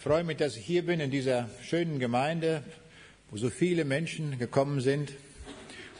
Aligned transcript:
Ich 0.00 0.04
freue 0.04 0.24
mich, 0.24 0.38
dass 0.38 0.56
ich 0.56 0.64
hier 0.64 0.86
bin 0.86 0.98
in 0.98 1.10
dieser 1.10 1.50
schönen 1.62 1.98
Gemeinde, 1.98 2.62
wo 3.30 3.36
so 3.36 3.50
viele 3.50 3.84
Menschen 3.84 4.38
gekommen 4.38 4.80
sind. 4.80 5.10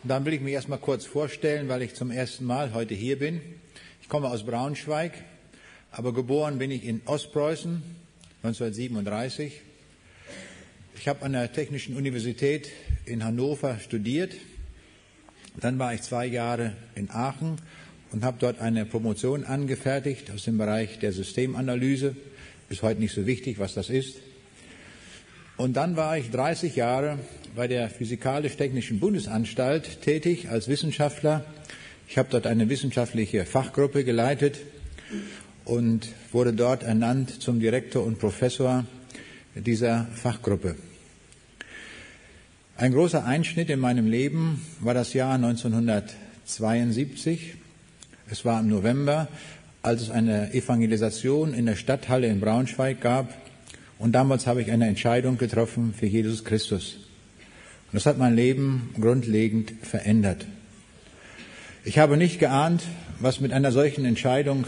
Und 0.02 0.08
dann 0.08 0.24
will 0.24 0.32
ich 0.32 0.40
mich 0.40 0.54
erstmal 0.54 0.78
kurz 0.78 1.04
vorstellen, 1.04 1.68
weil 1.68 1.82
ich 1.82 1.92
zum 1.92 2.10
ersten 2.10 2.46
Mal 2.46 2.72
heute 2.72 2.94
hier 2.94 3.18
bin. 3.18 3.42
Ich 4.00 4.08
komme 4.08 4.28
aus 4.28 4.46
Braunschweig, 4.46 5.12
aber 5.90 6.14
geboren 6.14 6.56
bin 6.56 6.70
ich 6.70 6.86
in 6.86 7.02
Ostpreußen 7.04 7.82
1937. 8.42 9.60
Ich 10.96 11.06
habe 11.06 11.22
an 11.26 11.34
der 11.34 11.52
Technischen 11.52 11.94
Universität 11.94 12.70
in 13.04 13.22
Hannover 13.22 13.78
studiert. 13.80 14.32
Dann 15.60 15.78
war 15.78 15.92
ich 15.92 16.00
zwei 16.00 16.24
Jahre 16.24 16.72
in 16.94 17.10
Aachen 17.10 17.56
und 18.12 18.24
habe 18.24 18.38
dort 18.40 18.60
eine 18.60 18.86
Promotion 18.86 19.44
angefertigt 19.44 20.30
aus 20.30 20.44
dem 20.44 20.56
Bereich 20.56 21.00
der 21.00 21.12
Systemanalyse. 21.12 22.16
Ist 22.70 22.82
heute 22.82 23.00
nicht 23.00 23.12
so 23.12 23.26
wichtig, 23.26 23.58
was 23.58 23.74
das 23.74 23.90
ist. 23.90 24.18
Und 25.56 25.74
dann 25.74 25.96
war 25.96 26.16
ich 26.16 26.30
30 26.30 26.76
Jahre 26.76 27.18
bei 27.56 27.66
der 27.66 27.90
Physikalisch-Technischen 27.90 29.00
Bundesanstalt 29.00 30.02
tätig 30.02 30.50
als 30.50 30.68
Wissenschaftler. 30.68 31.44
Ich 32.06 32.16
habe 32.16 32.28
dort 32.30 32.46
eine 32.46 32.68
wissenschaftliche 32.68 33.44
Fachgruppe 33.44 34.04
geleitet 34.04 34.60
und 35.64 36.06
wurde 36.30 36.52
dort 36.52 36.84
ernannt 36.84 37.42
zum 37.42 37.58
Direktor 37.58 38.04
und 38.04 38.20
Professor 38.20 38.84
dieser 39.56 40.06
Fachgruppe. 40.14 40.76
Ein 42.76 42.92
großer 42.92 43.24
Einschnitt 43.24 43.68
in 43.68 43.80
meinem 43.80 44.06
Leben 44.06 44.64
war 44.78 44.94
das 44.94 45.12
Jahr 45.12 45.34
1972. 45.34 47.56
Es 48.30 48.44
war 48.44 48.60
im 48.60 48.68
November, 48.68 49.26
als 49.82 50.02
es 50.02 50.10
eine 50.10 50.52
Evangelisation 50.52 51.54
in 51.54 51.66
der 51.66 51.76
Stadthalle 51.76 52.26
in 52.26 52.40
Braunschweig 52.40 53.00
gab. 53.00 53.34
Und 53.98 54.12
damals 54.12 54.46
habe 54.46 54.62
ich 54.62 54.70
eine 54.70 54.86
Entscheidung 54.86 55.38
getroffen 55.38 55.94
für 55.96 56.06
Jesus 56.06 56.44
Christus. 56.44 56.96
Und 57.90 57.94
das 57.94 58.06
hat 58.06 58.18
mein 58.18 58.36
Leben 58.36 58.90
grundlegend 59.00 59.72
verändert. 59.82 60.46
Ich 61.84 61.98
habe 61.98 62.16
nicht 62.16 62.38
geahnt, 62.38 62.82
was 63.20 63.40
mit 63.40 63.52
einer 63.52 63.72
solchen 63.72 64.04
Entscheidung 64.04 64.66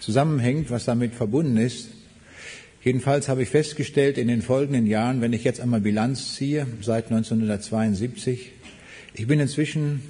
zusammenhängt, 0.00 0.70
was 0.70 0.84
damit 0.84 1.14
verbunden 1.14 1.56
ist. 1.56 1.88
Jedenfalls 2.84 3.28
habe 3.28 3.42
ich 3.42 3.48
festgestellt 3.48 4.16
in 4.16 4.28
den 4.28 4.42
folgenden 4.42 4.86
Jahren, 4.86 5.20
wenn 5.20 5.32
ich 5.32 5.44
jetzt 5.44 5.60
einmal 5.60 5.80
Bilanz 5.80 6.34
ziehe, 6.34 6.66
seit 6.82 7.06
1972, 7.06 8.52
ich 9.14 9.26
bin 9.26 9.40
inzwischen 9.40 10.02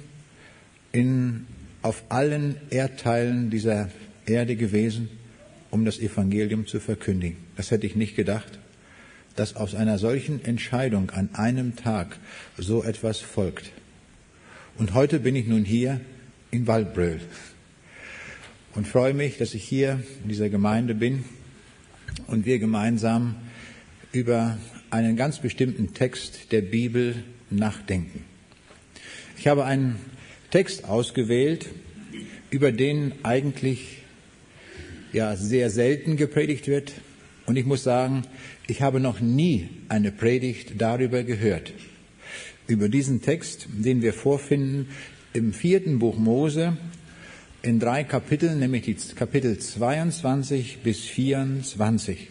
in, 0.91 1.47
auf 1.81 2.03
allen 2.09 2.57
Erdteilen 2.69 3.49
dieser 3.49 3.89
Erde 4.27 4.55
gewesen, 4.55 5.09
um 5.71 5.85
das 5.85 5.99
Evangelium 5.99 6.67
zu 6.67 6.79
verkündigen. 6.79 7.37
Das 7.55 7.71
hätte 7.71 7.87
ich 7.87 7.95
nicht 7.95 8.15
gedacht, 8.15 8.59
dass 9.35 9.55
aus 9.55 9.75
einer 9.75 9.97
solchen 9.97 10.43
Entscheidung 10.43 11.11
an 11.11 11.29
einem 11.33 11.75
Tag 11.75 12.17
so 12.57 12.83
etwas 12.83 13.19
folgt. 13.19 13.71
Und 14.77 14.93
heute 14.93 15.19
bin 15.19 15.35
ich 15.35 15.47
nun 15.47 15.63
hier 15.65 16.01
in 16.51 16.67
Waldbröl 16.67 17.19
und 18.75 18.87
freue 18.87 19.13
mich, 19.13 19.37
dass 19.37 19.53
ich 19.53 19.63
hier 19.63 20.03
in 20.23 20.29
dieser 20.29 20.49
Gemeinde 20.49 20.95
bin 20.95 21.23
und 22.27 22.45
wir 22.45 22.59
gemeinsam 22.59 23.35
über 24.11 24.57
einen 24.89 25.15
ganz 25.15 25.39
bestimmten 25.39 25.93
Text 25.93 26.51
der 26.51 26.61
Bibel 26.61 27.23
nachdenken. 27.49 28.23
Ich 29.37 29.47
habe 29.47 29.65
einen 29.65 29.97
Text 30.51 30.85
ausgewählt, 30.85 31.67
über 32.49 32.71
den 32.71 33.13
eigentlich 33.23 33.96
ja 35.13 35.35
sehr 35.35 35.69
selten 35.69 36.17
gepredigt 36.17 36.67
wird. 36.67 36.93
Und 37.45 37.55
ich 37.55 37.65
muss 37.65 37.83
sagen, 37.83 38.23
ich 38.67 38.81
habe 38.81 38.99
noch 38.99 39.19
nie 39.19 39.69
eine 39.89 40.11
Predigt 40.11 40.73
darüber 40.77 41.23
gehört. 41.23 41.73
Über 42.67 42.89
diesen 42.89 43.21
Text, 43.21 43.67
den 43.69 44.01
wir 44.01 44.13
vorfinden 44.13 44.89
im 45.33 45.53
vierten 45.53 45.99
Buch 45.99 46.17
Mose, 46.17 46.75
in 47.61 47.79
drei 47.79 48.03
Kapiteln, 48.03 48.59
nämlich 48.59 48.83
die 48.83 48.95
Kapitel 49.15 49.57
22 49.57 50.79
bis 50.83 50.99
24. 51.01 52.27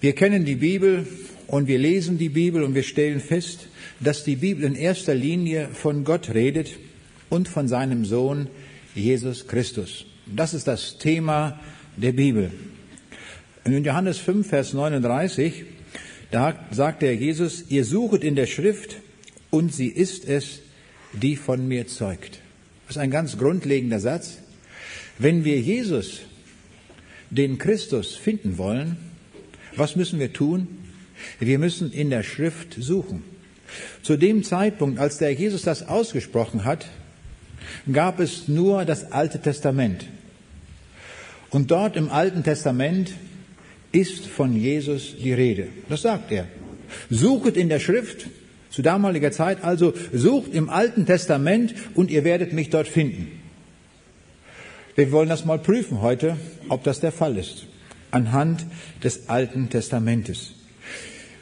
Wir 0.00 0.14
kennen 0.14 0.44
die 0.44 0.56
Bibel 0.56 1.06
und 1.46 1.66
wir 1.66 1.78
lesen 1.78 2.16
die 2.16 2.28
Bibel 2.28 2.62
und 2.62 2.74
wir 2.74 2.82
stellen 2.82 3.20
fest, 3.20 3.68
dass 4.00 4.24
die 4.24 4.36
Bibel 4.36 4.64
in 4.64 4.74
erster 4.74 5.14
Linie 5.14 5.68
von 5.72 6.04
Gott 6.04 6.32
redet 6.32 6.78
und 7.28 7.48
von 7.48 7.68
seinem 7.68 8.04
Sohn 8.04 8.48
Jesus 8.94 9.46
Christus. 9.46 10.04
Das 10.26 10.54
ist 10.54 10.66
das 10.66 10.98
Thema 10.98 11.60
der 11.96 12.12
Bibel. 12.12 12.50
In 13.64 13.84
Johannes 13.84 14.18
5, 14.18 14.48
Vers 14.48 14.72
39, 14.72 15.64
da 16.30 16.54
sagt 16.70 17.02
der 17.02 17.14
Jesus, 17.14 17.64
ihr 17.68 17.84
suchet 17.84 18.24
in 18.24 18.36
der 18.36 18.46
Schrift 18.46 18.96
und 19.50 19.74
sie 19.74 19.88
ist 19.88 20.26
es, 20.26 20.60
die 21.12 21.36
von 21.36 21.66
mir 21.66 21.86
zeugt. 21.86 22.40
Das 22.86 22.96
ist 22.96 23.02
ein 23.02 23.10
ganz 23.10 23.36
grundlegender 23.38 24.00
Satz. 24.00 24.38
Wenn 25.18 25.44
wir 25.44 25.60
Jesus, 25.60 26.20
den 27.30 27.58
Christus, 27.58 28.16
finden 28.16 28.58
wollen, 28.58 28.96
was 29.76 29.96
müssen 29.96 30.18
wir 30.18 30.32
tun? 30.32 30.66
Wir 31.38 31.58
müssen 31.58 31.92
in 31.92 32.10
der 32.10 32.22
Schrift 32.22 32.76
suchen. 32.78 33.22
Zu 34.02 34.16
dem 34.16 34.42
Zeitpunkt, 34.42 34.98
als 34.98 35.18
der 35.18 35.32
Jesus 35.32 35.62
das 35.62 35.86
ausgesprochen 35.86 36.64
hat, 36.64 36.86
gab 37.90 38.20
es 38.20 38.48
nur 38.48 38.84
das 38.84 39.12
Alte 39.12 39.40
Testament. 39.40 40.06
Und 41.50 41.70
dort 41.70 41.96
im 41.96 42.10
Alten 42.10 42.44
Testament 42.44 43.12
ist 43.92 44.26
von 44.26 44.56
Jesus 44.56 45.16
die 45.16 45.32
Rede. 45.32 45.68
Das 45.88 46.02
sagt 46.02 46.30
er. 46.32 46.46
Suchet 47.08 47.56
in 47.56 47.68
der 47.68 47.80
Schrift, 47.80 48.26
zu 48.70 48.82
damaliger 48.82 49.32
Zeit 49.32 49.64
also, 49.64 49.92
sucht 50.12 50.54
im 50.54 50.68
Alten 50.70 51.06
Testament 51.06 51.74
und 51.94 52.10
ihr 52.10 52.24
werdet 52.24 52.52
mich 52.52 52.70
dort 52.70 52.88
finden. 52.88 53.40
Wir 54.94 55.12
wollen 55.12 55.28
das 55.28 55.44
mal 55.44 55.58
prüfen 55.58 56.02
heute, 56.02 56.36
ob 56.68 56.84
das 56.84 57.00
der 57.00 57.12
Fall 57.12 57.36
ist, 57.36 57.66
anhand 58.10 58.66
des 59.02 59.28
Alten 59.28 59.70
Testamentes. 59.70 60.52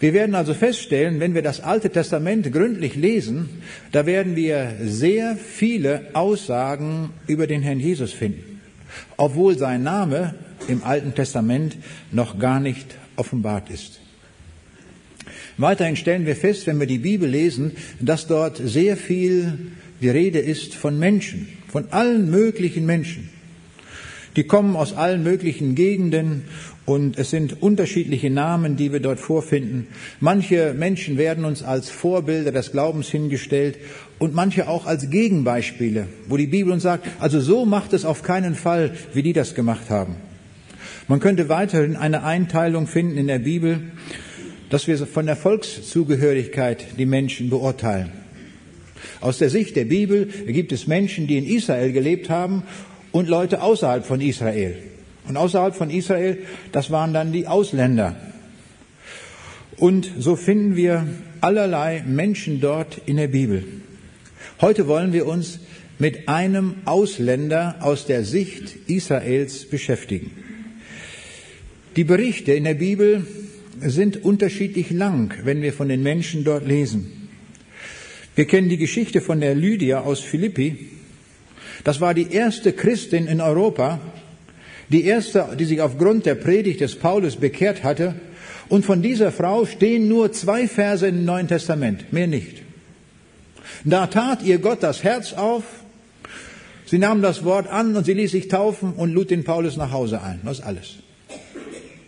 Wir 0.00 0.14
werden 0.14 0.36
also 0.36 0.54
feststellen, 0.54 1.18
wenn 1.18 1.34
wir 1.34 1.42
das 1.42 1.60
Alte 1.60 1.90
Testament 1.90 2.52
gründlich 2.52 2.94
lesen, 2.94 3.48
da 3.90 4.06
werden 4.06 4.36
wir 4.36 4.76
sehr 4.82 5.36
viele 5.36 6.10
Aussagen 6.12 7.10
über 7.26 7.48
den 7.48 7.62
Herrn 7.62 7.80
Jesus 7.80 8.12
finden, 8.12 8.60
obwohl 9.16 9.58
sein 9.58 9.82
Name 9.82 10.34
im 10.68 10.84
Alten 10.84 11.14
Testament 11.14 11.76
noch 12.12 12.38
gar 12.38 12.60
nicht 12.60 12.94
offenbart 13.16 13.70
ist. 13.70 14.00
Weiterhin 15.56 15.96
stellen 15.96 16.26
wir 16.26 16.36
fest, 16.36 16.68
wenn 16.68 16.78
wir 16.78 16.86
die 16.86 16.98
Bibel 16.98 17.28
lesen, 17.28 17.72
dass 17.98 18.28
dort 18.28 18.58
sehr 18.58 18.96
viel 18.96 19.72
die 20.00 20.08
Rede 20.08 20.38
ist 20.38 20.74
von 20.74 20.96
Menschen, 20.96 21.48
von 21.66 21.90
allen 21.90 22.30
möglichen 22.30 22.86
Menschen. 22.86 23.30
Die 24.38 24.44
kommen 24.44 24.76
aus 24.76 24.92
allen 24.92 25.24
möglichen 25.24 25.74
Gegenden 25.74 26.44
und 26.86 27.18
es 27.18 27.30
sind 27.30 27.60
unterschiedliche 27.60 28.30
Namen, 28.30 28.76
die 28.76 28.92
wir 28.92 29.00
dort 29.00 29.18
vorfinden. 29.18 29.88
Manche 30.20 30.76
Menschen 30.78 31.18
werden 31.18 31.44
uns 31.44 31.64
als 31.64 31.90
Vorbilder 31.90 32.52
des 32.52 32.70
Glaubens 32.70 33.08
hingestellt 33.08 33.78
und 34.20 34.36
manche 34.36 34.68
auch 34.68 34.86
als 34.86 35.10
Gegenbeispiele, 35.10 36.06
wo 36.28 36.36
die 36.36 36.46
Bibel 36.46 36.72
uns 36.72 36.84
sagt, 36.84 37.08
also 37.18 37.40
so 37.40 37.64
macht 37.64 37.92
es 37.94 38.04
auf 38.04 38.22
keinen 38.22 38.54
Fall, 38.54 38.92
wie 39.12 39.24
die 39.24 39.32
das 39.32 39.56
gemacht 39.56 39.90
haben. 39.90 40.14
Man 41.08 41.18
könnte 41.18 41.48
weiterhin 41.48 41.96
eine 41.96 42.22
Einteilung 42.22 42.86
finden 42.86 43.18
in 43.18 43.26
der 43.26 43.40
Bibel, 43.40 43.80
dass 44.70 44.86
wir 44.86 44.98
von 44.98 45.26
der 45.26 45.34
Volkszugehörigkeit 45.34 46.84
die 46.96 47.06
Menschen 47.06 47.50
beurteilen. 47.50 48.12
Aus 49.20 49.38
der 49.38 49.50
Sicht 49.50 49.74
der 49.74 49.84
Bibel 49.84 50.26
gibt 50.46 50.70
es 50.70 50.86
Menschen, 50.86 51.26
die 51.26 51.38
in 51.38 51.44
Israel 51.44 51.90
gelebt 51.92 52.30
haben 52.30 52.62
und 53.12 53.28
Leute 53.28 53.62
außerhalb 53.62 54.04
von 54.04 54.20
Israel. 54.20 54.76
Und 55.26 55.36
außerhalb 55.36 55.74
von 55.74 55.90
Israel, 55.90 56.38
das 56.72 56.90
waren 56.90 57.12
dann 57.12 57.32
die 57.32 57.46
Ausländer. 57.46 58.16
Und 59.76 60.10
so 60.18 60.36
finden 60.36 60.74
wir 60.74 61.06
allerlei 61.40 62.02
Menschen 62.06 62.60
dort 62.60 63.00
in 63.06 63.16
der 63.16 63.28
Bibel. 63.28 63.64
Heute 64.60 64.88
wollen 64.88 65.12
wir 65.12 65.26
uns 65.26 65.60
mit 65.98 66.28
einem 66.28 66.76
Ausländer 66.84 67.76
aus 67.80 68.06
der 68.06 68.24
Sicht 68.24 68.76
Israels 68.88 69.66
beschäftigen. 69.66 70.30
Die 71.96 72.04
Berichte 72.04 72.52
in 72.52 72.64
der 72.64 72.74
Bibel 72.74 73.26
sind 73.80 74.24
unterschiedlich 74.24 74.90
lang, 74.90 75.34
wenn 75.44 75.62
wir 75.62 75.72
von 75.72 75.88
den 75.88 76.02
Menschen 76.02 76.44
dort 76.44 76.66
lesen. 76.66 77.28
Wir 78.34 78.46
kennen 78.46 78.68
die 78.68 78.76
Geschichte 78.78 79.20
von 79.20 79.40
der 79.40 79.54
Lydia 79.54 80.00
aus 80.00 80.20
Philippi. 80.20 80.90
Das 81.84 82.00
war 82.00 82.14
die 82.14 82.32
erste 82.32 82.72
Christin 82.72 83.26
in 83.26 83.40
Europa, 83.40 84.00
die 84.88 85.04
erste, 85.04 85.56
die 85.58 85.64
sich 85.64 85.80
aufgrund 85.80 86.26
der 86.26 86.34
Predigt 86.34 86.80
des 86.80 86.96
Paulus 86.96 87.36
bekehrt 87.36 87.84
hatte. 87.84 88.14
Und 88.68 88.84
von 88.84 89.02
dieser 89.02 89.32
Frau 89.32 89.64
stehen 89.64 90.08
nur 90.08 90.32
zwei 90.32 90.68
Verse 90.68 91.06
im 91.06 91.24
Neuen 91.24 91.48
Testament, 91.48 92.12
mehr 92.12 92.26
nicht. 92.26 92.62
Da 93.84 94.06
tat 94.06 94.42
ihr 94.42 94.58
Gott 94.58 94.82
das 94.82 95.04
Herz 95.04 95.32
auf, 95.32 95.62
sie 96.86 96.98
nahm 96.98 97.22
das 97.22 97.44
Wort 97.44 97.68
an 97.68 97.96
und 97.96 98.04
sie 98.04 98.14
ließ 98.14 98.30
sich 98.30 98.48
taufen 98.48 98.92
und 98.92 99.12
lud 99.12 99.30
den 99.30 99.44
Paulus 99.44 99.76
nach 99.76 99.92
Hause 99.92 100.22
ein. 100.22 100.40
Das 100.44 100.58
ist 100.58 100.64
alles. 100.64 100.96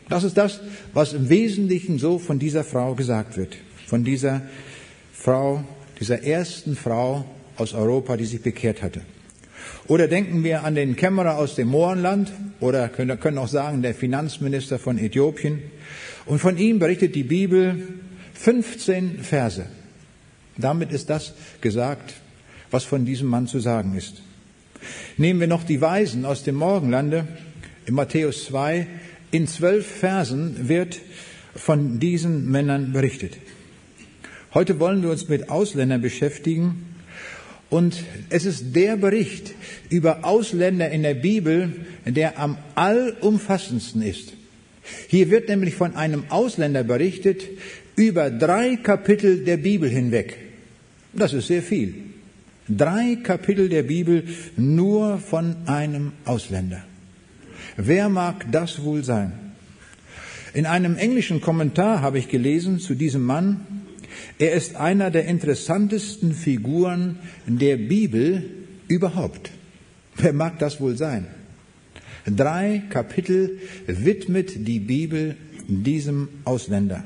Das 0.08 0.24
ist 0.24 0.36
das, 0.36 0.60
was 0.92 1.12
im 1.12 1.28
Wesentlichen 1.28 1.98
so 1.98 2.18
von 2.18 2.38
dieser 2.38 2.64
Frau 2.64 2.94
gesagt 2.94 3.36
wird. 3.36 3.56
Von 3.86 4.04
dieser 4.04 4.42
Frau, 5.12 5.64
dieser 6.00 6.24
ersten 6.24 6.76
Frau 6.76 7.24
aus 7.56 7.74
Europa, 7.74 8.16
die 8.16 8.24
sich 8.24 8.42
bekehrt 8.42 8.82
hatte. 8.82 9.02
Oder 9.90 10.06
denken 10.06 10.44
wir 10.44 10.62
an 10.62 10.76
den 10.76 10.94
Kämmerer 10.94 11.36
aus 11.36 11.56
dem 11.56 11.66
Mohrenland 11.66 12.30
oder 12.60 12.88
können, 12.88 13.38
auch 13.38 13.48
sagen 13.48 13.82
der 13.82 13.92
Finanzminister 13.92 14.78
von 14.78 14.98
Äthiopien. 14.98 15.64
Und 16.26 16.38
von 16.38 16.56
ihm 16.58 16.78
berichtet 16.78 17.16
die 17.16 17.24
Bibel 17.24 17.88
15 18.34 19.18
Verse. 19.18 19.66
Damit 20.56 20.92
ist 20.92 21.10
das 21.10 21.34
gesagt, 21.60 22.14
was 22.70 22.84
von 22.84 23.04
diesem 23.04 23.26
Mann 23.26 23.48
zu 23.48 23.58
sagen 23.58 23.96
ist. 23.96 24.22
Nehmen 25.16 25.40
wir 25.40 25.48
noch 25.48 25.64
die 25.64 25.80
Weisen 25.80 26.24
aus 26.24 26.44
dem 26.44 26.54
Morgenlande. 26.54 27.26
In 27.86 27.94
Matthäus 27.94 28.44
2, 28.44 28.86
in 29.32 29.48
zwölf 29.48 29.84
Versen 29.88 30.68
wird 30.68 31.00
von 31.56 31.98
diesen 31.98 32.48
Männern 32.48 32.92
berichtet. 32.92 33.38
Heute 34.54 34.78
wollen 34.78 35.02
wir 35.02 35.10
uns 35.10 35.28
mit 35.28 35.50
Ausländern 35.50 36.00
beschäftigen. 36.00 36.89
Und 37.70 38.02
es 38.28 38.44
ist 38.44 38.74
der 38.74 38.96
Bericht 38.96 39.54
über 39.88 40.24
Ausländer 40.24 40.90
in 40.90 41.02
der 41.02 41.14
Bibel, 41.14 41.72
der 42.04 42.38
am 42.38 42.58
allumfassendsten 42.74 44.02
ist. 44.02 44.32
Hier 45.06 45.30
wird 45.30 45.48
nämlich 45.48 45.76
von 45.76 45.94
einem 45.94 46.24
Ausländer 46.30 46.82
berichtet 46.82 47.42
über 47.94 48.30
drei 48.30 48.76
Kapitel 48.76 49.44
der 49.44 49.56
Bibel 49.56 49.88
hinweg. 49.88 50.36
Das 51.12 51.32
ist 51.32 51.46
sehr 51.46 51.62
viel. 51.62 51.94
Drei 52.68 53.16
Kapitel 53.22 53.68
der 53.68 53.84
Bibel 53.84 54.24
nur 54.56 55.18
von 55.18 55.56
einem 55.66 56.12
Ausländer. 56.24 56.84
Wer 57.76 58.08
mag 58.08 58.46
das 58.50 58.82
wohl 58.82 59.04
sein? 59.04 59.32
In 60.54 60.66
einem 60.66 60.96
englischen 60.96 61.40
Kommentar 61.40 62.00
habe 62.00 62.18
ich 62.18 62.28
gelesen 62.28 62.80
zu 62.80 62.94
diesem 62.94 63.22
Mann, 63.22 63.79
er 64.38 64.52
ist 64.52 64.76
einer 64.76 65.10
der 65.10 65.26
interessantesten 65.26 66.34
Figuren 66.34 67.18
der 67.46 67.76
Bibel 67.76 68.44
überhaupt. 68.88 69.50
Wer 70.16 70.32
mag 70.32 70.58
das 70.58 70.80
wohl 70.80 70.96
sein? 70.96 71.26
Drei 72.26 72.82
Kapitel 72.90 73.58
widmet 73.86 74.66
die 74.66 74.80
Bibel 74.80 75.36
diesem 75.68 76.28
Ausländer. 76.44 77.04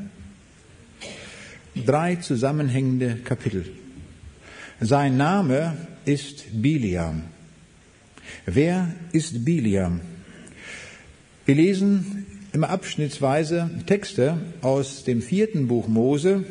Drei 1.75 2.17
zusammenhängende 2.17 3.17
Kapitel. 3.25 3.65
Sein 4.81 5.17
Name 5.17 5.77
ist 6.05 6.63
Biliam. 6.63 7.23
Wer 8.47 8.95
ist 9.13 9.45
Biliam? 9.45 10.01
Wir 11.47 11.55
lesen 11.55 12.27
immer 12.53 12.71
abschnittsweise 12.71 13.71
Texte 13.87 14.39
aus 14.63 15.05
dem 15.05 15.21
vierten 15.21 15.69
Buch 15.69 15.89
Mose 15.89 16.45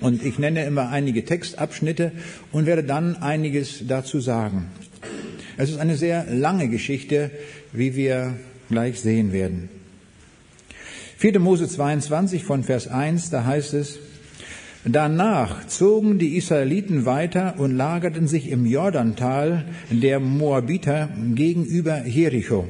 und 0.00 0.24
ich 0.24 0.38
nenne 0.38 0.64
immer 0.64 0.90
einige 0.90 1.24
Textabschnitte 1.24 2.12
und 2.52 2.66
werde 2.66 2.84
dann 2.84 3.16
einiges 3.16 3.86
dazu 3.86 4.20
sagen. 4.20 4.66
Es 5.56 5.70
ist 5.70 5.78
eine 5.78 5.96
sehr 5.96 6.26
lange 6.30 6.68
Geschichte, 6.68 7.30
wie 7.72 7.94
wir 7.94 8.34
gleich 8.68 9.00
sehen 9.00 9.32
werden. 9.32 9.68
4. 11.18 11.38
Mose 11.38 11.68
22 11.68 12.44
von 12.44 12.64
Vers 12.64 12.88
1, 12.88 13.30
da 13.30 13.44
heißt 13.44 13.74
es, 13.74 13.98
Danach 14.86 15.66
zogen 15.66 16.18
die 16.18 16.36
Israeliten 16.36 17.06
weiter 17.06 17.54
und 17.56 17.74
lagerten 17.74 18.28
sich 18.28 18.50
im 18.50 18.66
Jordantal 18.66 19.64
der 19.90 20.20
Moabiter 20.20 21.08
gegenüber 21.34 22.04
Jericho. 22.04 22.68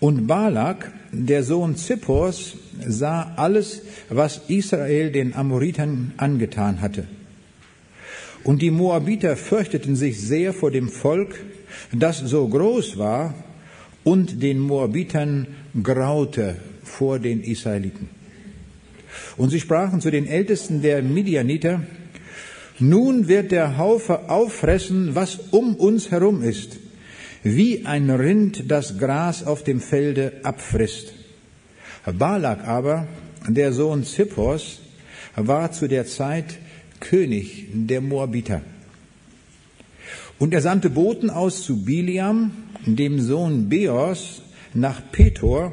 Und 0.00 0.26
Balak, 0.26 0.92
der 1.12 1.42
Sohn 1.42 1.76
Zippors, 1.76 2.54
sah 2.86 3.32
alles, 3.36 3.82
was 4.08 4.42
Israel 4.48 5.10
den 5.10 5.34
Amoritern 5.34 6.12
angetan 6.16 6.80
hatte. 6.80 7.08
Und 8.44 8.62
die 8.62 8.70
Moabiter 8.70 9.36
fürchteten 9.36 9.96
sich 9.96 10.20
sehr 10.20 10.52
vor 10.52 10.70
dem 10.70 10.88
Volk, 10.88 11.34
das 11.92 12.18
so 12.18 12.46
groß 12.46 12.96
war, 12.96 13.34
und 14.04 14.42
den 14.42 14.60
Moabitern 14.60 15.48
graute 15.82 16.56
vor 16.82 17.18
den 17.18 17.42
Israeliten. 17.42 18.08
Und 19.36 19.50
sie 19.50 19.60
sprachen 19.60 20.00
zu 20.00 20.10
den 20.10 20.26
Ältesten 20.26 20.80
der 20.80 21.02
Midianiter, 21.02 21.82
nun 22.78 23.26
wird 23.26 23.50
der 23.50 23.76
Haufe 23.76 24.30
auffressen, 24.30 25.14
was 25.14 25.38
um 25.50 25.74
uns 25.74 26.10
herum 26.12 26.42
ist, 26.42 26.78
wie 27.42 27.86
ein 27.86 28.10
Rind 28.10 28.70
das 28.70 28.98
Gras 28.98 29.44
auf 29.44 29.64
dem 29.64 29.80
Felde 29.80 30.32
abfrisst. 30.42 31.14
Balak 32.04 32.66
aber, 32.66 33.06
der 33.46 33.72
Sohn 33.72 34.04
Zippors, 34.04 34.80
war 35.36 35.72
zu 35.72 35.88
der 35.88 36.06
Zeit 36.06 36.58
König 37.00 37.66
der 37.72 38.00
Moabiter. 38.00 38.62
Und 40.38 40.54
er 40.54 40.60
sandte 40.60 40.90
Boten 40.90 41.30
aus 41.30 41.62
zu 41.62 41.84
Biliam, 41.84 42.52
dem 42.86 43.20
Sohn 43.20 43.68
Beos, 43.68 44.42
nach 44.74 45.00
Petor, 45.10 45.72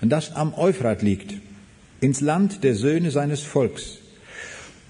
das 0.00 0.32
am 0.32 0.54
Euphrat 0.54 1.02
liegt 1.02 1.34
ins 2.00 2.20
Land 2.20 2.62
der 2.62 2.74
Söhne 2.74 3.10
seines 3.10 3.42
Volks, 3.42 3.98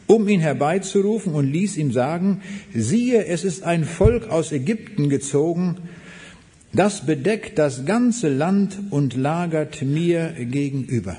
um 0.07 0.29
ihn 0.29 0.41
herbeizurufen 0.41 1.35
und 1.35 1.51
ließ 1.51 1.77
ihm 1.77 1.93
sagen, 1.93 2.43
siehe, 2.75 3.27
es 3.27 3.45
ist 3.45 3.63
ein 3.63 3.85
Volk 3.85 4.29
aus 4.29 4.53
Ägypten 4.53 5.09
gezogen, 5.09 5.77
das 6.77 7.07
bedeckt 7.07 7.59
das 7.59 7.87
ganze 7.87 8.29
Land 8.29 8.79
und 8.91 9.17
lagert 9.17 9.83
mir 9.83 10.33
gegenüber. 10.39 11.17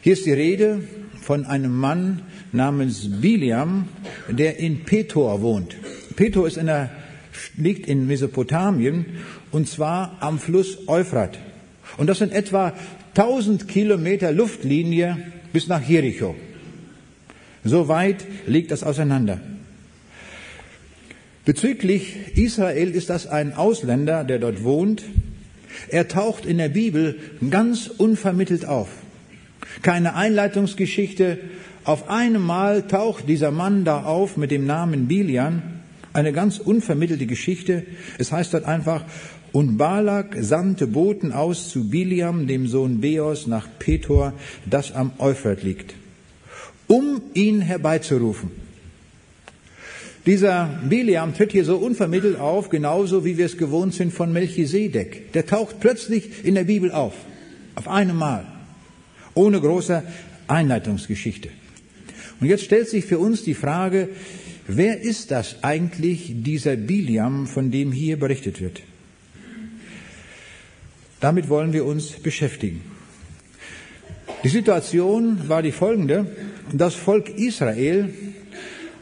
Hier 0.00 0.12
ist 0.12 0.26
die 0.26 0.32
Rede 0.32 0.80
von 1.20 1.46
einem 1.46 1.76
Mann 1.76 2.22
namens 2.52 3.20
Biliam, 3.20 3.88
der 4.28 4.58
in 4.58 4.84
Petor 4.84 5.42
wohnt. 5.42 5.76
Petor 6.16 6.46
ist 6.46 6.56
in 6.56 6.66
der, 6.66 6.90
liegt 7.56 7.86
in 7.88 8.06
Mesopotamien 8.06 9.06
und 9.50 9.68
zwar 9.68 10.16
am 10.20 10.38
Fluss 10.38 10.88
Euphrat. 10.88 11.38
Und 11.96 12.08
das 12.08 12.18
sind 12.18 12.32
etwa 12.32 12.72
1000 13.16 13.68
Kilometer 13.68 14.32
Luftlinie 14.32 15.18
bis 15.52 15.68
nach 15.68 15.86
Jericho. 15.86 16.34
So 17.64 17.88
weit 17.88 18.24
liegt 18.46 18.70
das 18.70 18.82
auseinander. 18.82 19.40
Bezüglich 21.44 22.36
Israel 22.36 22.92
ist 22.92 23.10
das 23.10 23.26
ein 23.26 23.54
Ausländer, 23.54 24.22
der 24.22 24.38
dort 24.38 24.62
wohnt. 24.62 25.02
Er 25.88 26.06
taucht 26.06 26.46
in 26.46 26.58
der 26.58 26.68
Bibel 26.68 27.18
ganz 27.50 27.88
unvermittelt 27.88 28.64
auf. 28.64 28.88
Keine 29.82 30.14
Einleitungsgeschichte. 30.14 31.38
Auf 31.82 32.08
einmal 32.08 32.86
taucht 32.86 33.28
dieser 33.28 33.50
Mann 33.50 33.84
da 33.84 34.04
auf 34.04 34.36
mit 34.36 34.52
dem 34.52 34.66
Namen 34.66 35.08
Bilian. 35.08 35.62
Eine 36.12 36.32
ganz 36.32 36.58
unvermittelte 36.58 37.26
Geschichte. 37.26 37.84
Es 38.18 38.30
heißt 38.30 38.54
dort 38.54 38.64
einfach, 38.64 39.04
und 39.50 39.76
Balak 39.76 40.36
sandte 40.38 40.86
Boten 40.86 41.32
aus 41.32 41.70
zu 41.70 41.90
Biliam, 41.90 42.46
dem 42.46 42.68
Sohn 42.68 43.00
Beos, 43.00 43.48
nach 43.48 43.66
Petor, 43.80 44.32
das 44.64 44.92
am 44.92 45.10
Euphrat 45.18 45.64
liegt, 45.64 45.94
um 46.86 47.20
ihn 47.34 47.60
herbeizurufen. 47.60 48.61
Dieser 50.24 50.80
Biliam 50.88 51.34
tritt 51.34 51.50
hier 51.50 51.64
so 51.64 51.76
unvermittelt 51.78 52.38
auf, 52.38 52.68
genauso 52.68 53.24
wie 53.24 53.38
wir 53.38 53.46
es 53.46 53.58
gewohnt 53.58 53.92
sind 53.92 54.12
von 54.12 54.32
Melchisedek. 54.32 55.32
Der 55.32 55.46
taucht 55.46 55.80
plötzlich 55.80 56.44
in 56.44 56.54
der 56.54 56.64
Bibel 56.64 56.92
auf, 56.92 57.14
auf 57.74 57.88
einem 57.88 58.16
Mal, 58.16 58.46
ohne 59.34 59.60
große 59.60 60.04
Einleitungsgeschichte. 60.46 61.48
Und 62.40 62.46
jetzt 62.46 62.64
stellt 62.64 62.88
sich 62.88 63.04
für 63.04 63.18
uns 63.18 63.42
die 63.42 63.54
Frage, 63.54 64.10
wer 64.68 65.00
ist 65.00 65.32
das 65.32 65.64
eigentlich, 65.64 66.32
dieser 66.36 66.76
Biliam, 66.76 67.48
von 67.48 67.72
dem 67.72 67.90
hier 67.90 68.16
berichtet 68.16 68.60
wird? 68.60 68.82
Damit 71.18 71.48
wollen 71.48 71.72
wir 71.72 71.84
uns 71.84 72.10
beschäftigen. 72.10 72.80
Die 74.44 74.48
Situation 74.48 75.48
war 75.48 75.62
die 75.62 75.70
folgende. 75.72 76.26
Das 76.72 76.94
Volk 76.94 77.28
Israel 77.28 78.12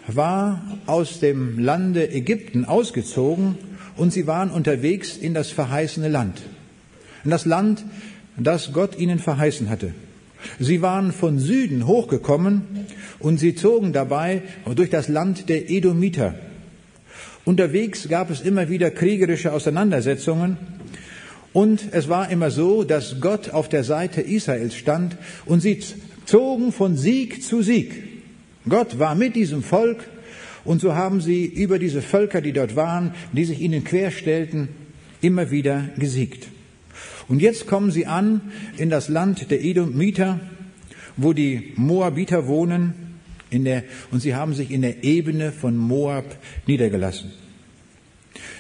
war 0.07 0.63
aus 0.87 1.21
dem 1.21 1.59
Lande 1.59 2.11
Ägypten 2.11 2.65
ausgezogen 2.65 3.57
und 3.97 4.13
sie 4.13 4.27
waren 4.27 4.51
unterwegs 4.51 5.17
in 5.17 5.35
das 5.35 5.51
verheißene 5.51 6.09
Land. 6.09 6.41
In 7.25 7.31
das 7.31 7.45
Land, 7.45 7.85
das 8.37 8.73
Gott 8.73 8.99
ihnen 8.99 9.19
verheißen 9.19 9.69
hatte. 9.69 9.93
Sie 10.59 10.81
waren 10.81 11.13
von 11.13 11.39
Süden 11.39 11.87
hochgekommen 11.87 12.63
und 13.19 13.39
sie 13.39 13.55
zogen 13.55 13.93
dabei 13.93 14.43
durch 14.75 14.91
das 14.91 15.09
Land 15.09 15.49
der 15.49 15.71
Edomiter. 15.71 16.35
Unterwegs 17.45 18.09
gab 18.09 18.31
es 18.31 18.41
immer 18.41 18.69
wieder 18.69 18.91
kriegerische 18.91 19.53
Auseinandersetzungen 19.53 20.57
und 21.53 21.93
es 21.93 22.09
war 22.09 22.31
immer 22.31 22.51
so, 22.51 22.85
dass 22.85 23.21
Gott 23.21 23.51
auf 23.51 23.69
der 23.69 23.85
Seite 23.85 24.21
Israels 24.21 24.77
stand 24.77 25.17
und 25.47 25.61
sie 25.61 25.81
zogen 26.25 26.73
von 26.73 26.97
Sieg 26.97 27.43
zu 27.43 27.63
Sieg. 27.63 28.10
Gott 28.71 28.99
war 28.99 29.15
mit 29.15 29.37
diesem 29.37 29.63
Volk 29.63 30.09
und 30.65 30.81
so 30.81 30.95
haben 30.95 31.21
sie 31.21 31.45
über 31.45 31.79
diese 31.79 32.01
Völker, 32.01 32.41
die 32.41 32.53
dort 32.53 32.77
waren, 32.77 33.15
die 33.33 33.45
sich 33.45 33.61
ihnen 33.61 33.85
querstellten, 33.85 34.69
immer 35.21 35.51
wieder 35.51 35.91
gesiegt. 35.99 36.49
Und 37.29 37.43
jetzt 37.43 37.67
kommen 37.67 37.91
sie 37.91 38.07
an 38.07 38.41
in 38.77 38.91
das 38.91 39.09
Land 39.09 39.51
der 39.51 39.63
Edomiter, 39.63 40.41
wo 41.17 41.33
die 41.33 41.73
Moabiter 41.77 42.47
wohnen, 42.47 42.95
in 43.51 43.65
der, 43.65 43.85
und 44.11 44.21
sie 44.21 44.35
haben 44.35 44.55
sich 44.55 44.71
in 44.71 44.83
der 44.83 45.03
Ebene 45.03 45.53
von 45.53 45.77
Moab 45.77 46.37
niedergelassen. 46.67 47.33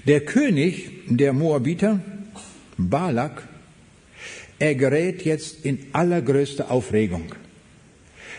Der 0.06 0.20
König 0.20 0.90
der 1.08 1.32
Moabiter, 1.32 2.00
Balak, 2.76 3.46
er 4.58 4.74
gerät 4.74 5.24
jetzt 5.24 5.64
in 5.64 5.78
allergrößte 5.92 6.70
Aufregung. 6.70 7.34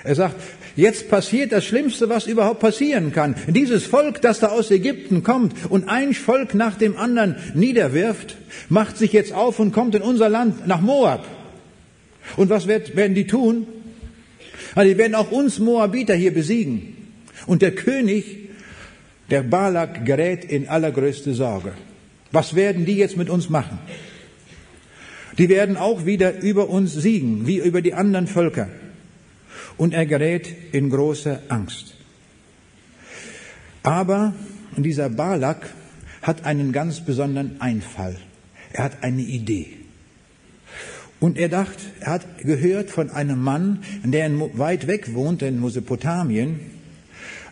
Er 0.04 0.16
sagt, 0.16 0.36
jetzt 0.76 1.10
passiert 1.10 1.52
das 1.52 1.66
Schlimmste, 1.66 2.10
was 2.10 2.28
überhaupt 2.28 2.60
passieren 2.60 3.12
kann. 3.12 3.36
Dieses 3.48 3.86
Volk, 3.86 4.22
das 4.22 4.40
da 4.40 4.48
aus 4.48 4.72
Ägypten 4.72 5.24
kommt 5.24 5.54
und 5.70 5.90
ein 5.90 6.14
Volk 6.14 6.54
nach 6.54 6.78
dem 6.78 6.98
anderen 6.98 7.36
niederwirft, 7.54 8.38
macht 8.70 8.98
sich 8.98 9.14
jetzt 9.14 9.34
auf 9.34 9.60
und 9.60 9.72
kommt 9.72 9.96
in 9.96 10.02
unser 10.02 10.30
Land 10.30 10.68
nach 10.68 10.82
Moab. 10.82 11.28
Und 12.38 12.50
was 12.50 12.68
werden 12.68 13.16
die 13.16 13.28
tun? 13.28 13.68
Also 14.76 14.90
die 14.90 14.98
werden 14.98 15.16
auch 15.16 15.32
uns 15.32 15.60
Moabiter 15.60 16.14
hier 16.14 16.34
besiegen. 16.34 16.98
Und 17.46 17.62
der 17.62 17.72
König, 17.72 18.50
der 19.30 19.44
Balak, 19.44 20.06
gerät 20.06 20.46
in 20.46 20.68
allergrößte 20.68 21.34
Sorge. 21.34 21.74
Was 22.32 22.56
werden 22.56 22.86
die 22.86 22.96
jetzt 22.96 23.18
mit 23.18 23.30
uns 23.30 23.50
machen? 23.50 23.80
Die 25.38 25.50
werden 25.50 25.78
auch 25.78 26.06
wieder 26.06 26.42
über 26.42 26.70
uns 26.70 26.94
siegen, 26.94 27.48
wie 27.48 27.58
über 27.58 27.82
die 27.82 27.94
anderen 27.94 28.28
Völker. 28.28 28.70
Und 29.78 29.94
er 29.94 30.06
gerät 30.06 30.54
in 30.72 30.90
große 30.90 31.42
Angst. 31.50 31.96
Aber 33.84 34.34
dieser 34.78 35.10
Balak 35.10 35.74
hat 36.22 36.46
einen 36.46 36.72
ganz 36.72 37.02
besonderen 37.02 37.60
Einfall. 37.60 38.18
Er 38.74 38.84
hat 38.86 39.04
eine 39.04 39.22
Idee. 39.22 39.78
Und 41.20 41.38
er 41.38 41.50
dachte, 41.50 41.84
er 42.00 42.14
hat 42.14 42.40
gehört 42.40 42.90
von 42.90 43.12
einem 43.12 43.42
Mann, 43.42 43.84
der 44.04 44.32
weit 44.58 44.88
weg 44.88 45.14
wohnt 45.14 45.42
in 45.44 45.62
Mesopotamien, 45.62 46.60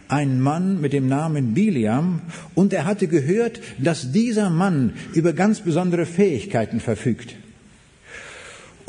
ein 0.07 0.41
Mann 0.41 0.81
mit 0.81 0.91
dem 0.91 1.07
Namen 1.07 1.53
Biliam, 1.53 2.23
und 2.55 2.73
er 2.73 2.85
hatte 2.85 3.07
gehört, 3.07 3.61
dass 3.77 4.11
dieser 4.11 4.49
Mann 4.49 4.93
über 5.13 5.33
ganz 5.33 5.59
besondere 5.59 6.07
Fähigkeiten 6.07 6.79
verfügt. 6.79 7.35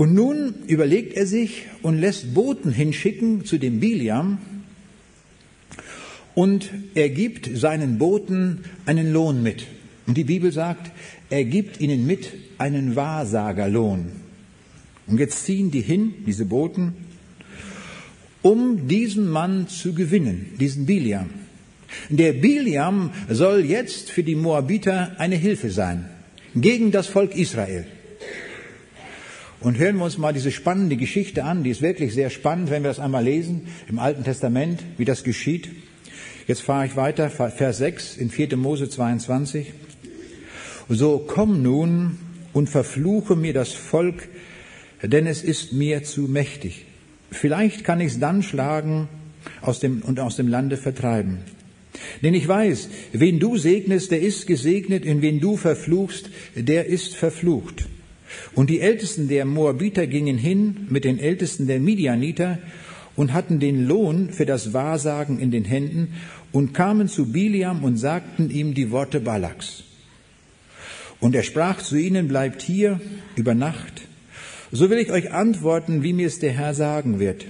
Und 0.00 0.14
nun 0.14 0.54
überlegt 0.66 1.14
er 1.14 1.26
sich 1.26 1.66
und 1.82 2.00
lässt 2.00 2.32
Boten 2.32 2.72
hinschicken 2.72 3.44
zu 3.44 3.58
dem 3.58 3.80
Biliam 3.80 4.38
und 6.34 6.70
er 6.94 7.10
gibt 7.10 7.50
seinen 7.54 7.98
Boten 7.98 8.64
einen 8.86 9.12
Lohn 9.12 9.42
mit. 9.42 9.66
Und 10.06 10.16
die 10.16 10.24
Bibel 10.24 10.52
sagt, 10.52 10.90
er 11.28 11.44
gibt 11.44 11.82
ihnen 11.82 12.06
mit 12.06 12.32
einen 12.56 12.96
Wahrsagerlohn. 12.96 14.06
Und 15.06 15.20
jetzt 15.20 15.44
ziehen 15.44 15.70
die 15.70 15.82
hin, 15.82 16.14
diese 16.26 16.46
Boten, 16.46 16.94
um 18.40 18.88
diesen 18.88 19.28
Mann 19.28 19.68
zu 19.68 19.92
gewinnen, 19.92 20.54
diesen 20.58 20.86
Biliam. 20.86 21.28
Der 22.08 22.32
Biliam 22.32 23.10
soll 23.28 23.66
jetzt 23.66 24.10
für 24.10 24.22
die 24.22 24.34
Moabiter 24.34 25.16
eine 25.18 25.36
Hilfe 25.36 25.70
sein, 25.70 26.06
gegen 26.54 26.90
das 26.90 27.06
Volk 27.06 27.36
Israel. 27.36 27.84
Und 29.60 29.78
hören 29.78 29.96
wir 29.96 30.04
uns 30.04 30.16
mal 30.16 30.32
diese 30.32 30.50
spannende 30.50 30.96
Geschichte 30.96 31.44
an, 31.44 31.64
die 31.64 31.70
ist 31.70 31.82
wirklich 31.82 32.14
sehr 32.14 32.30
spannend, 32.30 32.70
wenn 32.70 32.82
wir 32.82 32.88
das 32.88 32.98
einmal 32.98 33.24
lesen 33.24 33.68
im 33.88 33.98
Alten 33.98 34.24
Testament, 34.24 34.82
wie 34.96 35.04
das 35.04 35.22
geschieht. 35.22 35.68
Jetzt 36.46 36.62
fahre 36.62 36.86
ich 36.86 36.96
weiter, 36.96 37.28
Vers 37.28 37.78
6 37.78 38.16
in 38.16 38.30
4. 38.30 38.56
Mose 38.56 38.88
22. 38.88 39.74
So 40.88 41.18
komm 41.18 41.62
nun 41.62 42.18
und 42.54 42.70
verfluche 42.70 43.36
mir 43.36 43.52
das 43.52 43.72
Volk, 43.72 44.28
denn 45.02 45.26
es 45.26 45.42
ist 45.42 45.74
mir 45.74 46.04
zu 46.04 46.22
mächtig. 46.22 46.86
Vielleicht 47.30 47.84
kann 47.84 48.00
ich 48.00 48.12
es 48.14 48.18
dann 48.18 48.42
schlagen 48.42 49.08
aus 49.60 49.78
dem, 49.78 50.00
und 50.02 50.20
aus 50.20 50.36
dem 50.36 50.48
Lande 50.48 50.78
vertreiben. 50.78 51.38
Denn 52.22 52.32
ich 52.32 52.48
weiß, 52.48 52.88
wen 53.12 53.38
du 53.38 53.58
segnest, 53.58 54.10
der 54.10 54.22
ist 54.22 54.46
gesegnet, 54.46 55.04
und 55.04 55.20
wen 55.20 55.38
du 55.38 55.58
verfluchst, 55.58 56.30
der 56.54 56.86
ist 56.86 57.14
verflucht. 57.14 57.89
Und 58.54 58.70
die 58.70 58.80
Ältesten 58.80 59.28
der 59.28 59.44
Moabiter 59.44 60.06
gingen 60.06 60.38
hin 60.38 60.86
mit 60.88 61.04
den 61.04 61.18
Ältesten 61.18 61.66
der 61.66 61.80
Midianiter 61.80 62.58
und 63.16 63.32
hatten 63.32 63.60
den 63.60 63.86
Lohn 63.86 64.30
für 64.30 64.46
das 64.46 64.72
Wahrsagen 64.72 65.38
in 65.38 65.50
den 65.50 65.64
Händen 65.64 66.14
und 66.52 66.72
kamen 66.72 67.08
zu 67.08 67.32
Biliam 67.32 67.84
und 67.84 67.96
sagten 67.96 68.50
ihm 68.50 68.74
die 68.74 68.90
Worte 68.90 69.20
Balaks. 69.20 69.84
Und 71.20 71.34
er 71.34 71.42
sprach 71.42 71.82
zu 71.82 71.96
ihnen, 71.96 72.28
bleibt 72.28 72.62
hier 72.62 73.00
über 73.36 73.54
Nacht, 73.54 74.08
so 74.72 74.88
will 74.88 74.98
ich 74.98 75.10
euch 75.10 75.32
antworten, 75.32 76.02
wie 76.02 76.12
mir 76.12 76.28
es 76.28 76.38
der 76.38 76.52
Herr 76.52 76.74
sagen 76.74 77.18
wird. 77.18 77.44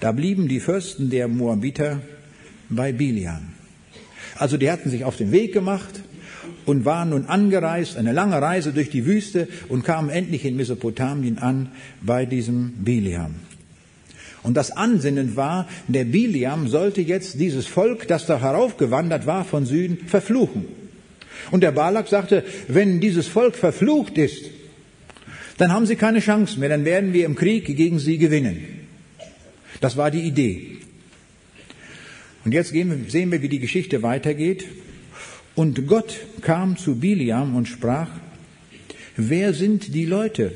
Da 0.00 0.12
blieben 0.12 0.48
die 0.48 0.60
Fürsten 0.60 1.10
der 1.10 1.28
Moabiter 1.28 2.00
bei 2.68 2.92
Biliam. 2.92 3.52
Also 4.36 4.56
die 4.56 4.70
hatten 4.70 4.90
sich 4.90 5.04
auf 5.04 5.16
den 5.16 5.32
Weg 5.32 5.52
gemacht, 5.52 6.02
und 6.64 6.84
waren 6.84 7.10
nun 7.10 7.26
angereist, 7.26 7.96
eine 7.96 8.12
lange 8.12 8.40
Reise 8.40 8.72
durch 8.72 8.90
die 8.90 9.06
Wüste 9.06 9.48
und 9.68 9.84
kamen 9.84 10.10
endlich 10.10 10.44
in 10.44 10.56
Mesopotamien 10.56 11.38
an 11.38 11.70
bei 12.02 12.26
diesem 12.26 12.72
Biliam. 12.84 13.34
Und 14.42 14.56
das 14.56 14.70
Ansinnen 14.70 15.34
war, 15.34 15.68
der 15.88 16.04
Biliam 16.04 16.68
sollte 16.68 17.00
jetzt 17.00 17.40
dieses 17.40 17.66
Volk, 17.66 18.06
das 18.06 18.26
da 18.26 18.40
heraufgewandert 18.40 19.26
war 19.26 19.44
von 19.44 19.66
Süden, 19.66 20.06
verfluchen. 20.06 20.66
Und 21.50 21.62
der 21.62 21.72
Balak 21.72 22.08
sagte, 22.08 22.44
wenn 22.68 23.00
dieses 23.00 23.26
Volk 23.26 23.56
verflucht 23.56 24.18
ist, 24.18 24.50
dann 25.58 25.72
haben 25.72 25.86
sie 25.86 25.96
keine 25.96 26.20
Chance 26.20 26.60
mehr, 26.60 26.68
dann 26.68 26.84
werden 26.84 27.12
wir 27.12 27.24
im 27.24 27.34
Krieg 27.34 27.64
gegen 27.76 27.98
sie 27.98 28.18
gewinnen. 28.18 28.86
Das 29.80 29.96
war 29.96 30.10
die 30.10 30.22
Idee. 30.22 30.78
Und 32.44 32.52
jetzt 32.52 32.70
sehen 32.70 33.32
wir, 33.32 33.42
wie 33.42 33.48
die 33.48 33.58
Geschichte 33.58 34.02
weitergeht. 34.02 34.64
Und 35.56 35.86
Gott 35.86 36.18
kam 36.42 36.76
zu 36.76 36.96
Biliam 36.96 37.56
und 37.56 37.66
sprach, 37.66 38.10
wer 39.16 39.54
sind 39.54 39.94
die 39.94 40.04
Leute, 40.04 40.52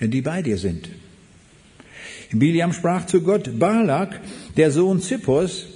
die 0.00 0.22
bei 0.22 0.40
dir 0.40 0.56
sind? 0.56 0.88
Biliam 2.32 2.72
sprach 2.72 3.06
zu 3.06 3.22
Gott, 3.22 3.58
Balak, 3.58 4.20
der 4.56 4.70
Sohn 4.70 5.00
Zippos, 5.00 5.66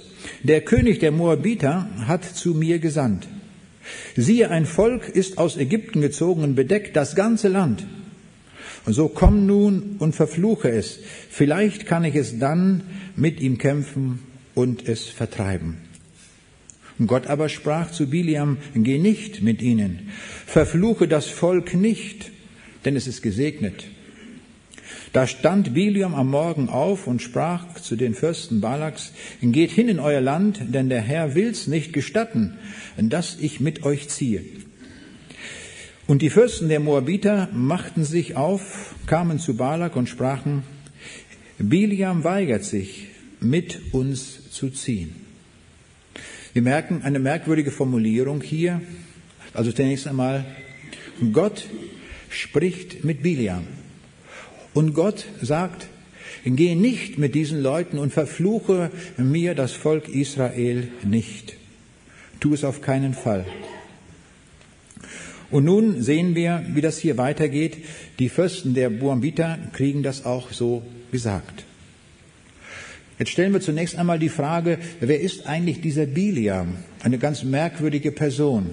der 0.41 0.61
König 0.61 0.99
der 0.99 1.11
Moabiter, 1.11 1.89
hat 2.07 2.23
zu 2.23 2.53
mir 2.53 2.79
gesandt. 2.79 3.27
Siehe, 4.15 4.49
ein 4.49 4.65
Volk 4.65 5.09
ist 5.09 5.37
aus 5.37 5.57
Ägypten 5.57 5.99
gezogen 5.99 6.43
und 6.43 6.55
bedeckt 6.55 6.95
das 6.95 7.15
ganze 7.15 7.49
Land. 7.49 7.85
Und 8.85 8.93
so 8.93 9.09
komm 9.09 9.45
nun 9.45 9.97
und 9.99 10.15
verfluche 10.15 10.69
es. 10.69 10.99
Vielleicht 11.29 11.85
kann 11.85 12.05
ich 12.05 12.15
es 12.15 12.39
dann 12.39 12.83
mit 13.17 13.41
ihm 13.41 13.57
kämpfen 13.57 14.19
und 14.55 14.87
es 14.87 15.09
vertreiben. 15.09 15.88
Gott 17.07 17.27
aber 17.27 17.49
sprach 17.49 17.91
zu 17.91 18.09
Biliam, 18.09 18.57
geh 18.75 18.97
nicht 18.97 19.41
mit 19.41 19.61
ihnen, 19.61 20.09
verfluche 20.45 21.07
das 21.07 21.27
Volk 21.27 21.73
nicht, 21.73 22.31
denn 22.85 22.95
es 22.95 23.07
ist 23.07 23.21
gesegnet. 23.21 23.85
Da 25.13 25.25
stand 25.25 25.73
Biliam 25.73 26.13
am 26.13 26.29
Morgen 26.29 26.69
auf 26.69 27.07
und 27.07 27.21
sprach 27.21 27.75
zu 27.75 27.95
den 27.95 28.13
Fürsten 28.13 28.61
Balaks, 28.61 29.13
geht 29.41 29.71
hin 29.71 29.87
in 29.87 29.99
euer 29.99 30.21
Land, 30.21 30.59
denn 30.67 30.89
der 30.89 31.01
Herr 31.01 31.35
will's 31.35 31.67
nicht 31.67 31.93
gestatten, 31.93 32.57
dass 32.97 33.37
ich 33.39 33.59
mit 33.59 33.83
euch 33.83 34.09
ziehe. 34.09 34.43
Und 36.05 36.21
die 36.21 36.29
Fürsten 36.29 36.69
der 36.69 36.79
Moabiter 36.79 37.49
machten 37.53 38.03
sich 38.03 38.35
auf, 38.35 38.95
kamen 39.05 39.39
zu 39.39 39.55
Balak 39.55 39.95
und 39.95 40.09
sprachen, 40.09 40.63
Biliam 41.57 42.23
weigert 42.23 42.63
sich, 42.63 43.07
mit 43.39 43.93
uns 43.93 44.51
zu 44.51 44.69
ziehen. 44.69 45.28
Wir 46.53 46.61
merken 46.63 47.01
eine 47.03 47.19
merkwürdige 47.19 47.71
Formulierung 47.71 48.41
hier. 48.41 48.81
Also 49.53 49.71
zunächst 49.71 50.07
einmal, 50.07 50.45
Gott 51.31 51.67
spricht 52.29 53.03
mit 53.03 53.21
Biliam. 53.21 53.67
Und 54.73 54.93
Gott 54.93 55.25
sagt, 55.41 55.87
geh 56.45 56.75
nicht 56.75 57.17
mit 57.17 57.35
diesen 57.35 57.61
Leuten 57.61 57.99
und 57.99 58.13
verfluche 58.13 58.91
mir 59.17 59.53
das 59.53 59.73
Volk 59.73 60.09
Israel 60.09 60.87
nicht. 61.03 61.55
Tu 62.39 62.53
es 62.53 62.63
auf 62.63 62.81
keinen 62.81 63.13
Fall. 63.13 63.45
Und 65.51 65.65
nun 65.65 66.01
sehen 66.01 66.35
wir, 66.35 66.63
wie 66.73 66.81
das 66.81 66.97
hier 66.99 67.17
weitergeht. 67.17 67.77
Die 68.19 68.29
Fürsten 68.29 68.73
der 68.73 68.89
Buambiter 68.89 69.57
kriegen 69.73 70.03
das 70.03 70.25
auch 70.25 70.51
so 70.51 70.83
gesagt. 71.11 71.65
Jetzt 73.19 73.31
stellen 73.31 73.51
wir 73.51 73.59
zunächst 73.59 73.97
einmal 73.97 74.17
die 74.17 74.29
Frage, 74.29 74.79
wer 75.01 75.19
ist 75.19 75.45
eigentlich 75.45 75.81
dieser 75.81 76.05
Biliam? 76.05 76.77
Eine 77.03 77.17
ganz 77.17 77.43
merkwürdige 77.43 78.13
Person. 78.13 78.69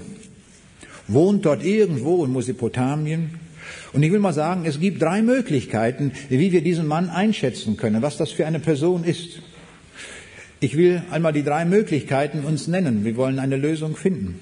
Wohnt 1.08 1.44
dort 1.44 1.64
irgendwo 1.64 2.24
in 2.24 2.32
Mesopotamien? 2.32 3.30
Und 3.92 4.04
ich 4.04 4.12
will 4.12 4.20
mal 4.20 4.32
sagen, 4.32 4.64
es 4.64 4.78
gibt 4.78 5.02
drei 5.02 5.20
Möglichkeiten, 5.20 6.12
wie 6.28 6.52
wir 6.52 6.60
diesen 6.62 6.86
Mann 6.86 7.08
einschätzen 7.10 7.76
können, 7.76 8.02
was 8.02 8.18
das 8.18 8.30
für 8.30 8.46
eine 8.46 8.60
Person 8.60 9.02
ist. 9.02 9.40
Ich 10.60 10.76
will 10.76 11.02
einmal 11.10 11.32
die 11.32 11.42
drei 11.42 11.64
Möglichkeiten 11.64 12.44
uns 12.44 12.68
nennen. 12.68 13.04
Wir 13.04 13.16
wollen 13.16 13.40
eine 13.40 13.56
Lösung 13.56 13.96
finden. 13.96 14.38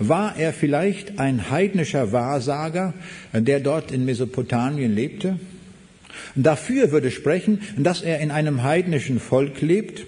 War 0.00 0.36
er 0.36 0.52
vielleicht 0.52 1.20
ein 1.20 1.48
heidnischer 1.48 2.10
Wahrsager, 2.10 2.92
der 3.32 3.60
dort 3.60 3.92
in 3.92 4.04
Mesopotamien 4.04 4.92
lebte? 4.92 5.38
Dafür 6.34 6.92
würde 6.92 7.10
sprechen, 7.10 7.60
dass 7.76 8.02
er 8.02 8.20
in 8.20 8.30
einem 8.30 8.62
heidnischen 8.62 9.20
Volk 9.20 9.60
lebt 9.60 10.04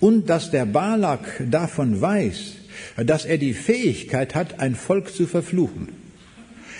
und 0.00 0.28
dass 0.28 0.50
der 0.50 0.66
Balak 0.66 1.42
davon 1.50 2.00
weiß, 2.00 2.54
dass 2.96 3.24
er 3.24 3.38
die 3.38 3.54
Fähigkeit 3.54 4.34
hat, 4.34 4.60
ein 4.60 4.74
Volk 4.74 5.12
zu 5.14 5.26
verfluchen. 5.26 5.88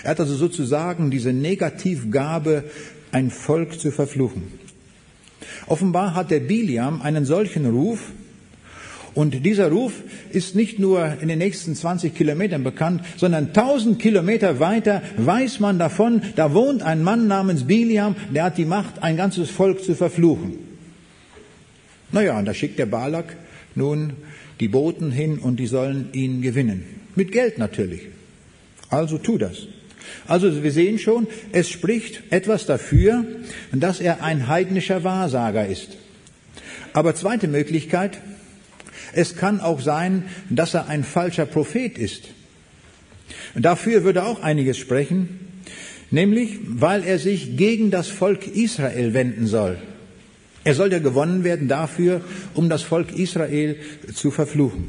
Er 0.03 0.11
hat 0.11 0.19
also 0.19 0.35
sozusagen 0.35 1.11
diese 1.11 1.33
Negativgabe, 1.33 2.63
ein 3.11 3.31
Volk 3.31 3.79
zu 3.79 3.91
verfluchen. 3.91 4.43
Offenbar 5.67 6.13
hat 6.15 6.31
der 6.31 6.39
Biliam 6.39 7.01
einen 7.01 7.25
solchen 7.25 7.65
Ruf, 7.65 8.11
und 9.13 9.45
dieser 9.45 9.69
Ruf 9.69 9.93
ist 10.31 10.55
nicht 10.55 10.79
nur 10.79 11.17
in 11.21 11.27
den 11.27 11.39
nächsten 11.39 11.75
20 11.75 12.15
Kilometern 12.15 12.63
bekannt, 12.63 13.01
sondern 13.17 13.47
1000 13.47 13.99
Kilometer 13.99 14.59
weiter 14.59 15.01
weiß 15.17 15.59
man 15.59 15.79
davon, 15.79 16.21
da 16.35 16.53
wohnt 16.53 16.83
ein 16.83 17.03
Mann 17.03 17.27
namens 17.27 17.65
Biliam, 17.65 18.15
der 18.33 18.43
hat 18.43 18.57
die 18.57 18.65
Macht, 18.65 19.01
ein 19.03 19.17
ganzes 19.17 19.49
Volk 19.49 19.83
zu 19.83 19.95
verfluchen. 19.95 20.53
Naja, 22.11 22.37
und 22.37 22.45
da 22.45 22.53
schickt 22.53 22.79
der 22.79 22.85
Balak 22.85 23.35
nun 23.75 24.13
die 24.59 24.67
Boten 24.67 25.11
hin 25.11 25.39
und 25.39 25.59
die 25.59 25.67
sollen 25.67 26.09
ihn 26.13 26.41
gewinnen. 26.41 26.83
Mit 27.15 27.31
Geld 27.31 27.57
natürlich. 27.57 28.01
Also 28.89 29.17
tu 29.17 29.37
das. 29.37 29.67
Also 30.27 30.63
wir 30.63 30.71
sehen 30.71 30.99
schon, 30.99 31.27
es 31.51 31.69
spricht 31.69 32.23
etwas 32.31 32.65
dafür, 32.65 33.25
dass 33.71 33.99
er 33.99 34.23
ein 34.23 34.47
heidnischer 34.47 35.03
Wahrsager 35.03 35.67
ist. 35.67 35.97
Aber 36.93 37.15
zweite 37.15 37.47
Möglichkeit, 37.47 38.19
es 39.19 39.35
kann 39.35 39.59
auch 39.59 39.81
sein, 39.81 40.23
dass 40.49 40.73
er 40.73 40.87
ein 40.87 41.03
falscher 41.03 41.45
Prophet 41.45 41.97
ist. 41.97 42.29
Dafür 43.53 44.05
würde 44.05 44.23
auch 44.23 44.41
einiges 44.41 44.77
sprechen, 44.77 45.39
nämlich 46.09 46.57
weil 46.63 47.03
er 47.03 47.19
sich 47.19 47.57
gegen 47.57 47.91
das 47.91 48.07
Volk 48.07 48.47
Israel 48.47 49.13
wenden 49.13 49.45
soll. 49.45 49.77
Er 50.63 50.73
soll 50.73 50.91
ja 50.91 50.99
gewonnen 50.99 51.43
werden 51.43 51.67
dafür, 51.67 52.21
um 52.53 52.69
das 52.69 52.81
Volk 52.81 53.17
Israel 53.17 53.75
zu 54.13 54.31
verfluchen. 54.31 54.87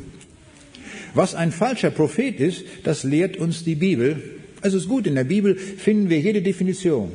Was 1.14 1.34
ein 1.34 1.50
falscher 1.50 1.90
Prophet 1.90 2.38
ist, 2.38 2.64
das 2.84 3.02
lehrt 3.02 3.36
uns 3.36 3.64
die 3.64 3.74
Bibel. 3.74 4.22
Es 4.62 4.74
ist 4.74 4.86
gut, 4.86 5.08
in 5.08 5.16
der 5.16 5.24
Bibel 5.24 5.56
finden 5.56 6.08
wir 6.08 6.20
jede 6.20 6.42
Definition. 6.42 7.10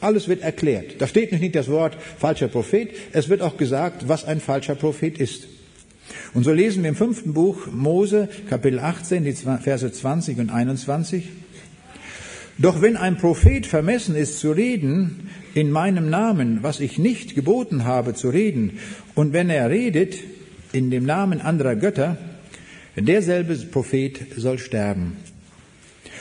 Alles 0.00 0.26
wird 0.26 0.42
erklärt. 0.42 0.96
Da 0.98 1.06
steht 1.06 1.30
nicht 1.30 1.54
das 1.54 1.68
Wort 1.68 1.96
falscher 2.18 2.48
Prophet, 2.48 2.90
es 3.12 3.28
wird 3.28 3.42
auch 3.42 3.56
gesagt, 3.56 4.08
was 4.08 4.24
ein 4.24 4.40
falscher 4.40 4.74
Prophet 4.74 5.18
ist. 5.18 5.46
Und 6.34 6.44
so 6.44 6.52
lesen 6.52 6.82
wir 6.82 6.90
im 6.90 6.96
fünften 6.96 7.34
Buch 7.34 7.66
Mose, 7.70 8.28
Kapitel 8.48 8.78
18, 8.78 9.24
die 9.24 9.32
Verse 9.32 9.92
20 9.92 10.38
und 10.38 10.50
21. 10.50 11.28
Doch 12.58 12.82
wenn 12.82 12.96
ein 12.96 13.16
Prophet 13.16 13.66
vermessen 13.66 14.14
ist 14.14 14.38
zu 14.38 14.52
reden 14.52 15.30
in 15.54 15.70
meinem 15.70 16.10
Namen, 16.10 16.62
was 16.62 16.80
ich 16.80 16.98
nicht 16.98 17.34
geboten 17.34 17.84
habe 17.84 18.14
zu 18.14 18.28
reden, 18.28 18.78
und 19.14 19.32
wenn 19.32 19.50
er 19.50 19.70
redet 19.70 20.16
in 20.72 20.90
dem 20.90 21.04
Namen 21.04 21.40
anderer 21.40 21.76
Götter, 21.76 22.18
derselbe 22.96 23.54
Prophet 23.56 24.20
soll 24.36 24.58
sterben. 24.58 25.16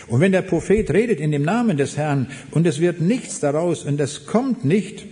Und 0.07 0.19
wenn 0.19 0.31
der 0.31 0.41
Prophet 0.41 0.89
redet 0.91 1.19
in 1.19 1.31
dem 1.31 1.43
Namen 1.43 1.77
des 1.77 1.97
Herrn 1.97 2.27
und 2.51 2.65
es 2.65 2.79
wird 2.79 3.01
nichts 3.01 3.39
daraus 3.39 3.83
und 3.83 3.99
es 3.99 4.25
kommt 4.25 4.65
nicht, 4.65 5.05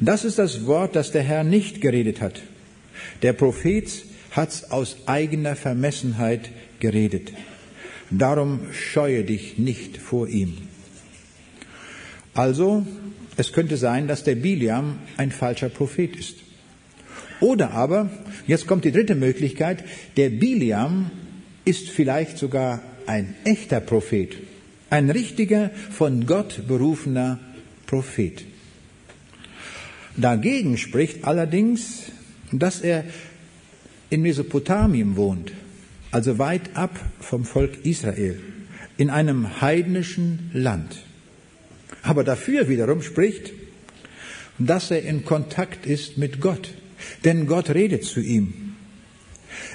das 0.00 0.24
ist 0.24 0.38
das 0.38 0.66
Wort, 0.66 0.96
das 0.96 1.12
der 1.12 1.22
Herr 1.22 1.44
nicht 1.44 1.80
geredet 1.80 2.20
hat. 2.20 2.42
Der 3.22 3.32
Prophet 3.32 4.04
hat's 4.30 4.70
aus 4.70 4.96
eigener 5.06 5.56
Vermessenheit 5.56 6.50
geredet. 6.80 7.32
Darum 8.10 8.60
scheue 8.72 9.24
dich 9.24 9.58
nicht 9.58 9.98
vor 9.98 10.28
ihm. 10.28 10.56
Also, 12.34 12.86
es 13.36 13.52
könnte 13.52 13.76
sein, 13.76 14.08
dass 14.08 14.24
der 14.24 14.36
Biliam 14.36 14.98
ein 15.16 15.32
falscher 15.32 15.68
Prophet 15.68 16.16
ist. 16.16 16.36
Oder 17.40 17.72
aber, 17.72 18.10
jetzt 18.46 18.66
kommt 18.66 18.84
die 18.84 18.92
dritte 18.92 19.14
Möglichkeit, 19.14 19.84
der 20.16 20.30
Biliam 20.30 21.10
ist 21.64 21.88
vielleicht 21.88 22.38
sogar 22.38 22.82
ein 23.06 23.34
echter 23.44 23.80
Prophet, 23.80 24.36
ein 24.90 25.10
richtiger, 25.10 25.70
von 25.90 26.26
Gott 26.26 26.62
berufener 26.66 27.38
Prophet. 27.86 28.44
Dagegen 30.16 30.78
spricht 30.78 31.24
allerdings, 31.24 32.10
dass 32.52 32.80
er 32.80 33.04
in 34.10 34.22
Mesopotamien 34.22 35.16
wohnt, 35.16 35.52
also 36.10 36.38
weit 36.38 36.76
ab 36.76 36.98
vom 37.20 37.44
Volk 37.44 37.84
Israel, 37.84 38.40
in 38.96 39.10
einem 39.10 39.60
heidnischen 39.60 40.50
Land. 40.52 41.04
Aber 42.02 42.24
dafür 42.24 42.68
wiederum 42.68 43.02
spricht, 43.02 43.52
dass 44.58 44.90
er 44.90 45.02
in 45.02 45.24
Kontakt 45.24 45.86
ist 45.86 46.18
mit 46.18 46.40
Gott, 46.40 46.74
denn 47.24 47.46
Gott 47.46 47.70
redet 47.70 48.04
zu 48.04 48.20
ihm. 48.20 48.74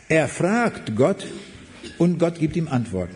Er 0.10 0.28
fragt 0.28 0.96
Gott 0.96 1.26
und 1.98 2.20
Gott 2.20 2.40
gibt 2.40 2.56
ihm 2.56 2.68
Antworten. 2.68 3.16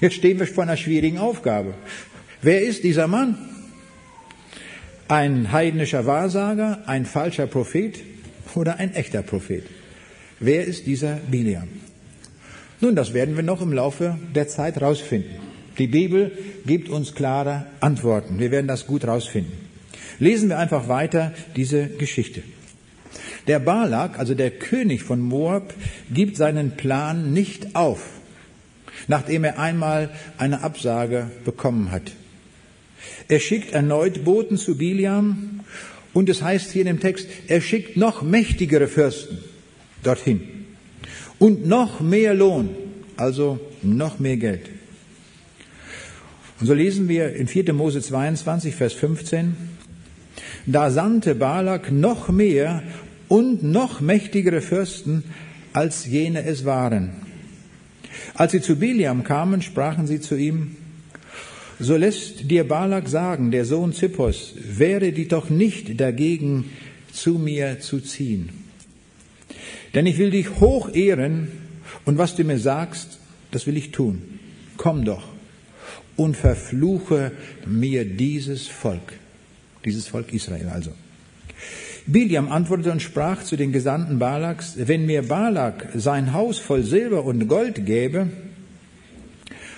Jetzt 0.00 0.16
stehen 0.16 0.38
wir 0.38 0.46
vor 0.46 0.64
einer 0.64 0.76
schwierigen 0.76 1.18
Aufgabe. 1.18 1.74
Wer 2.40 2.62
ist 2.62 2.82
dieser 2.82 3.06
Mann? 3.06 3.38
Ein 5.06 5.52
heidnischer 5.52 6.06
Wahrsager, 6.06 6.82
ein 6.86 7.04
falscher 7.04 7.46
Prophet 7.46 8.00
oder 8.56 8.76
ein 8.76 8.94
echter 8.94 9.22
Prophet? 9.22 9.64
Wer 10.40 10.64
ist 10.64 10.86
dieser 10.86 11.16
Biliam? 11.30 11.68
Nun, 12.80 12.96
das 12.96 13.14
werden 13.14 13.36
wir 13.36 13.44
noch 13.44 13.62
im 13.62 13.72
Laufe 13.72 14.18
der 14.34 14.48
Zeit 14.48 14.80
rausfinden. 14.80 15.30
Die 15.78 15.86
Bibel 15.86 16.32
gibt 16.66 16.88
uns 16.88 17.14
klare 17.14 17.66
Antworten. 17.80 18.38
Wir 18.38 18.50
werden 18.50 18.66
das 18.66 18.86
gut 18.86 19.06
rausfinden. 19.06 19.52
Lesen 20.18 20.48
wir 20.48 20.58
einfach 20.58 20.88
weiter 20.88 21.32
diese 21.56 21.86
Geschichte. 21.86 22.42
Der 23.46 23.58
Balak, 23.58 24.18
also 24.18 24.34
der 24.34 24.50
König 24.50 25.02
von 25.02 25.20
Moab, 25.20 25.74
gibt 26.12 26.36
seinen 26.36 26.72
Plan 26.76 27.32
nicht 27.32 27.74
auf, 27.74 28.02
nachdem 29.08 29.44
er 29.44 29.58
einmal 29.58 30.10
eine 30.38 30.62
Absage 30.62 31.30
bekommen 31.44 31.90
hat. 31.90 32.12
Er 33.28 33.40
schickt 33.40 33.72
erneut 33.72 34.24
Boten 34.24 34.56
zu 34.56 34.76
Biliam 34.76 35.60
und 36.12 36.28
es 36.28 36.42
heißt 36.42 36.70
hier 36.70 36.82
in 36.82 36.88
dem 36.88 37.00
Text, 37.00 37.28
er 37.46 37.60
schickt 37.60 37.96
noch 37.96 38.22
mächtigere 38.22 38.88
Fürsten 38.88 39.38
dorthin. 40.02 40.40
Und 41.38 41.66
noch 41.66 42.00
mehr 42.00 42.34
Lohn, 42.34 42.70
also 43.16 43.58
noch 43.82 44.18
mehr 44.18 44.36
Geld. 44.36 44.68
Und 46.60 46.66
so 46.66 46.74
lesen 46.74 47.08
wir 47.08 47.34
in 47.34 47.48
4. 47.48 47.72
Mose 47.72 48.00
22, 48.00 48.74
Vers 48.74 48.92
15, 48.92 49.56
da 50.66 50.90
sandte 50.90 51.34
Balak 51.34 51.90
noch 51.90 52.28
mehr 52.28 52.82
und 53.28 53.64
noch 53.64 54.00
mächtigere 54.00 54.60
Fürsten, 54.60 55.24
als 55.72 56.06
jene 56.06 56.44
es 56.44 56.64
waren. 56.64 57.10
Als 58.34 58.52
sie 58.52 58.60
zu 58.60 58.76
Biliam 58.76 59.24
kamen, 59.24 59.62
sprachen 59.62 60.06
sie 60.06 60.20
zu 60.20 60.36
ihm, 60.36 60.76
so 61.82 61.96
lässt 61.96 62.50
dir 62.50 62.66
Balak 62.66 63.08
sagen, 63.08 63.50
der 63.50 63.64
Sohn 63.64 63.92
Zippos, 63.92 64.54
wäre 64.56 65.12
die 65.12 65.28
doch 65.28 65.50
nicht 65.50 66.00
dagegen, 66.00 66.70
zu 67.12 67.34
mir 67.34 67.80
zu 67.80 68.00
ziehen. 68.00 68.50
Denn 69.94 70.06
ich 70.06 70.18
will 70.18 70.30
dich 70.30 70.60
hoch 70.60 70.94
ehren 70.94 71.48
und 72.04 72.18
was 72.18 72.36
du 72.36 72.44
mir 72.44 72.58
sagst, 72.58 73.18
das 73.50 73.66
will 73.66 73.76
ich 73.76 73.90
tun. 73.90 74.38
Komm 74.76 75.04
doch 75.04 75.24
und 76.16 76.36
verfluche 76.36 77.32
mir 77.66 78.04
dieses 78.04 78.68
Volk, 78.68 79.14
dieses 79.84 80.06
Volk 80.06 80.32
Israel 80.32 80.68
also. 80.68 80.92
Biliam 82.06 82.50
antwortete 82.50 82.90
und 82.90 83.02
sprach 83.02 83.44
zu 83.44 83.56
den 83.56 83.72
Gesandten 83.72 84.18
Balaks, 84.18 84.74
wenn 84.76 85.06
mir 85.06 85.22
Balak 85.22 85.88
sein 85.94 86.32
Haus 86.32 86.58
voll 86.58 86.82
Silber 86.82 87.24
und 87.24 87.46
Gold 87.48 87.86
gäbe, 87.86 88.28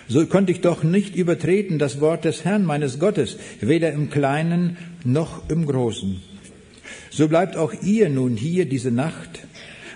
so 0.08 0.26
konnte 0.26 0.52
ich 0.52 0.60
doch 0.60 0.82
nicht 0.82 1.16
übertreten 1.16 1.78
das 1.78 2.00
Wort 2.00 2.24
des 2.24 2.44
Herrn 2.44 2.64
meines 2.64 2.98
Gottes, 2.98 3.38
weder 3.60 3.92
im 3.92 4.10
Kleinen 4.10 4.76
noch 5.04 5.48
im 5.48 5.66
Großen. 5.66 6.20
So 7.10 7.28
bleibt 7.28 7.56
auch 7.56 7.72
ihr 7.82 8.08
nun 8.08 8.36
hier 8.36 8.66
diese 8.66 8.90
Nacht, 8.90 9.46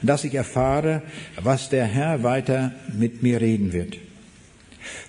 dass 0.02 0.24
ich 0.24 0.34
erfahre, 0.34 1.02
was 1.42 1.68
der 1.68 1.84
Herr 1.84 2.22
weiter 2.22 2.72
mit 2.96 3.22
mir 3.22 3.40
reden 3.40 3.72
wird. 3.72 3.96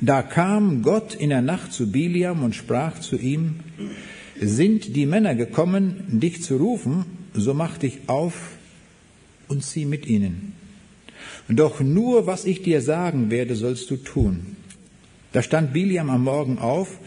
Da 0.02 0.22
kam 0.22 0.82
Gott 0.82 1.14
in 1.14 1.30
der 1.30 1.42
Nacht 1.42 1.72
zu 1.72 1.92
Biliam 1.92 2.44
und 2.44 2.56
sprach 2.56 3.00
zu 3.00 3.18
ihm, 3.18 3.60
sind 4.40 4.96
die 4.96 5.06
Männer 5.06 5.36
gekommen, 5.36 6.20
dich 6.20 6.42
zu 6.42 6.58
rufen, 6.58 7.06
so 7.34 7.54
mach 7.54 7.78
dich 7.78 8.00
auf 8.08 8.52
und 9.48 9.64
zieh 9.64 9.86
mit 9.86 10.06
ihnen. 10.06 10.54
Doch 11.48 11.80
nur, 11.80 12.28
was 12.28 12.46
ich 12.46 12.62
dir 12.62 12.82
sagen 12.82 13.30
werde, 13.32 13.56
sollst 13.56 13.90
du 13.90 13.98
tun. 13.98 14.56
Da 15.32 15.44
stand 15.44 15.74
Biliam 15.74 16.10
am 16.10 16.24
Morgen 16.24 16.58
auf 16.58 16.98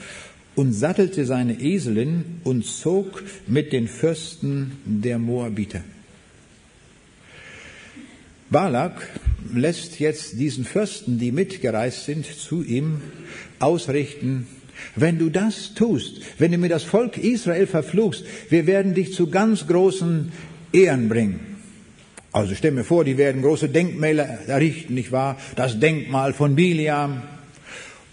und 0.55 0.73
sattelte 0.73 1.25
seine 1.27 1.61
Eselin 1.61 2.41
und 2.45 2.65
zog 2.65 3.23
mit 3.47 3.73
den 3.73 3.89
Fürsten 3.89 4.79
der 4.85 5.19
Moabiter. 5.19 5.83
Balak 8.51 9.09
lässt 9.53 9.99
jetzt 9.99 10.39
diesen 10.39 10.65
Fürsten, 10.65 11.19
die 11.19 11.33
mitgereist 11.33 12.05
sind, 12.05 12.27
zu 12.27 12.63
ihm 12.63 13.01
ausrichten, 13.59 14.47
wenn 14.95 15.19
du 15.19 15.31
das 15.31 15.75
tust, 15.75 16.21
wenn 16.39 16.53
du 16.53 16.59
mir 16.59 16.69
das 16.69 16.85
Volk 16.85 17.17
Israel 17.17 17.67
verfluchst, 17.67 18.25
wir 18.51 18.67
werden 18.67 18.95
dich 18.95 19.15
zu 19.15 19.31
ganz 19.31 19.67
großen 19.67 20.33
Ehren 20.73 21.09
bringen. 21.09 21.41
Also 22.31 22.55
stell 22.55 22.73
mir 22.73 22.85
vor, 22.85 23.05
die 23.05 23.19
werden 23.19 23.43
große 23.43 23.69
Denkmäler 23.69 24.25
errichten, 24.47 24.95
nicht 24.95 25.13
wahr? 25.13 25.39
Das 25.57 25.79
Denkmal 25.79 26.33
von 26.33 26.55
Biliam. 26.55 27.23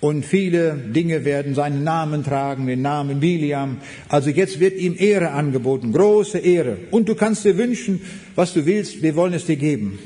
Und 0.01 0.25
viele 0.25 0.75
Dinge 0.75 1.25
werden 1.25 1.55
seinen 1.55 1.83
Namen 1.83 2.23
tragen, 2.23 2.67
den 2.67 2.81
Namen 2.81 3.19
Biliam. 3.19 3.77
Also 4.07 4.29
jetzt 4.29 4.61
wird 4.61 4.77
ihm 4.77 4.95
Ehre 4.97 5.31
angeboten, 5.31 5.91
große 5.91 6.37
Ehre. 6.37 6.77
Und 6.91 7.09
du 7.09 7.15
kannst 7.15 7.43
dir 7.43 7.57
wünschen, 7.57 8.01
was 8.35 8.53
du 8.53 8.65
willst, 8.65 9.01
wir 9.01 9.15
wollen 9.17 9.33
es 9.33 9.45
dir 9.45 9.57
geben. 9.57 9.99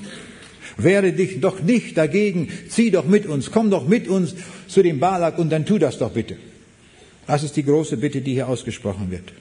Wehre 0.77 1.13
dich 1.13 1.39
doch 1.39 1.62
nicht 1.62 1.95
dagegen, 1.95 2.49
zieh 2.69 2.89
doch 2.89 3.06
mit 3.06 3.27
uns, 3.27 3.51
komm 3.51 3.69
doch 3.69 3.88
mit 3.88 4.08
uns 4.08 4.34
zu 4.67 4.82
dem 4.82 4.99
Balak 4.99 5.38
und 5.38 5.51
dann 5.51 5.65
tu 5.65 5.77
das 5.77 5.99
doch 5.99 6.12
bitte. 6.12 6.38
Das 7.27 7.43
ist 7.43 7.56
die 7.56 7.63
große 7.63 7.97
Bitte, 7.97 8.21
die 8.21 8.34
hier 8.34 8.47
ausgesprochen 8.47 9.12
wird. 9.12 9.32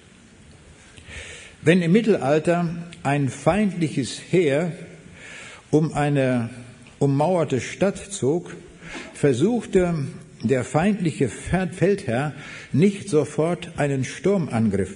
Wenn 1.62 1.80
im 1.80 1.92
Mittelalter 1.92 2.68
ein 3.02 3.28
feindliches 3.28 4.20
Heer 4.30 4.72
um 5.70 5.94
eine 5.94 6.50
ummauerte 6.98 7.60
Stadt 7.60 7.96
zog, 7.96 8.54
versuchte 9.14 9.94
der 10.42 10.64
feindliche 10.64 11.28
Feldherr 11.28 12.34
nicht 12.72 13.08
sofort 13.08 13.70
einen 13.76 14.04
Sturmangriff. 14.04 14.94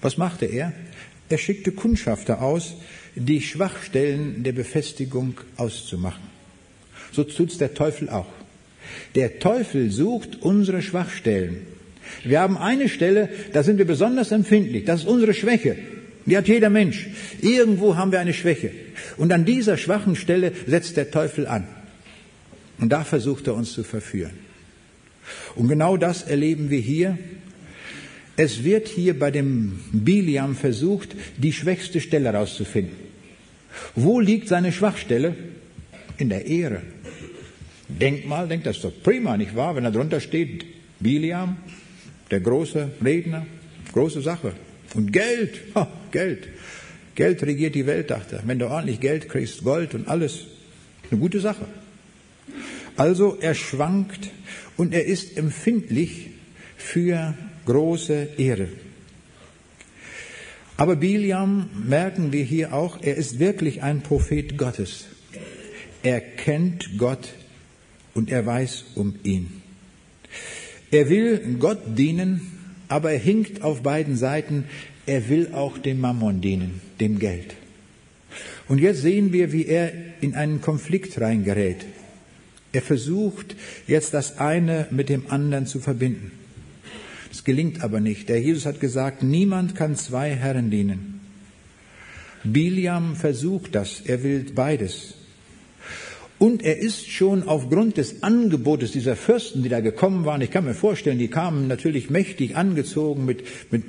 Was 0.00 0.16
machte 0.16 0.46
er? 0.46 0.72
Er 1.28 1.38
schickte 1.38 1.72
Kundschafter 1.72 2.42
aus, 2.42 2.74
die 3.14 3.40
Schwachstellen 3.40 4.42
der 4.42 4.52
Befestigung 4.52 5.34
auszumachen. 5.56 6.22
So 7.12 7.24
tut's 7.24 7.58
der 7.58 7.74
Teufel 7.74 8.08
auch. 8.08 8.32
Der 9.14 9.38
Teufel 9.38 9.90
sucht 9.90 10.42
unsere 10.42 10.82
Schwachstellen 10.82 11.66
wir 12.24 12.40
haben 12.40 12.56
eine 12.56 12.88
Stelle, 12.88 13.28
da 13.52 13.62
sind 13.62 13.78
wir 13.78 13.84
besonders 13.84 14.32
empfindlich. 14.32 14.84
Das 14.84 15.00
ist 15.00 15.08
unsere 15.08 15.34
Schwäche. 15.34 15.76
Die 16.24 16.36
hat 16.36 16.48
jeder 16.48 16.70
Mensch. 16.70 17.08
Irgendwo 17.40 17.96
haben 17.96 18.12
wir 18.12 18.20
eine 18.20 18.34
Schwäche. 18.34 18.70
Und 19.16 19.32
an 19.32 19.44
dieser 19.44 19.76
schwachen 19.76 20.16
Stelle 20.16 20.52
setzt 20.66 20.96
der 20.96 21.10
Teufel 21.10 21.46
an. 21.46 21.68
Und 22.78 22.90
da 22.90 23.04
versucht 23.04 23.46
er 23.46 23.54
uns 23.54 23.72
zu 23.72 23.84
verführen. 23.84 24.45
Und 25.54 25.68
genau 25.68 25.96
das 25.96 26.22
erleben 26.22 26.70
wir 26.70 26.78
hier. 26.78 27.18
Es 28.36 28.64
wird 28.64 28.88
hier 28.88 29.18
bei 29.18 29.30
dem 29.30 29.80
Biliam 29.92 30.56
versucht, 30.56 31.16
die 31.38 31.52
schwächste 31.52 32.00
Stelle 32.00 32.32
herauszufinden. 32.32 32.96
Wo 33.94 34.20
liegt 34.20 34.48
seine 34.48 34.72
Schwachstelle? 34.72 35.34
In 36.18 36.28
der 36.28 36.46
Ehre. 36.46 36.82
Denkmal, 37.88 38.48
denkt 38.48 38.66
das 38.66 38.80
doch 38.80 38.92
prima, 39.02 39.36
nicht 39.36 39.54
wahr? 39.54 39.76
Wenn 39.76 39.84
da 39.84 39.90
drunter 39.90 40.20
steht, 40.20 40.64
Biliam, 40.98 41.58
der 42.30 42.40
große 42.40 42.90
Redner, 43.04 43.46
große 43.92 44.22
Sache. 44.22 44.52
Und 44.94 45.12
Geld, 45.12 45.60
ha, 45.74 45.88
Geld. 46.10 46.48
Geld 47.14 47.42
regiert 47.42 47.74
die 47.74 47.86
Welt, 47.86 48.10
dachte 48.10 48.36
er. 48.36 48.42
Wenn 48.46 48.58
du 48.58 48.66
ordentlich 48.68 49.00
Geld 49.00 49.28
kriegst, 49.28 49.64
Gold 49.64 49.94
und 49.94 50.08
alles, 50.08 50.46
eine 51.10 51.20
gute 51.20 51.40
Sache. 51.40 51.66
Also 52.96 53.38
er 53.40 53.54
schwankt 53.54 54.30
und 54.76 54.92
er 54.94 55.06
ist 55.06 55.36
empfindlich 55.36 56.30
für 56.76 57.34
große 57.64 58.28
Ehre. 58.38 58.68
Aber 60.76 60.96
Biliam 60.96 61.70
merken 61.86 62.32
wir 62.32 62.44
hier 62.44 62.74
auch, 62.74 63.02
er 63.02 63.16
ist 63.16 63.38
wirklich 63.38 63.82
ein 63.82 64.02
Prophet 64.02 64.58
Gottes. 64.58 65.06
Er 66.02 66.20
kennt 66.20 66.98
Gott 66.98 67.32
und 68.14 68.30
er 68.30 68.44
weiß 68.44 68.84
um 68.94 69.14
ihn. 69.22 69.62
Er 70.90 71.08
will 71.08 71.56
Gott 71.58 71.80
dienen, 71.98 72.40
aber 72.88 73.12
er 73.12 73.18
hinkt 73.18 73.62
auf 73.62 73.82
beiden 73.82 74.16
Seiten. 74.16 74.64
Er 75.06 75.28
will 75.28 75.52
auch 75.52 75.78
dem 75.78 76.00
Mammon 76.00 76.40
dienen, 76.40 76.80
dem 77.00 77.18
Geld. 77.18 77.54
Und 78.68 78.80
jetzt 78.80 79.00
sehen 79.00 79.32
wir, 79.32 79.52
wie 79.52 79.66
er 79.66 79.92
in 80.20 80.34
einen 80.34 80.60
Konflikt 80.60 81.20
reingerät. 81.20 81.86
Er 82.76 82.82
versucht 82.82 83.56
jetzt 83.86 84.12
das 84.12 84.36
eine 84.36 84.86
mit 84.90 85.08
dem 85.08 85.30
anderen 85.30 85.64
zu 85.64 85.80
verbinden. 85.80 86.30
Das 87.30 87.42
gelingt 87.42 87.82
aber 87.82 88.00
nicht. 88.00 88.28
Der 88.28 88.38
Jesus 88.38 88.66
hat 88.66 88.80
gesagt, 88.80 89.22
niemand 89.22 89.74
kann 89.74 89.96
zwei 89.96 90.34
Herren 90.34 90.70
dienen. 90.70 91.22
Biliam 92.44 93.16
versucht 93.16 93.74
das. 93.74 94.02
Er 94.04 94.22
will 94.22 94.44
beides. 94.54 95.14
Und 96.38 96.62
er 96.62 96.78
ist 96.78 97.10
schon 97.10 97.48
aufgrund 97.48 97.96
des 97.96 98.22
Angebotes 98.22 98.92
dieser 98.92 99.16
Fürsten, 99.16 99.62
die 99.62 99.70
da 99.70 99.80
gekommen 99.80 100.26
waren, 100.26 100.42
ich 100.42 100.50
kann 100.50 100.66
mir 100.66 100.74
vorstellen, 100.74 101.18
die 101.18 101.28
kamen 101.28 101.66
natürlich 101.66 102.10
mächtig 102.10 102.56
angezogen 102.56 103.24
mit, 103.24 103.42
mit 103.72 103.84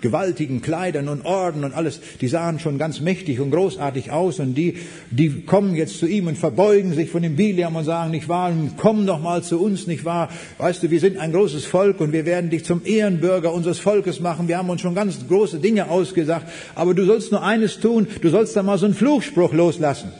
gewaltigen 0.00 0.62
Kleidern 0.62 1.08
und 1.08 1.24
Orden 1.24 1.64
und 1.64 1.74
alles, 1.74 2.00
die 2.20 2.28
sahen 2.28 2.60
schon 2.60 2.78
ganz 2.78 3.00
mächtig 3.00 3.40
und 3.40 3.50
großartig 3.50 4.12
aus 4.12 4.38
und 4.38 4.54
die, 4.54 4.76
die 5.10 5.42
kommen 5.42 5.74
jetzt 5.74 5.98
zu 5.98 6.06
ihm 6.06 6.28
und 6.28 6.38
verbeugen 6.38 6.94
sich 6.94 7.10
von 7.10 7.22
dem 7.22 7.34
Biliam 7.34 7.74
und 7.74 7.84
sagen, 7.84 8.12
nicht 8.12 8.28
wahr, 8.28 8.52
komm 8.76 9.04
doch 9.04 9.20
mal 9.20 9.42
zu 9.42 9.60
uns, 9.60 9.88
nicht 9.88 10.04
wahr, 10.04 10.28
weißt 10.58 10.84
du, 10.84 10.92
wir 10.92 11.00
sind 11.00 11.16
ein 11.16 11.32
großes 11.32 11.64
Volk 11.64 12.00
und 12.00 12.12
wir 12.12 12.24
werden 12.24 12.48
dich 12.48 12.64
zum 12.64 12.82
Ehrenbürger 12.84 13.52
unseres 13.52 13.80
Volkes 13.80 14.20
machen, 14.20 14.46
wir 14.46 14.58
haben 14.58 14.70
uns 14.70 14.82
schon 14.82 14.94
ganz 14.94 15.26
große 15.26 15.58
Dinge 15.58 15.90
ausgesagt, 15.90 16.46
aber 16.76 16.94
du 16.94 17.04
sollst 17.04 17.32
nur 17.32 17.42
eines 17.42 17.80
tun, 17.80 18.06
du 18.22 18.28
sollst 18.28 18.54
da 18.54 18.62
mal 18.62 18.78
so 18.78 18.86
einen 18.86 18.94
Fluchspruch 18.94 19.52
loslassen. 19.52 20.12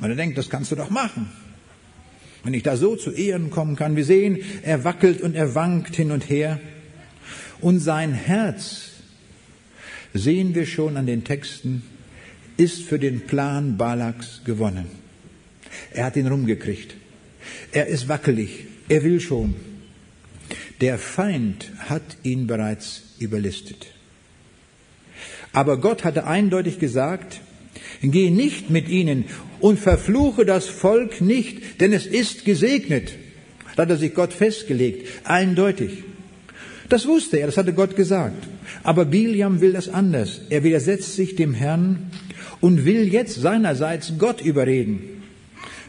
Und 0.00 0.10
er 0.10 0.16
denkt, 0.16 0.38
das 0.38 0.50
kannst 0.50 0.70
du 0.70 0.76
doch 0.76 0.90
machen. 0.90 1.30
Wenn 2.42 2.54
ich 2.54 2.62
da 2.62 2.76
so 2.76 2.96
zu 2.96 3.10
Ehren 3.10 3.50
kommen 3.50 3.74
kann. 3.76 3.96
Wir 3.96 4.04
sehen, 4.04 4.38
er 4.62 4.84
wackelt 4.84 5.22
und 5.22 5.34
er 5.34 5.54
wankt 5.54 5.96
hin 5.96 6.10
und 6.10 6.28
her. 6.28 6.60
Und 7.60 7.80
sein 7.80 8.12
Herz, 8.12 8.90
sehen 10.12 10.54
wir 10.54 10.66
schon 10.66 10.96
an 10.96 11.06
den 11.06 11.24
Texten, 11.24 11.82
ist 12.56 12.82
für 12.82 12.98
den 12.98 13.22
Plan 13.22 13.76
Balaks 13.76 14.42
gewonnen. 14.44 14.86
Er 15.92 16.04
hat 16.04 16.16
ihn 16.16 16.26
rumgekriegt. 16.26 16.94
Er 17.72 17.86
ist 17.86 18.08
wackelig. 18.08 18.66
Er 18.88 19.02
will 19.02 19.20
schon. 19.20 19.54
Der 20.80 20.98
Feind 20.98 21.72
hat 21.78 22.02
ihn 22.22 22.46
bereits 22.46 23.02
überlistet. 23.18 23.86
Aber 25.52 25.80
Gott 25.80 26.04
hatte 26.04 26.26
eindeutig 26.26 26.78
gesagt, 26.78 27.40
Geh 28.10 28.30
nicht 28.30 28.70
mit 28.70 28.88
ihnen 28.88 29.24
und 29.60 29.78
verfluche 29.78 30.44
das 30.44 30.66
Volk 30.66 31.20
nicht, 31.20 31.80
denn 31.80 31.92
es 31.92 32.06
ist 32.06 32.44
gesegnet. 32.44 33.12
Da 33.76 33.82
hat 33.82 33.90
er 33.90 33.96
sich 33.96 34.14
Gott 34.14 34.32
festgelegt, 34.32 35.08
eindeutig. 35.24 36.04
Das 36.88 37.06
wusste 37.06 37.38
er, 37.38 37.46
das 37.46 37.56
hatte 37.56 37.72
Gott 37.72 37.96
gesagt. 37.96 38.46
Aber 38.82 39.04
Biliam 39.04 39.60
will 39.60 39.72
das 39.72 39.88
anders. 39.88 40.42
Er 40.50 40.64
widersetzt 40.64 41.14
sich 41.14 41.34
dem 41.34 41.54
Herrn 41.54 42.10
und 42.60 42.84
will 42.84 43.12
jetzt 43.12 43.40
seinerseits 43.40 44.14
Gott 44.18 44.40
überreden, 44.40 45.22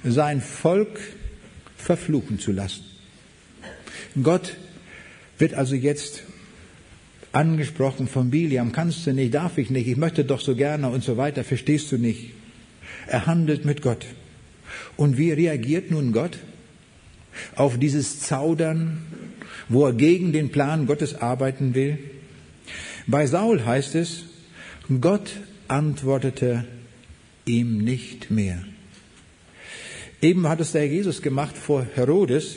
sein 0.04 0.42
Volk 0.42 1.00
verfluchen 1.78 2.40
zu 2.40 2.52
lassen. 2.52 2.84
Gott 4.22 4.56
wird 5.38 5.54
also 5.54 5.76
jetzt 5.76 6.24
angesprochen 7.36 8.08
von 8.08 8.30
Biliam, 8.30 8.72
kannst 8.72 9.06
du 9.06 9.14
nicht, 9.14 9.34
darf 9.34 9.58
ich 9.58 9.70
nicht, 9.70 9.88
ich 9.88 9.98
möchte 9.98 10.24
doch 10.24 10.40
so 10.40 10.56
gerne 10.56 10.90
und 10.90 11.04
so 11.04 11.18
weiter, 11.18 11.44
verstehst 11.44 11.92
du 11.92 11.98
nicht. 11.98 12.32
Er 13.08 13.26
handelt 13.26 13.66
mit 13.66 13.82
Gott. 13.82 14.06
Und 14.96 15.18
wie 15.18 15.32
reagiert 15.32 15.92
nun 15.92 16.14
Gott 16.14 16.40
auf 17.56 17.78
dieses 17.78 18.22
Zaudern, 18.22 19.02
wo 19.68 19.86
er 19.86 19.94
gegen 19.94 20.32
den 20.32 20.50
Plan 20.50 20.86
Gottes 20.86 21.16
arbeiten 21.16 21.76
will? 21.76 21.98
Bei 23.06 23.28
Saul 23.28 23.66
heißt 23.66 23.96
es, 23.96 24.24
Gott 25.02 25.32
antwortete 25.68 26.66
ihm 27.46 27.80
nicht 27.80 28.32
mehr. 28.32 28.64
Eben 30.22 30.48
hat 30.48 30.62
es 30.62 30.72
der 30.72 30.88
Jesus 30.88 31.22
gemacht 31.22 31.58
vor 31.58 31.86
Herodes. 31.96 32.56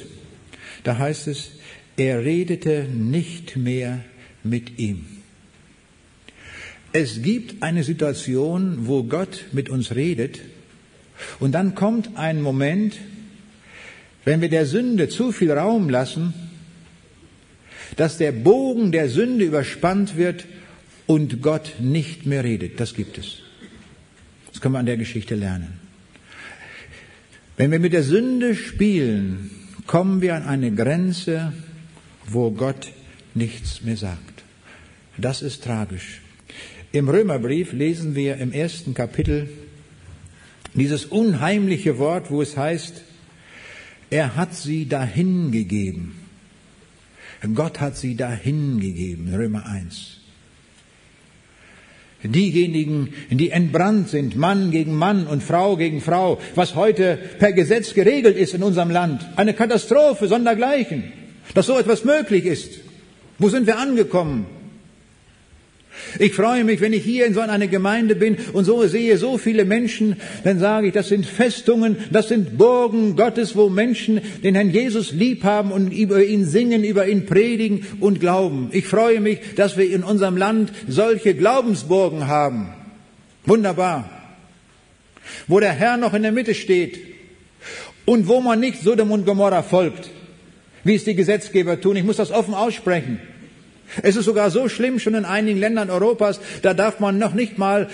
Da 0.84 0.98
heißt 0.98 1.26
es, 1.26 1.50
er 1.96 2.24
redete 2.24 2.84
nicht 2.84 3.56
mehr 3.56 4.04
mit 4.42 4.78
ihm. 4.78 5.06
Es 6.92 7.22
gibt 7.22 7.62
eine 7.62 7.84
Situation, 7.84 8.86
wo 8.86 9.04
Gott 9.04 9.44
mit 9.52 9.68
uns 9.68 9.94
redet 9.94 10.40
und 11.38 11.52
dann 11.52 11.74
kommt 11.74 12.16
ein 12.16 12.40
Moment, 12.40 12.96
wenn 14.24 14.40
wir 14.40 14.48
der 14.48 14.66
Sünde 14.66 15.08
zu 15.08 15.32
viel 15.32 15.52
Raum 15.52 15.88
lassen, 15.90 16.34
dass 17.96 18.18
der 18.18 18.32
Bogen 18.32 18.92
der 18.92 19.08
Sünde 19.08 19.44
überspannt 19.44 20.16
wird 20.16 20.46
und 21.06 21.42
Gott 21.42 21.74
nicht 21.80 22.26
mehr 22.26 22.44
redet. 22.44 22.80
Das 22.80 22.94
gibt 22.94 23.18
es. 23.18 23.38
Das 24.52 24.60
können 24.60 24.74
wir 24.74 24.78
an 24.78 24.86
der 24.86 24.96
Geschichte 24.96 25.34
lernen. 25.34 25.80
Wenn 27.56 27.70
wir 27.70 27.80
mit 27.80 27.92
der 27.92 28.02
Sünde 28.02 28.54
spielen, 28.54 29.50
kommen 29.86 30.20
wir 30.20 30.34
an 30.34 30.44
eine 30.44 30.72
Grenze, 30.72 31.52
wo 32.26 32.50
Gott 32.50 32.88
nichts 33.34 33.82
mehr 33.82 33.96
sagt. 33.96 34.42
Das 35.16 35.42
ist 35.42 35.64
tragisch. 35.64 36.20
Im 36.92 37.08
Römerbrief 37.08 37.72
lesen 37.72 38.14
wir 38.14 38.36
im 38.36 38.52
ersten 38.52 38.94
Kapitel 38.94 39.48
Dieses 40.74 41.06
unheimliche 41.06 41.98
Wort, 41.98 42.30
wo 42.30 42.40
es 42.40 42.56
heißt, 42.56 43.02
er 44.10 44.36
hat 44.36 44.54
sie 44.54 44.88
dahin 44.88 45.50
gegeben. 45.50 46.18
Gott 47.54 47.80
hat 47.80 47.96
sie 47.96 48.16
dahin 48.16 48.80
gegeben, 48.80 49.32
Römer 49.34 49.66
1. 49.66 50.18
Diejenigen, 52.24 53.10
die 53.30 53.50
entbrannt 53.50 54.08
sind, 54.08 54.34
Mann 54.34 54.72
gegen 54.72 54.94
Mann 54.96 55.26
und 55.28 55.42
Frau 55.42 55.76
gegen 55.76 56.00
Frau, 56.00 56.40
was 56.56 56.74
heute 56.74 57.16
per 57.38 57.52
Gesetz 57.52 57.94
geregelt 57.94 58.36
ist 58.36 58.54
in 58.54 58.64
unserem 58.64 58.90
Land. 58.90 59.24
Eine 59.36 59.54
Katastrophe 59.54 60.26
sondergleichen, 60.26 61.12
dass 61.54 61.66
so 61.66 61.78
etwas 61.78 62.04
möglich 62.04 62.44
ist. 62.44 62.87
Wo 63.38 63.48
sind 63.48 63.66
wir 63.66 63.78
angekommen? 63.78 64.46
Ich 66.18 66.32
freue 66.32 66.64
mich, 66.64 66.80
wenn 66.80 66.92
ich 66.92 67.04
hier 67.04 67.26
in 67.26 67.34
so 67.34 67.40
einer 67.40 67.66
Gemeinde 67.66 68.14
bin 68.14 68.36
und 68.52 68.64
so 68.64 68.86
sehe 68.86 69.16
so 69.18 69.36
viele 69.36 69.64
Menschen, 69.64 70.16
dann 70.44 70.58
sage 70.58 70.88
ich, 70.88 70.92
das 70.92 71.08
sind 71.08 71.26
Festungen, 71.26 71.96
das 72.10 72.28
sind 72.28 72.56
Burgen 72.56 73.16
Gottes, 73.16 73.56
wo 73.56 73.68
Menschen 73.68 74.20
den 74.42 74.54
Herrn 74.54 74.70
Jesus 74.70 75.12
lieb 75.12 75.44
haben 75.44 75.70
und 75.70 75.92
über 75.92 76.24
ihn 76.24 76.44
singen, 76.44 76.84
über 76.84 77.08
ihn 77.08 77.26
predigen 77.26 77.86
und 78.00 78.20
glauben. 78.20 78.70
Ich 78.72 78.86
freue 78.86 79.20
mich, 79.20 79.40
dass 79.56 79.76
wir 79.76 79.90
in 79.90 80.02
unserem 80.02 80.36
Land 80.36 80.72
solche 80.88 81.34
Glaubensburgen 81.34 82.26
haben. 82.26 82.72
Wunderbar. 83.44 84.08
Wo 85.46 85.60
der 85.60 85.72
Herr 85.72 85.96
noch 85.96 86.14
in 86.14 86.22
der 86.22 86.32
Mitte 86.32 86.54
steht 86.54 86.98
und 88.06 88.28
wo 88.28 88.40
man 88.40 88.60
nicht 88.60 88.82
Sodom 88.82 89.10
und 89.10 89.26
Gomorra 89.26 89.62
folgt, 89.62 90.10
wie 90.84 90.94
es 90.94 91.04
die 91.04 91.14
Gesetzgeber 91.14 91.80
tun. 91.80 91.96
Ich 91.96 92.04
muss 92.04 92.16
das 92.16 92.30
offen 92.30 92.54
aussprechen. 92.54 93.20
Es 94.02 94.16
ist 94.16 94.26
sogar 94.26 94.50
so 94.50 94.68
schlimm 94.68 94.98
schon 94.98 95.14
in 95.14 95.24
einigen 95.24 95.58
Ländern 95.58 95.90
Europas, 95.90 96.40
da 96.62 96.74
darf 96.74 97.00
man 97.00 97.18
noch 97.18 97.34
nicht 97.34 97.58
mal 97.58 97.88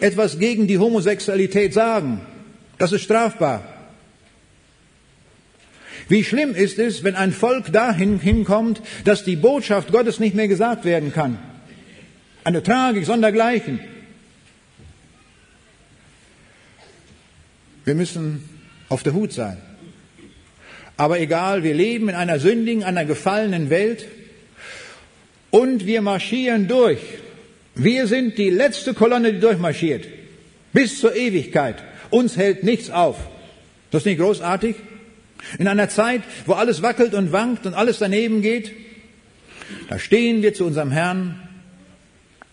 etwas 0.00 0.38
gegen 0.38 0.66
die 0.66 0.78
Homosexualität 0.78 1.72
sagen. 1.72 2.20
Das 2.78 2.92
ist 2.92 3.02
strafbar. 3.02 3.64
Wie 6.08 6.22
schlimm 6.22 6.54
ist 6.54 6.78
es, 6.78 7.02
wenn 7.02 7.16
ein 7.16 7.32
Volk 7.32 7.72
dahin 7.72 8.20
hinkommt, 8.20 8.80
dass 9.04 9.24
die 9.24 9.36
Botschaft 9.36 9.90
Gottes 9.90 10.20
nicht 10.20 10.36
mehr 10.36 10.46
gesagt 10.46 10.84
werden 10.84 11.12
kann. 11.12 11.38
Eine 12.44 12.62
Tragik 12.62 13.06
sondergleichen. 13.06 13.80
Wir 17.84 17.94
müssen 17.94 18.48
auf 18.88 19.02
der 19.02 19.14
Hut 19.14 19.32
sein. 19.32 19.58
Aber 20.96 21.20
egal, 21.20 21.62
wir 21.62 21.74
leben 21.74 22.08
in 22.08 22.14
einer 22.14 22.38
sündigen, 22.38 22.82
einer 22.82 23.04
gefallenen 23.04 23.70
Welt 23.70 24.06
und 25.50 25.86
wir 25.86 26.00
marschieren 26.00 26.68
durch. 26.68 27.00
Wir 27.74 28.06
sind 28.06 28.38
die 28.38 28.50
letzte 28.50 28.94
Kolonne, 28.94 29.34
die 29.34 29.40
durchmarschiert. 29.40 30.06
Bis 30.72 31.00
zur 31.00 31.14
Ewigkeit. 31.14 31.76
Uns 32.10 32.36
hält 32.36 32.62
nichts 32.62 32.90
auf. 32.90 33.18
Das 33.90 34.02
ist 34.02 34.06
nicht 34.06 34.18
großartig? 34.18 34.76
In 35.58 35.68
einer 35.68 35.88
Zeit, 35.88 36.22
wo 36.46 36.54
alles 36.54 36.82
wackelt 36.82 37.14
und 37.14 37.32
wankt 37.32 37.66
und 37.66 37.74
alles 37.74 37.98
daneben 37.98 38.40
geht, 38.40 38.72
da 39.88 39.98
stehen 39.98 40.42
wir 40.42 40.54
zu 40.54 40.64
unserem 40.64 40.90
Herrn 40.90 41.40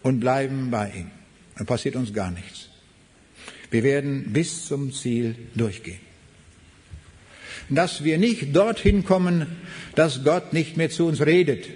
und 0.01 0.19
bleiben 0.19 0.69
bei 0.69 0.91
ihm. 0.95 1.11
Dann 1.57 1.65
passiert 1.65 1.95
uns 1.95 2.13
gar 2.13 2.31
nichts. 2.31 2.69
Wir 3.71 3.83
werden 3.83 4.33
bis 4.33 4.67
zum 4.67 4.91
Ziel 4.91 5.35
durchgehen. 5.55 6.12
Dass 7.69 8.03
wir 8.03 8.17
nicht 8.17 8.55
dorthin 8.55 9.05
kommen, 9.05 9.47
dass 9.95 10.23
Gott 10.23 10.53
nicht 10.53 10.77
mehr 10.77 10.89
zu 10.89 11.05
uns 11.05 11.25
redet, 11.25 11.67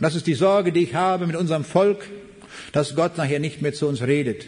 das 0.00 0.14
ist 0.14 0.26
die 0.26 0.34
Sorge, 0.34 0.72
die 0.72 0.82
ich 0.84 0.94
habe 0.94 1.26
mit 1.26 1.36
unserem 1.36 1.64
Volk, 1.64 2.06
dass 2.72 2.96
Gott 2.96 3.18
nachher 3.18 3.38
nicht 3.38 3.62
mehr 3.62 3.74
zu 3.74 3.86
uns 3.86 4.02
redet, 4.02 4.46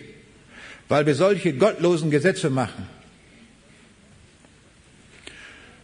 weil 0.88 1.06
wir 1.06 1.14
solche 1.14 1.52
gottlosen 1.52 2.10
Gesetze 2.10 2.50
machen, 2.50 2.86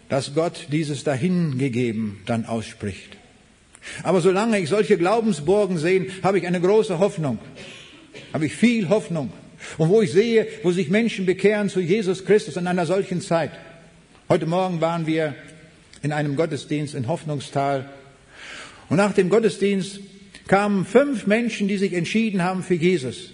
dass 0.09 0.35
Gott 0.35 0.69
dieses 0.73 1.05
dahingegeben 1.05 2.21
dann 2.25 2.47
ausspricht. 2.47 3.17
Aber 4.03 4.21
solange 4.21 4.59
ich 4.59 4.69
solche 4.69 4.97
Glaubensburgen 4.97 5.79
sehe, 5.79 6.07
habe 6.23 6.39
ich 6.39 6.47
eine 6.47 6.61
große 6.61 6.99
Hoffnung, 6.99 7.39
habe 8.33 8.47
ich 8.47 8.55
viel 8.55 8.89
Hoffnung. 8.89 9.33
Und 9.77 9.89
wo 9.89 10.01
ich 10.01 10.13
sehe, 10.13 10.47
wo 10.63 10.71
sich 10.71 10.89
Menschen 10.89 11.27
bekehren 11.27 11.69
zu 11.69 11.81
Jesus 11.81 12.25
Christus 12.25 12.57
in 12.57 12.67
einer 12.67 12.87
solchen 12.87 13.21
Zeit. 13.21 13.51
Heute 14.31 14.45
Morgen 14.45 14.83
waren 14.83 15.07
wir 15.07 15.35
in 16.03 16.13
einem 16.13 16.37
Gottesdienst 16.37 16.95
in 16.95 17.09
Hoffnungstal 17.09 17.89
und 18.91 18.99
nach 18.99 19.15
dem 19.15 19.31
Gottesdienst 19.31 20.01
kamen 20.47 20.85
fünf 20.85 21.27
Menschen, 21.27 21.67
die 21.67 21.79
sich 21.79 21.95
entschieden 21.95 22.43
haben 22.43 22.63
für 22.63 22.75
Jesus. 22.75 23.31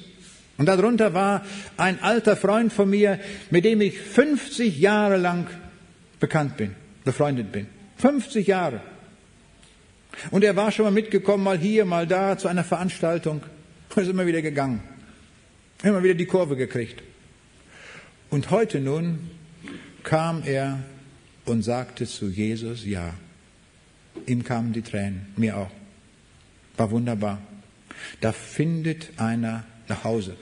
Und 0.56 0.66
darunter 0.66 1.12
war 1.12 1.44
ein 1.76 2.00
alter 2.00 2.36
Freund 2.36 2.72
von 2.72 2.88
mir, 2.88 3.18
mit 3.50 3.64
dem 3.64 3.80
ich 3.80 3.98
50 3.98 4.78
Jahre 4.78 5.16
lang 5.16 5.48
bekannt 6.20 6.56
bin, 6.56 6.76
befreundet 7.02 7.50
bin. 7.50 7.66
50 7.96 8.46
Jahre. 8.46 8.80
Und 10.30 10.44
er 10.44 10.54
war 10.54 10.70
schon 10.70 10.84
mal 10.84 10.92
mitgekommen, 10.92 11.42
mal 11.42 11.58
hier, 11.58 11.86
mal 11.86 12.06
da, 12.06 12.38
zu 12.38 12.46
einer 12.46 12.62
Veranstaltung. 12.62 13.42
Und 13.96 14.02
ist 14.02 14.08
immer 14.08 14.26
wieder 14.26 14.42
gegangen. 14.42 14.80
Immer 15.82 16.04
wieder 16.04 16.14
die 16.14 16.26
Kurve 16.26 16.54
gekriegt. 16.54 17.02
Und 18.30 18.52
heute 18.52 18.78
nun 18.78 19.30
kam 20.04 20.42
er 20.44 20.78
und 21.44 21.62
sagte 21.62 22.06
zu 22.06 22.28
Jesus 22.28 22.84
Ja. 22.84 23.14
Ihm 24.26 24.44
kamen 24.44 24.72
die 24.72 24.82
Tränen, 24.82 25.26
mir 25.36 25.56
auch. 25.56 25.70
War 26.76 26.90
wunderbar. 26.90 27.40
Da 28.20 28.32
findet 28.32 29.18
einer 29.18 29.64
nach 29.88 30.04
Hause. 30.04 30.36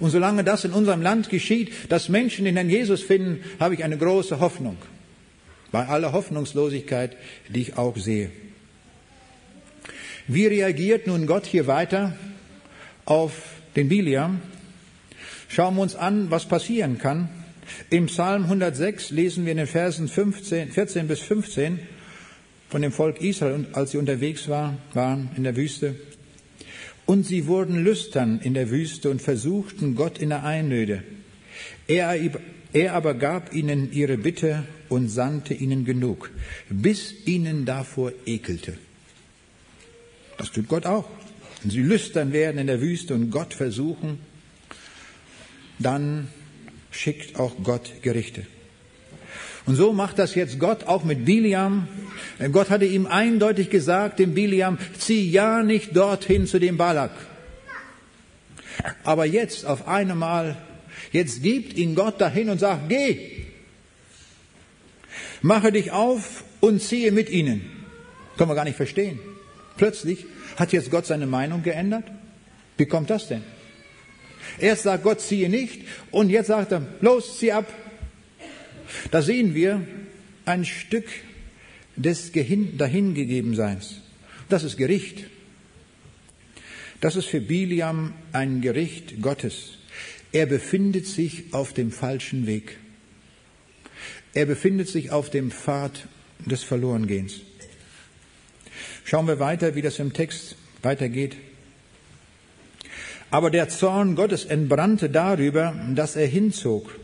Und 0.00 0.10
solange 0.10 0.44
das 0.44 0.64
in 0.64 0.72
unserem 0.72 1.02
Land 1.02 1.28
geschieht, 1.28 1.90
dass 1.90 2.08
Menschen 2.08 2.44
den 2.44 2.56
Herrn 2.56 2.70
Jesus 2.70 3.02
finden, 3.02 3.44
habe 3.60 3.74
ich 3.74 3.84
eine 3.84 3.98
große 3.98 4.40
Hoffnung. 4.40 4.76
Bei 5.70 5.86
aller 5.86 6.12
Hoffnungslosigkeit, 6.12 7.16
die 7.48 7.62
ich 7.62 7.78
auch 7.78 7.96
sehe. 7.96 8.30
Wie 10.26 10.46
reagiert 10.46 11.06
nun 11.06 11.26
Gott 11.26 11.46
hier 11.46 11.66
weiter 11.66 12.16
auf 13.04 13.32
den 13.74 13.88
Biliam? 13.88 14.40
Schauen 15.48 15.74
wir 15.76 15.82
uns 15.82 15.96
an, 15.96 16.30
was 16.30 16.46
passieren 16.46 16.98
kann. 16.98 17.28
Im 17.90 18.06
Psalm 18.06 18.44
106 18.44 19.10
lesen 19.10 19.44
wir 19.44 19.52
in 19.52 19.58
den 19.58 19.66
Versen 19.66 20.08
15, 20.08 20.72
14 20.72 21.08
bis 21.08 21.20
15, 21.20 21.78
von 22.68 22.80
dem 22.80 22.92
Volk 22.92 23.20
Israel, 23.20 23.66
als 23.72 23.90
sie 23.90 23.98
unterwegs 23.98 24.48
war, 24.48 24.78
waren 24.94 25.30
in 25.36 25.44
der 25.44 25.56
Wüste. 25.56 25.94
Und 27.04 27.26
sie 27.26 27.46
wurden 27.46 27.84
lüstern 27.84 28.40
in 28.42 28.54
der 28.54 28.70
Wüste 28.70 29.10
und 29.10 29.20
versuchten 29.20 29.94
Gott 29.94 30.18
in 30.18 30.30
der 30.30 30.44
Einöde. 30.44 31.02
Er, 31.86 32.16
er 32.72 32.94
aber 32.94 33.14
gab 33.14 33.52
ihnen 33.52 33.92
ihre 33.92 34.16
Bitte 34.16 34.64
und 34.88 35.08
sandte 35.08 35.52
ihnen 35.52 35.84
genug, 35.84 36.30
bis 36.70 37.14
ihnen 37.26 37.66
davor 37.66 38.12
ekelte. 38.24 38.78
Das 40.38 40.50
tut 40.50 40.68
Gott 40.68 40.86
auch. 40.86 41.08
Wenn 41.62 41.70
sie 41.70 41.82
lüstern 41.82 42.32
werden 42.32 42.58
in 42.58 42.66
der 42.66 42.80
Wüste 42.80 43.14
und 43.14 43.30
Gott 43.30 43.52
versuchen, 43.52 44.18
dann 45.78 46.28
schickt 46.92 47.40
auch 47.40 47.54
Gott 47.64 47.90
Gerichte. 48.02 48.46
Und 49.66 49.76
so 49.76 49.92
macht 49.92 50.18
das 50.18 50.34
jetzt 50.34 50.58
Gott 50.58 50.84
auch 50.84 51.04
mit 51.04 51.24
Biliam. 51.24 51.88
Gott 52.52 52.70
hatte 52.70 52.84
ihm 52.84 53.06
eindeutig 53.06 53.70
gesagt, 53.70 54.18
dem 54.18 54.34
Biliam, 54.34 54.78
zieh 54.98 55.28
ja 55.28 55.62
nicht 55.62 55.96
dorthin 55.96 56.46
zu 56.46 56.58
dem 56.58 56.76
Balak. 56.76 57.12
Aber 59.04 59.26
jetzt 59.26 59.64
auf 59.66 59.86
einmal, 59.86 60.56
jetzt 61.12 61.42
gibt 61.42 61.76
ihn 61.76 61.94
Gott 61.94 62.20
dahin 62.20 62.50
und 62.50 62.58
sagt, 62.58 62.88
geh, 62.88 63.44
mache 65.42 65.70
dich 65.70 65.92
auf 65.92 66.44
und 66.60 66.82
ziehe 66.82 67.12
mit 67.12 67.30
ihnen. 67.30 67.62
Können 68.36 68.50
wir 68.50 68.54
gar 68.54 68.64
nicht 68.64 68.76
verstehen. 68.76 69.20
Plötzlich 69.76 70.26
hat 70.56 70.72
jetzt 70.72 70.90
Gott 70.90 71.06
seine 71.06 71.26
Meinung 71.26 71.62
geändert. 71.62 72.04
Wie 72.76 72.86
kommt 72.86 73.10
das 73.10 73.28
denn? 73.28 73.42
Erst 74.58 74.84
sagt 74.84 75.04
Gott, 75.04 75.20
ziehe 75.20 75.48
nicht 75.48 75.82
und 76.10 76.30
jetzt 76.30 76.48
sagt 76.48 76.72
er, 76.72 76.86
los, 77.00 77.38
zieh 77.38 77.52
ab. 77.52 77.72
Da 79.10 79.22
sehen 79.22 79.54
wir 79.54 79.86
ein 80.44 80.64
Stück 80.64 81.06
des 81.96 82.32
Dahingegebenseins. 82.32 84.00
Das 84.48 84.64
ist 84.64 84.76
Gericht. 84.76 85.24
Das 87.00 87.16
ist 87.16 87.26
für 87.26 87.40
Biliam 87.40 88.14
ein 88.32 88.60
Gericht 88.60 89.20
Gottes. 89.20 89.78
Er 90.30 90.46
befindet 90.46 91.06
sich 91.06 91.52
auf 91.52 91.72
dem 91.72 91.90
falschen 91.90 92.46
Weg. 92.46 92.78
Er 94.34 94.46
befindet 94.46 94.88
sich 94.88 95.10
auf 95.10 95.28
dem 95.28 95.50
Pfad 95.50 96.06
des 96.46 96.62
Verlorengehens. 96.62 97.40
Schauen 99.04 99.26
wir 99.26 99.38
weiter, 99.40 99.74
wie 99.74 99.82
das 99.82 99.98
im 99.98 100.12
Text 100.12 100.56
weitergeht. 100.82 101.36
Aber 103.32 103.50
der 103.50 103.70
Zorn 103.70 104.14
Gottes 104.14 104.44
entbrannte 104.44 105.08
darüber, 105.08 105.74
dass 105.94 106.16
er 106.16 106.26
hinzog 106.26 106.98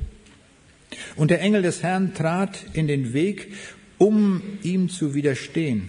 und 1.16 1.30
der 1.30 1.40
Engel 1.40 1.62
des 1.62 1.82
Herrn 1.82 2.12
trat 2.12 2.66
in 2.74 2.86
den 2.86 3.14
Weg, 3.14 3.48
um 3.96 4.42
ihm 4.62 4.90
zu 4.90 5.14
widerstehen. 5.14 5.88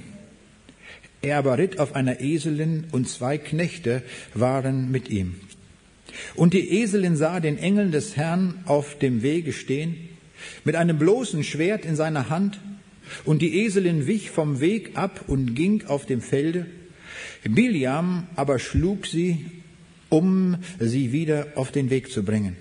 Er 1.21 1.39
aber 1.39 1.57
ritt 1.57 1.77
auf 1.77 1.93
einer 1.93 2.21
Eselin 2.21 2.85
und 2.93 3.09
zwei 3.09 3.37
Knechte 3.37 4.01
waren 4.33 4.89
mit 4.89 5.09
ihm. 5.09 5.35
Und 6.35 6.53
die 6.53 6.81
Eselin 6.81 7.17
sah 7.17 7.41
den 7.41 7.57
Engel 7.57 7.91
des 7.91 8.15
Herrn 8.15 8.63
auf 8.63 8.97
dem 8.97 9.21
Wege 9.21 9.51
stehen, 9.51 9.97
mit 10.63 10.77
einem 10.77 10.97
bloßen 10.97 11.43
Schwert 11.43 11.83
in 11.83 11.97
seiner 11.97 12.29
Hand, 12.29 12.61
und 13.25 13.41
die 13.41 13.65
Eselin 13.65 14.07
wich 14.07 14.31
vom 14.31 14.61
Weg 14.61 14.91
ab 14.93 15.25
und 15.27 15.53
ging 15.53 15.85
auf 15.87 16.05
dem 16.05 16.21
Felde. 16.21 16.65
Biliam 17.43 18.27
aber 18.37 18.57
schlug 18.57 19.05
sie, 19.05 19.45
um 20.09 20.57
sie 20.79 21.11
wieder 21.11 21.47
auf 21.55 21.71
den 21.71 21.89
Weg 21.89 22.11
zu 22.11 22.23
bringen. 22.23 22.55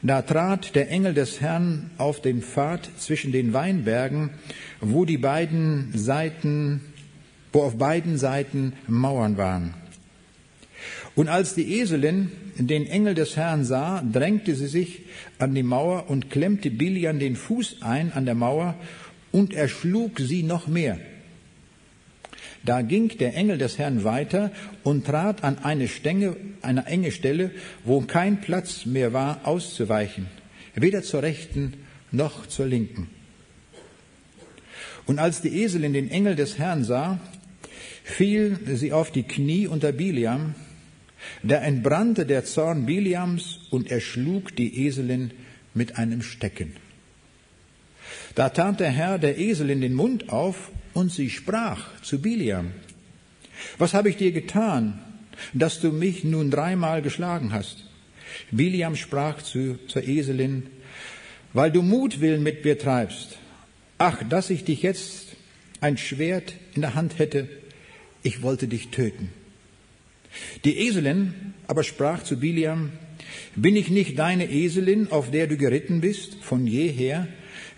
Da 0.00 0.22
trat 0.22 0.76
der 0.76 0.90
Engel 0.90 1.12
des 1.12 1.40
Herrn 1.40 1.90
auf 1.98 2.22
den 2.22 2.42
Pfad 2.42 2.88
zwischen 2.98 3.32
den 3.32 3.52
Weinbergen, 3.52 4.30
wo 4.80 5.04
die 5.04 5.18
beiden 5.18 5.90
Seiten, 5.92 6.80
wo 7.52 7.62
auf 7.62 7.78
beiden 7.78 8.16
Seiten 8.16 8.74
Mauern 8.86 9.36
waren. 9.36 9.74
Und 11.16 11.28
als 11.28 11.54
die 11.54 11.80
Eselin 11.80 12.30
den 12.58 12.86
Engel 12.86 13.14
des 13.14 13.36
Herrn 13.36 13.64
sah, 13.64 14.00
drängte 14.02 14.54
sie 14.54 14.68
sich 14.68 15.02
an 15.40 15.52
die 15.54 15.64
Mauer 15.64 16.08
und 16.08 16.30
klemmte 16.30 16.70
Bilian 16.70 17.18
den 17.18 17.34
Fuß 17.34 17.78
ein 17.80 18.12
an 18.12 18.24
der 18.24 18.36
Mauer 18.36 18.76
und 19.32 19.52
erschlug 19.52 20.20
sie 20.20 20.44
noch 20.44 20.68
mehr. 20.68 20.98
Da 22.64 22.82
ging 22.82 23.08
der 23.18 23.34
Engel 23.34 23.58
des 23.58 23.78
Herrn 23.78 24.04
weiter 24.04 24.50
und 24.82 25.06
trat 25.06 25.44
an 25.44 25.58
eine, 25.58 25.88
Stänge, 25.88 26.36
eine 26.62 26.86
enge 26.86 27.12
Stelle, 27.12 27.50
wo 27.84 28.00
kein 28.00 28.40
Platz 28.40 28.84
mehr 28.84 29.12
war, 29.12 29.40
auszuweichen, 29.44 30.26
weder 30.74 31.02
zur 31.02 31.22
rechten 31.22 31.74
noch 32.10 32.46
zur 32.46 32.66
linken. 32.66 33.08
Und 35.06 35.18
als 35.18 35.40
die 35.40 35.62
Eselin 35.62 35.92
den 35.92 36.10
Engel 36.10 36.36
des 36.36 36.58
Herrn 36.58 36.84
sah, 36.84 37.18
fiel 38.04 38.58
sie 38.74 38.92
auf 38.92 39.10
die 39.10 39.22
Knie 39.22 39.66
unter 39.66 39.92
Biliam, 39.92 40.54
da 41.42 41.56
entbrannte 41.56 42.26
der 42.26 42.44
Zorn 42.44 42.86
Biliams 42.86 43.60
und 43.70 43.90
er 43.90 44.00
schlug 44.00 44.54
die 44.56 44.86
Eselin 44.86 45.32
mit 45.74 45.96
einem 45.96 46.22
Stecken. 46.22 46.74
Da 48.34 48.50
tat 48.50 48.80
der 48.80 48.90
Herr 48.90 49.18
der 49.18 49.38
Eselin 49.38 49.80
den 49.80 49.94
Mund 49.94 50.30
auf 50.30 50.70
und 50.98 51.12
sie 51.12 51.30
sprach 51.30 52.02
zu 52.02 52.20
Biliam, 52.20 52.72
was 53.78 53.94
habe 53.94 54.08
ich 54.10 54.16
dir 54.16 54.32
getan, 54.32 54.98
dass 55.52 55.78
du 55.80 55.92
mich 55.92 56.24
nun 56.24 56.50
dreimal 56.50 57.02
geschlagen 57.02 57.52
hast? 57.52 57.84
Biliam 58.50 58.96
sprach 58.96 59.40
zu, 59.42 59.78
zur 59.86 60.02
Eselin, 60.02 60.64
weil 61.52 61.70
du 61.70 61.82
Mutwillen 61.82 62.42
mit 62.42 62.64
mir 62.64 62.80
treibst. 62.80 63.38
Ach, 63.98 64.24
dass 64.28 64.50
ich 64.50 64.64
dich 64.64 64.82
jetzt 64.82 65.36
ein 65.80 65.96
Schwert 65.98 66.54
in 66.74 66.82
der 66.82 66.96
Hand 66.96 67.20
hätte, 67.20 67.48
ich 68.24 68.42
wollte 68.42 68.66
dich 68.66 68.88
töten. 68.88 69.30
Die 70.64 70.78
Eselin 70.78 71.54
aber 71.68 71.84
sprach 71.84 72.24
zu 72.24 72.40
Biliam, 72.40 72.90
bin 73.54 73.76
ich 73.76 73.88
nicht 73.88 74.18
deine 74.18 74.50
Eselin, 74.50 75.12
auf 75.12 75.30
der 75.30 75.46
du 75.46 75.56
geritten 75.56 76.00
bist, 76.00 76.34
von 76.42 76.66
jeher, 76.66 77.28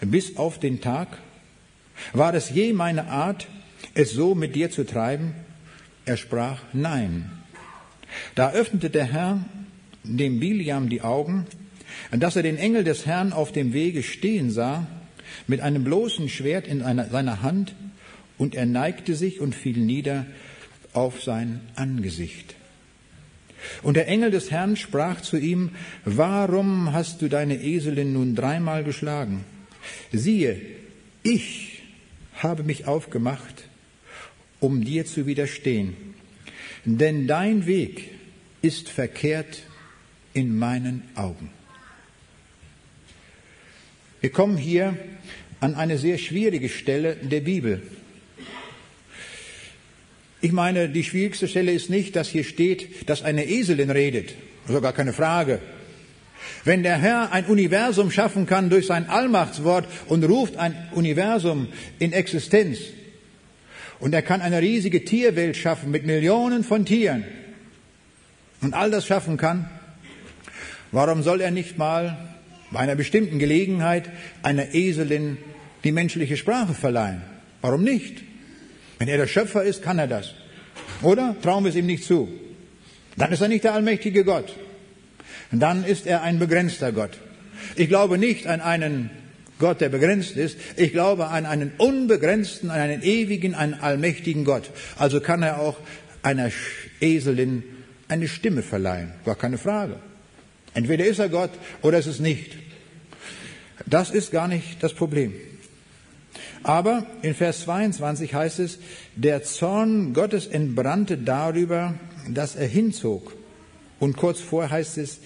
bis 0.01 0.39
auf 0.39 0.59
den 0.59 0.81
Tag? 0.81 1.19
War 2.13 2.35
es 2.35 2.51
je 2.51 2.73
meine 2.73 3.09
Art, 3.09 3.47
es 3.95 4.11
so 4.11 4.35
mit 4.35 4.55
dir 4.55 4.71
zu 4.71 4.85
treiben? 4.85 5.35
Er 6.05 6.17
sprach, 6.17 6.63
nein. 6.73 7.31
Da 8.35 8.51
öffnete 8.53 8.91
der 8.91 9.05
Herr 9.05 9.45
dem 10.03 10.41
Biliam 10.41 10.89
die 10.89 11.03
Augen, 11.03 11.47
dass 12.11 12.37
er 12.37 12.43
den 12.43 12.57
Engel 12.57 12.85
des 12.85 13.07
Herrn 13.07 13.33
auf 13.33 13.53
dem 13.53 13.73
Wege 13.73 14.03
stehen 14.03 14.51
sah, 14.51 14.87
mit 15.47 15.61
einem 15.61 15.85
bloßen 15.85 16.29
Schwert 16.29 16.67
in 16.67 16.83
einer, 16.83 17.09
seiner 17.09 17.43
Hand, 17.43 17.75
und 18.39 18.55
er 18.55 18.67
neigte 18.67 19.15
sich 19.15 19.41
und 19.41 19.55
fiel 19.55 19.79
nieder 19.79 20.27
auf 20.93 21.23
sein 21.23 21.61
Angesicht. 21.77 22.55
Und 23.83 23.97
der 23.97 24.09
Engel 24.09 24.31
des 24.31 24.51
Herrn 24.51 24.77
sprach 24.77 25.21
zu 25.21 25.37
ihm, 25.37 25.71
warum 26.05 26.93
hast 26.93 27.21
du 27.21 27.29
deine 27.29 27.63
Eselin 27.63 28.15
nun 28.15 28.35
dreimal 28.35 28.83
geschlagen? 28.85 29.45
Siehe, 30.13 30.61
ich 31.23 31.80
habe 32.43 32.63
mich 32.63 32.87
aufgemacht, 32.87 33.69
um 34.61 34.85
dir 34.85 35.07
zu 35.07 35.27
widerstehen, 35.27 35.97
denn 36.85 37.27
dein 37.27 37.67
Weg 37.67 38.11
ist 38.63 38.89
verkehrt 38.89 39.63
in 40.33 40.57
meinen 40.59 41.03
Augen. 41.15 41.51
Wir 44.21 44.31
kommen 44.31 44.57
hier 44.57 44.97
an 45.61 45.75
eine 45.75 45.99
sehr 45.99 46.19
schwierige 46.19 46.69
Stelle 46.69 47.17
der 47.17 47.41
Bibel. 47.41 47.83
Ich 50.43 50.53
meine, 50.53 50.89
die 50.89 51.05
schwierigste 51.05 51.49
Stelle 51.49 51.73
ist 51.73 51.91
nicht, 51.91 52.17
dass 52.17 52.29
hier 52.29 52.45
steht, 52.45 53.09
dass 53.09 53.23
eine 53.23 53.47
Eselin 53.47 53.91
redet. 53.91 54.35
Sogar 54.67 54.93
keine 54.93 55.13
Frage. 55.13 55.61
Wenn 56.65 56.83
der 56.83 56.99
Herr 56.99 57.33
ein 57.33 57.47
Universum 57.47 58.11
schaffen 58.11 58.47
kann 58.47 58.69
durch 58.69 58.87
sein 58.87 59.09
Allmachtswort 59.09 59.87
und 60.09 60.25
ruft 60.25 60.57
ein 60.57 60.75
Universum 60.93 61.69
in 61.99 62.13
Existenz, 62.13 62.79
und 64.01 64.15
er 64.15 64.23
kann 64.23 64.41
eine 64.41 64.61
riesige 64.61 65.05
Tierwelt 65.05 65.57
schaffen 65.57 65.91
mit 65.91 66.07
Millionen 66.07 66.65
von 66.65 66.87
Tieren 66.87 67.25
und 68.63 68.75
all 68.75 68.91
das 68.91 69.07
schaffen 69.07 69.37
kann, 69.37 69.69
warum 70.91 71.23
soll 71.23 71.41
er 71.41 71.51
nicht 71.51 71.79
mal 71.79 72.17
bei 72.71 72.81
einer 72.81 72.95
bestimmten 72.95 73.39
Gelegenheit 73.39 74.11
einer 74.43 74.75
Eselin 74.75 75.37
die 75.85 75.93
menschliche 75.93 76.37
Sprache 76.37 76.75
verleihen? 76.75 77.23
Warum 77.61 77.85
nicht? 77.85 78.23
Wenn 78.99 79.09
er 79.09 79.19
der 79.19 79.27
Schöpfer 79.27 79.65
ist, 79.65 79.83
kann 79.83 79.99
er 79.99 80.09
das. 80.09 80.35
Oder? 81.03 81.37
Trauen 81.43 81.65
wir 81.65 81.71
es 81.71 81.77
ihm 81.77 81.87
nicht 81.87 82.05
zu. 82.05 82.29
Dann 83.17 83.33
ist 83.33 83.41
er 83.41 83.49
nicht 83.49 83.65
der 83.65 83.75
allmächtige 83.75 84.25
Gott. 84.25 84.55
Dann 85.53 85.85
ist 85.85 86.07
er 86.07 86.23
ein 86.23 86.39
begrenzter 86.39 86.93
Gott. 86.93 87.19
Ich 87.77 87.89
glaube 87.89 88.19
nicht 88.19 88.47
an 88.47 88.61
einen 88.61 89.11
Gott, 89.59 89.81
der 89.81 89.91
begrenzt 89.91 90.37
ist. 90.37 90.57
Ich 90.77 90.93
glaube 90.93 91.29
an 91.29 91.47
einen 91.47 91.73
unbegrenzten, 91.77 92.71
an 92.71 92.81
einen 92.81 93.03
ewigen, 93.03 93.55
einen 93.55 93.75
allmächtigen 93.75 94.45
Gott. 94.45 94.71
Also 94.97 95.21
kann 95.21 95.43
er 95.43 95.61
auch 95.61 95.77
einer 96.23 96.51
Eselin 97.01 97.63
eine 98.09 98.27
Stimme 98.27 98.63
verleihen. 98.63 99.13
Gar 99.25 99.37
keine 99.37 99.59
Frage. 99.59 99.97
Entweder 100.75 101.05
ist 101.05 101.19
er 101.19 101.29
Gott 101.29 101.51
oder 101.83 101.99
ist 101.99 102.07
es 102.07 102.21
nicht. 102.21 102.57
Das 103.87 104.11
ist 104.11 104.31
gar 104.31 104.49
nicht 104.49 104.83
das 104.83 104.95
Problem. 104.95 105.35
Aber 106.63 107.07
in 107.23 107.35
Vers 107.35 107.63
22 107.63 108.35
heißt 108.35 108.59
es, 108.59 108.79
der 109.17 109.43
Zorn 109.43 110.13
Gottes 110.13 110.47
entbrannte 110.47 111.17
darüber, 111.19 111.95
dass 112.29 112.55
er 112.55 112.67
hinzog. 112.67 113.33
Und 114.01 114.17
kurz 114.17 114.41
vor 114.41 114.69
heißt 114.69 114.99
es, 114.99 115.21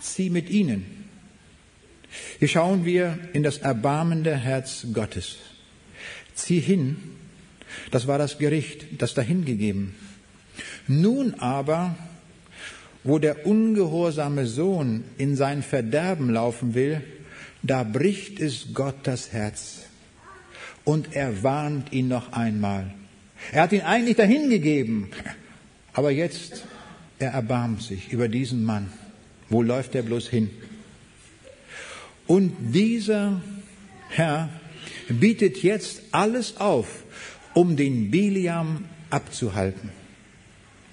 zieh 0.00 0.30
mit 0.30 0.48
ihnen. 0.48 0.86
Hier 2.38 2.48
schauen 2.48 2.84
wir 2.84 3.18
in 3.34 3.42
das 3.42 3.58
erbarmende 3.58 4.34
Herz 4.34 4.86
Gottes. 4.92 5.36
Zieh 6.34 6.60
hin, 6.60 6.96
das 7.90 8.06
war 8.06 8.18
das 8.18 8.38
Gericht, 8.38 9.02
das 9.02 9.14
dahingegeben. 9.14 9.94
Nun 10.88 11.34
aber, 11.34 11.96
wo 13.04 13.18
der 13.18 13.46
ungehorsame 13.46 14.46
Sohn 14.46 15.04
in 15.18 15.36
sein 15.36 15.62
Verderben 15.62 16.30
laufen 16.30 16.74
will, 16.74 17.02
da 17.62 17.82
bricht 17.82 18.40
es 18.40 18.68
Gott 18.74 18.96
das 19.02 19.32
Herz 19.32 19.86
und 20.84 21.14
er 21.14 21.42
warnt 21.42 21.92
ihn 21.92 22.08
noch 22.08 22.32
einmal. 22.32 22.94
Er 23.52 23.62
hat 23.62 23.72
ihn 23.72 23.82
eigentlich 23.82 24.16
dahingegeben, 24.16 25.08
aber 25.92 26.10
jetzt, 26.10 26.64
er 27.18 27.30
erbarmt 27.30 27.82
sich 27.82 28.12
über 28.12 28.28
diesen 28.28 28.64
Mann. 28.64 28.90
Wo 29.48 29.62
läuft 29.62 29.94
er 29.94 30.02
bloß 30.02 30.28
hin? 30.28 30.50
Und 32.26 32.52
dieser 32.74 33.40
Herr 34.08 34.48
bietet 35.08 35.62
jetzt 35.62 36.02
alles 36.10 36.56
auf, 36.56 37.04
um 37.54 37.76
den 37.76 38.10
Biliam 38.10 38.84
abzuhalten. 39.10 39.90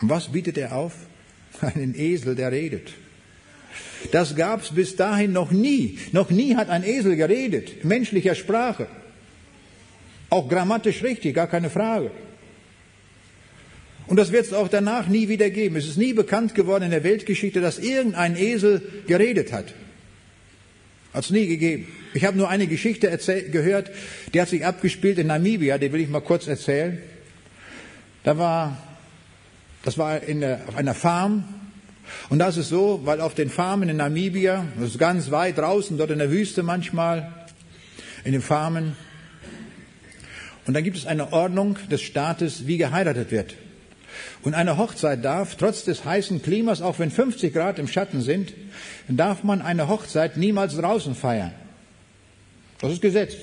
Was 0.02 0.32
bietet 0.32 0.58
er 0.58 0.76
auf? 0.76 0.94
Einen 1.62 1.96
Esel, 1.96 2.36
der 2.36 2.52
redet. 2.52 2.94
Das 4.12 4.36
gab's 4.36 4.72
bis 4.74 4.96
dahin 4.96 5.32
noch 5.32 5.52
nie. 5.52 5.98
Noch 6.12 6.30
nie 6.30 6.56
hat 6.56 6.69
ein 6.69 6.84
Esel 6.84 7.15
geredet, 7.15 7.86
menschlicher 7.86 8.36
Sprache. 8.36 8.88
Auch 10.30 10.50
grammatisch 10.50 11.04
richtig, 11.04 11.36
gar 11.36 11.48
keine 11.48 11.69
Frage. 11.69 12.12
Und 14.08 14.17
das 14.17 14.31
wird 14.31 14.45
es 14.45 14.54
auch 14.54 14.67
danach 14.67 15.08
nie 15.08 15.29
wieder 15.29 15.49
geben. 15.49 15.75
Es 15.75 15.87
ist 15.87 15.97
nie 15.97 16.13
bekannt 16.13 16.56
geworden 16.56 16.83
in 16.83 16.91
der 16.91 17.04
Weltgeschichte, 17.04 17.62
dass 17.62 17.79
irgendein 17.79 18.35
Esel 18.35 18.81
geredet 19.08 19.54
hat. 19.54 19.73
Hat 21.13 21.25
es 21.25 21.29
nie 21.29 21.47
gegeben. 21.47 21.87
Ich 22.13 22.25
habe 22.25 22.37
nur 22.37 22.49
eine 22.49 22.67
Geschichte 22.67 23.17
gehört, 23.51 23.91
die 24.33 24.41
hat 24.41 24.49
sich 24.49 24.65
abgespielt 24.65 25.19
in 25.19 25.27
Namibia, 25.27 25.77
die 25.77 25.91
will 25.91 26.01
ich 26.01 26.10
mal 26.10 26.21
kurz 26.21 26.47
erzählen. 26.47 26.99
Da 28.23 28.37
war, 28.37 28.77
das 29.83 29.97
war 29.97 30.19
der, 30.19 30.62
auf 30.67 30.75
einer 30.75 30.95
Farm. 30.95 31.43
Und 32.29 32.39
das 32.39 32.58
ist 32.58 32.69
so, 32.69 33.01
weil 33.06 33.21
auf 33.21 33.35
den 33.35 33.49
Farmen 33.49 33.89
in 33.89 33.97
Namibia, 33.97 34.65
das 34.79 34.89
ist 34.89 34.99
ganz 34.99 35.31
weit 35.31 35.58
draußen, 35.58 35.97
dort 35.97 36.12
in 36.12 36.19
der 36.19 36.31
Wüste 36.31 36.62
manchmal, 36.62 37.31
in 38.25 38.33
den 38.33 38.41
Farmen, 38.41 38.95
und 40.65 40.73
dann 40.73 40.83
gibt 40.83 40.97
es 40.97 41.06
eine 41.06 41.33
Ordnung 41.33 41.77
des 41.91 42.01
Staates, 42.01 42.67
wie 42.67 42.77
geheiratet 42.77 43.31
wird. 43.31 43.56
Und 44.44 44.54
eine 44.54 44.78
Hochzeit 44.78 45.24
darf, 45.24 45.56
trotz 45.56 45.84
des 45.84 46.06
heißen 46.06 46.42
Klimas, 46.42 46.82
auch 46.82 47.00
wenn 47.00 47.12
50 47.12 47.54
Grad 47.54 47.80
im 47.80 47.88
Schatten 47.88 48.21
sind, 48.21 48.54
darf 49.08 49.44
man 49.44 49.62
eine 49.62 49.88
Hochzeit 49.88 50.38
niemals 50.38 50.76
draußen 50.76 51.15
feiern. 51.15 51.52
Das 52.80 52.92
ist 52.92 53.02
Gesetz. 53.02 53.36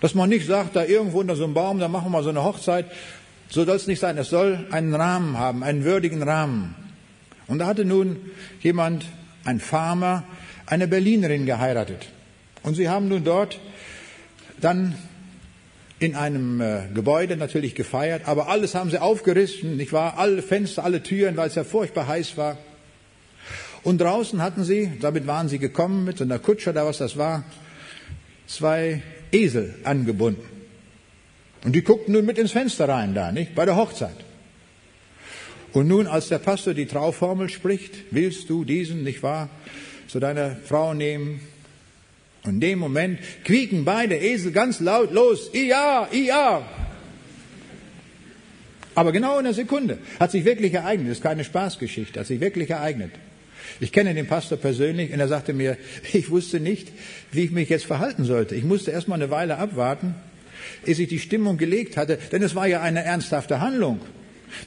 Dass 0.00 0.14
man 0.14 0.28
nicht 0.28 0.46
sagt, 0.46 0.76
da 0.76 0.84
irgendwo 0.84 1.20
unter 1.20 1.36
so 1.36 1.44
einem 1.44 1.54
Baum, 1.54 1.78
da 1.78 1.88
machen 1.88 2.06
wir 2.06 2.10
mal 2.10 2.22
so 2.22 2.30
eine 2.30 2.44
Hochzeit. 2.44 2.86
So 3.48 3.64
soll 3.64 3.76
es 3.76 3.86
nicht 3.86 4.00
sein. 4.00 4.16
Es 4.18 4.30
soll 4.30 4.66
einen 4.70 4.94
Rahmen 4.94 5.38
haben, 5.38 5.62
einen 5.62 5.84
würdigen 5.84 6.22
Rahmen. 6.22 6.74
Und 7.46 7.58
da 7.58 7.66
hatte 7.66 7.84
nun 7.84 8.16
jemand, 8.60 9.04
ein 9.44 9.60
Farmer, 9.60 10.24
eine 10.66 10.86
Berlinerin 10.86 11.46
geheiratet. 11.46 12.06
Und 12.62 12.74
sie 12.74 12.88
haben 12.88 13.08
nun 13.08 13.24
dort 13.24 13.58
dann 14.60 14.94
in 16.00 16.14
einem 16.14 16.60
äh, 16.60 16.82
Gebäude 16.94 17.36
natürlich 17.36 17.74
gefeiert, 17.74 18.22
aber 18.26 18.48
alles 18.48 18.74
haben 18.74 18.90
sie 18.90 19.00
aufgerissen, 19.00 19.76
nicht 19.76 19.92
wahr? 19.92 20.18
Alle 20.18 20.42
Fenster, 20.42 20.84
alle 20.84 21.02
Türen, 21.02 21.36
weil 21.36 21.48
es 21.48 21.56
ja 21.56 21.64
furchtbar 21.64 22.06
heiß 22.06 22.36
war. 22.36 22.58
Und 23.82 24.00
draußen 24.00 24.40
hatten 24.42 24.64
sie, 24.64 24.92
damit 25.00 25.26
waren 25.26 25.48
sie 25.48 25.58
gekommen 25.58 26.04
mit 26.04 26.18
so 26.18 26.24
einer 26.24 26.38
Kutsche 26.38 26.70
oder 26.70 26.86
was 26.86 26.98
das 26.98 27.16
war, 27.16 27.44
zwei 28.46 29.02
Esel 29.32 29.74
angebunden. 29.84 30.42
Und 31.64 31.72
die 31.74 31.82
guckten 31.82 32.14
nun 32.14 32.24
mit 32.24 32.38
ins 32.38 32.52
Fenster 32.52 32.88
rein 32.88 33.14
da, 33.14 33.32
nicht? 33.32 33.54
Bei 33.54 33.64
der 33.64 33.76
Hochzeit. 33.76 34.16
Und 35.72 35.88
nun, 35.88 36.06
als 36.06 36.28
der 36.28 36.38
Pastor 36.38 36.74
die 36.74 36.86
Trauformel 36.86 37.48
spricht, 37.48 37.94
willst 38.10 38.48
du 38.48 38.64
diesen, 38.64 39.02
nicht 39.02 39.22
wahr, 39.22 39.50
zu 40.06 40.18
deiner 40.20 40.56
Frau 40.56 40.94
nehmen, 40.94 41.40
und 42.48 42.54
in 42.54 42.60
dem 42.60 42.78
Moment 42.78 43.20
quieken 43.44 43.84
beide 43.84 44.16
Esel 44.16 44.52
ganz 44.52 44.80
laut 44.80 45.12
los. 45.12 45.50
Ja, 45.52 46.08
ja. 46.10 46.66
Aber 48.94 49.12
genau 49.12 49.34
in 49.38 49.46
einer 49.46 49.54
Sekunde 49.54 49.98
hat 50.18 50.32
sich 50.32 50.44
wirklich 50.44 50.74
ereignet. 50.74 51.10
Das 51.10 51.18
ist 51.18 51.22
keine 51.22 51.44
Spaßgeschichte, 51.44 52.18
hat 52.18 52.26
sich 52.26 52.40
wirklich 52.40 52.70
ereignet. 52.70 53.12
Ich 53.80 53.92
kenne 53.92 54.14
den 54.14 54.26
Pastor 54.26 54.56
persönlich 54.58 55.12
und 55.12 55.20
er 55.20 55.28
sagte 55.28 55.52
mir, 55.52 55.76
ich 56.12 56.30
wusste 56.30 56.58
nicht, 56.58 56.88
wie 57.30 57.44
ich 57.44 57.50
mich 57.50 57.68
jetzt 57.68 57.84
verhalten 57.84 58.24
sollte. 58.24 58.54
Ich 58.54 58.64
musste 58.64 58.90
erst 58.90 59.08
mal 59.08 59.16
eine 59.16 59.30
Weile 59.30 59.58
abwarten, 59.58 60.14
ehe 60.86 60.94
ich 60.94 61.08
die 61.08 61.18
Stimmung 61.18 61.58
gelegt 61.58 61.96
hatte, 61.96 62.18
denn 62.32 62.42
es 62.42 62.54
war 62.54 62.66
ja 62.66 62.80
eine 62.80 63.04
ernsthafte 63.04 63.60
Handlung. 63.60 64.00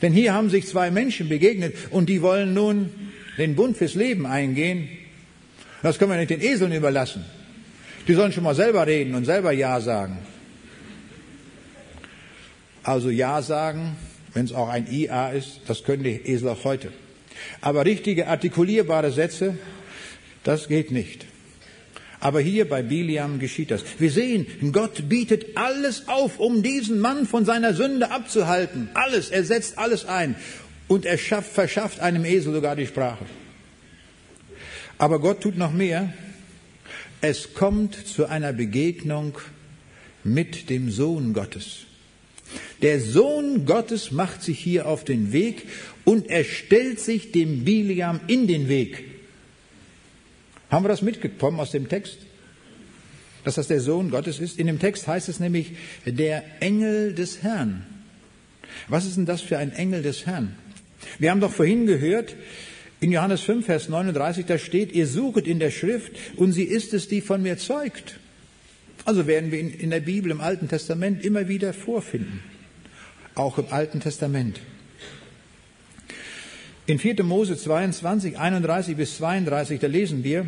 Denn 0.03 0.13
hier 0.13 0.36
haben 0.36 0.51
sich 0.51 0.67
zwei 0.67 0.91
Menschen 0.91 1.27
begegnet 1.27 1.73
und 1.89 2.07
die 2.07 2.21
wollen 2.21 2.53
nun 2.53 2.91
den 3.39 3.55
Bund 3.55 3.75
fürs 3.75 3.95
Leben 3.95 4.27
eingehen. 4.27 4.88
Das 5.82 5.97
können 5.97 6.11
wir 6.11 6.17
nicht 6.17 6.29
den 6.29 6.41
Eseln 6.41 6.71
überlassen. 6.71 7.25
Die 8.07 8.13
sollen 8.13 8.31
schon 8.31 8.43
mal 8.43 8.55
selber 8.55 8.85
reden 8.87 9.15
und 9.15 9.25
selber 9.25 9.51
Ja 9.51 9.79
sagen. 9.79 10.17
Also 12.83 13.09
Ja 13.09 13.41
sagen, 13.41 13.95
wenn 14.33 14.45
es 14.45 14.53
auch 14.53 14.69
ein 14.69 14.91
IA 14.91 15.29
ist, 15.29 15.61
das 15.67 15.83
können 15.83 16.03
die 16.03 16.09
Esel 16.09 16.49
auch 16.49 16.63
heute. 16.63 16.91
Aber 17.61 17.85
richtige 17.85 18.27
artikulierbare 18.27 19.11
Sätze, 19.11 19.57
das 20.43 20.67
geht 20.67 20.91
nicht. 20.91 21.25
Aber 22.19 22.39
hier 22.39 22.69
bei 22.69 22.83
Biliam 22.83 23.39
geschieht 23.39 23.71
das. 23.71 23.83
Wir 23.97 24.11
sehen, 24.11 24.45
Gott 24.71 25.09
bietet 25.09 25.57
alles 25.57 26.07
auf, 26.07 26.39
um 26.39 26.61
diesen 26.61 26.99
Mann 26.99 27.25
von 27.25 27.45
seiner 27.45 27.73
Sünde 27.73 28.11
abzuhalten. 28.11 28.89
Alles, 28.93 29.29
er 29.29 29.43
setzt 29.43 29.79
alles 29.79 30.05
ein. 30.05 30.35
Und 30.87 31.05
er 31.05 31.17
schafft, 31.17 31.51
verschafft 31.51 31.99
einem 31.99 32.23
Esel 32.25 32.53
sogar 32.53 32.75
die 32.75 32.85
Sprache. 32.85 33.25
Aber 34.99 35.19
Gott 35.19 35.41
tut 35.41 35.57
noch 35.57 35.71
mehr. 35.71 36.13
Es 37.22 37.53
kommt 37.53 37.95
zu 37.95 38.26
einer 38.26 38.51
Begegnung 38.51 39.38
mit 40.24 40.69
dem 40.69 40.89
Sohn 40.91 41.34
Gottes. 41.34 41.86
Der 42.82 42.99
Sohn 42.99 43.65
Gottes 43.65 44.11
macht 44.11 44.41
sich 44.41 44.59
hier 44.59 44.88
auf 44.88 45.03
den 45.03 45.32
Weg 45.32 45.67
und 46.03 46.28
er 46.30 46.43
stellt 46.43 46.99
sich 46.99 47.32
dem 47.32 47.63
Biliam 47.63 48.19
in 48.28 48.47
den 48.47 48.67
Weg. 48.67 49.03
Haben 50.72 50.84
wir 50.84 50.89
das 50.89 51.03
mitgekommen 51.03 51.59
aus 51.59 51.72
dem 51.72 51.88
Text? 51.88 52.17
Dass 53.43 53.55
das 53.55 53.67
der 53.67 53.82
Sohn 53.82 54.09
Gottes 54.09 54.39
ist? 54.39 54.57
In 54.57 54.67
dem 54.67 54.80
Text 54.80 55.07
heißt 55.07 55.30
es 55.30 55.39
nämlich 55.39 55.74
der 56.05 56.43
Engel 56.59 57.13
des 57.13 57.43
Herrn. 57.43 57.86
Was 58.88 59.05
ist 59.05 59.17
denn 59.17 59.26
das 59.26 59.41
für 59.41 59.57
ein 59.57 59.74
Engel 59.74 60.01
des 60.01 60.26
Herrn? 60.26 60.55
Wir 61.19 61.30
haben 61.30 61.41
doch 61.41 61.51
vorhin 61.51 61.86
gehört, 61.86 62.36
in 63.01 63.11
Johannes 63.11 63.41
5, 63.41 63.65
Vers 63.65 63.89
39, 63.89 64.45
da 64.45 64.59
steht, 64.59 64.91
ihr 64.91 65.07
suchet 65.07 65.47
in 65.47 65.59
der 65.59 65.71
Schrift 65.71 66.11
und 66.37 66.53
sie 66.53 66.63
ist 66.63 66.93
es, 66.93 67.07
die 67.07 67.21
von 67.21 67.41
mir 67.41 67.57
zeugt. 67.57 68.19
Also 69.05 69.25
werden 69.25 69.51
wir 69.51 69.59
in, 69.59 69.73
in 69.73 69.89
der 69.89 70.01
Bibel, 70.01 70.31
im 70.31 70.39
Alten 70.39 70.69
Testament 70.69 71.25
immer 71.25 71.47
wieder 71.47 71.73
vorfinden. 71.73 72.41
Auch 73.33 73.57
im 73.57 73.65
Alten 73.71 74.01
Testament. 74.01 74.59
In 76.85 76.99
4. 76.99 77.23
Mose 77.23 77.57
22, 77.57 78.37
31 78.37 78.95
bis 78.95 79.17
32, 79.17 79.79
da 79.79 79.87
lesen 79.87 80.23
wir, 80.23 80.47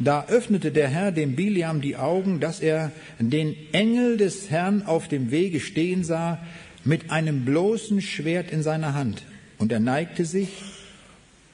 da 0.00 0.26
öffnete 0.26 0.72
der 0.72 0.88
Herr 0.88 1.12
dem 1.12 1.36
Biliam 1.36 1.80
die 1.80 1.96
Augen, 1.96 2.40
dass 2.40 2.58
er 2.58 2.90
den 3.20 3.54
Engel 3.70 4.16
des 4.16 4.50
Herrn 4.50 4.82
auf 4.82 5.06
dem 5.06 5.30
Wege 5.30 5.60
stehen 5.60 6.02
sah, 6.02 6.44
mit 6.82 7.12
einem 7.12 7.44
bloßen 7.44 8.00
Schwert 8.00 8.50
in 8.50 8.64
seiner 8.64 8.94
Hand. 8.94 9.22
Und 9.58 9.70
er 9.70 9.80
neigte 9.80 10.24
sich 10.24 10.48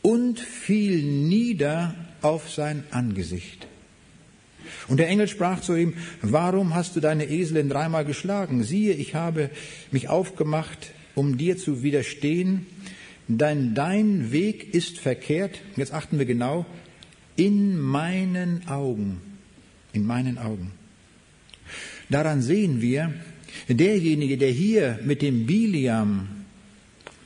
und 0.07 0.38
fiel 0.38 1.02
nieder 1.02 1.96
auf 2.22 2.48
sein 2.48 2.84
Angesicht. 2.92 3.66
Und 4.86 4.98
der 4.98 5.09
Engel 5.09 5.26
sprach 5.26 5.62
zu 5.62 5.74
ihm, 5.74 5.94
warum 6.22 6.76
hast 6.76 6.94
du 6.94 7.00
deine 7.00 7.28
Eselin 7.28 7.68
dreimal 7.68 8.04
geschlagen? 8.04 8.62
Siehe, 8.62 8.92
ich 8.92 9.16
habe 9.16 9.50
mich 9.90 10.09
aufgemacht, 10.09 10.92
um 11.16 11.36
dir 11.36 11.59
zu 11.59 11.82
widerstehen, 11.82 12.66
denn 13.26 13.74
dein 13.74 14.30
Weg 14.30 14.72
ist 14.74 15.00
verkehrt, 15.00 15.61
jetzt 15.74 15.92
achten 15.92 16.20
wir 16.20 16.26
genau, 16.26 16.66
in 17.34 17.76
meinen 17.76 18.68
Augen, 18.68 19.20
in 19.92 20.07
meinen 20.07 20.38
Augen. 20.38 20.70
Daran 22.11 22.42
sehen 22.42 22.80
wir, 22.80 23.12
derjenige, 23.68 24.38
der 24.38 24.52
hier 24.52 25.00
mit 25.02 25.20
dem 25.20 25.46
Biliam 25.46 26.28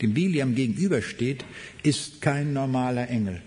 dem 0.00 0.14
Biliam 0.14 0.54
gegenübersteht, 0.54 1.44
ist 1.82 2.20
kein 2.20 2.52
normaler 2.52 3.08
Engel. 3.08 3.42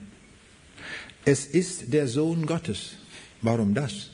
Es 1.26 1.46
ist 1.46 1.94
der 1.94 2.08
Sohn 2.08 2.46
Gottes. 2.46 2.94
Warum 3.42 3.74
das? 3.74 4.10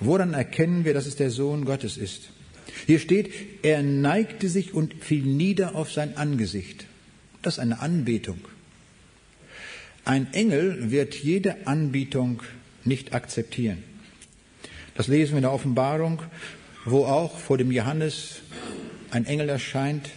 Woran 0.00 0.34
erkennen 0.34 0.84
wir, 0.84 0.94
dass 0.94 1.06
es 1.06 1.16
der 1.16 1.30
Sohn 1.30 1.64
Gottes 1.64 1.96
ist? 1.96 2.30
Hier 2.86 2.98
steht, 2.98 3.30
er 3.62 3.82
neigte 3.82 4.48
sich 4.48 4.74
und 4.74 4.94
fiel 5.02 5.22
nieder 5.22 5.74
auf 5.74 5.92
sein 5.92 6.16
Angesicht. 6.16 6.86
Das 7.42 7.54
ist 7.54 7.60
eine 7.60 7.80
Anbetung. 7.80 8.40
Ein 10.04 10.32
Engel 10.32 10.90
wird 10.90 11.14
jede 11.14 11.66
Anbietung 11.66 12.42
nicht 12.84 13.14
akzeptieren. 13.14 13.84
Das 14.94 15.06
lesen 15.06 15.32
wir 15.32 15.38
in 15.38 15.42
der 15.42 15.52
Offenbarung, 15.52 16.22
wo 16.84 17.04
auch 17.04 17.38
vor 17.38 17.58
dem 17.58 17.70
Johannes 17.70 18.40
ein 19.10 19.26
Engel 19.26 19.48
erscheint, 19.48 20.10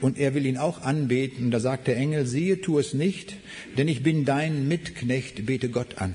und 0.00 0.18
er 0.18 0.34
will 0.34 0.46
ihn 0.46 0.56
auch 0.56 0.82
anbeten. 0.82 1.50
Da 1.50 1.60
sagt 1.60 1.86
der 1.86 1.96
Engel, 1.96 2.26
siehe, 2.26 2.60
tu 2.60 2.78
es 2.78 2.94
nicht, 2.94 3.36
denn 3.76 3.88
ich 3.88 4.02
bin 4.02 4.24
dein 4.24 4.68
Mitknecht, 4.68 5.46
bete 5.46 5.68
Gott 5.68 5.98
an. 5.98 6.14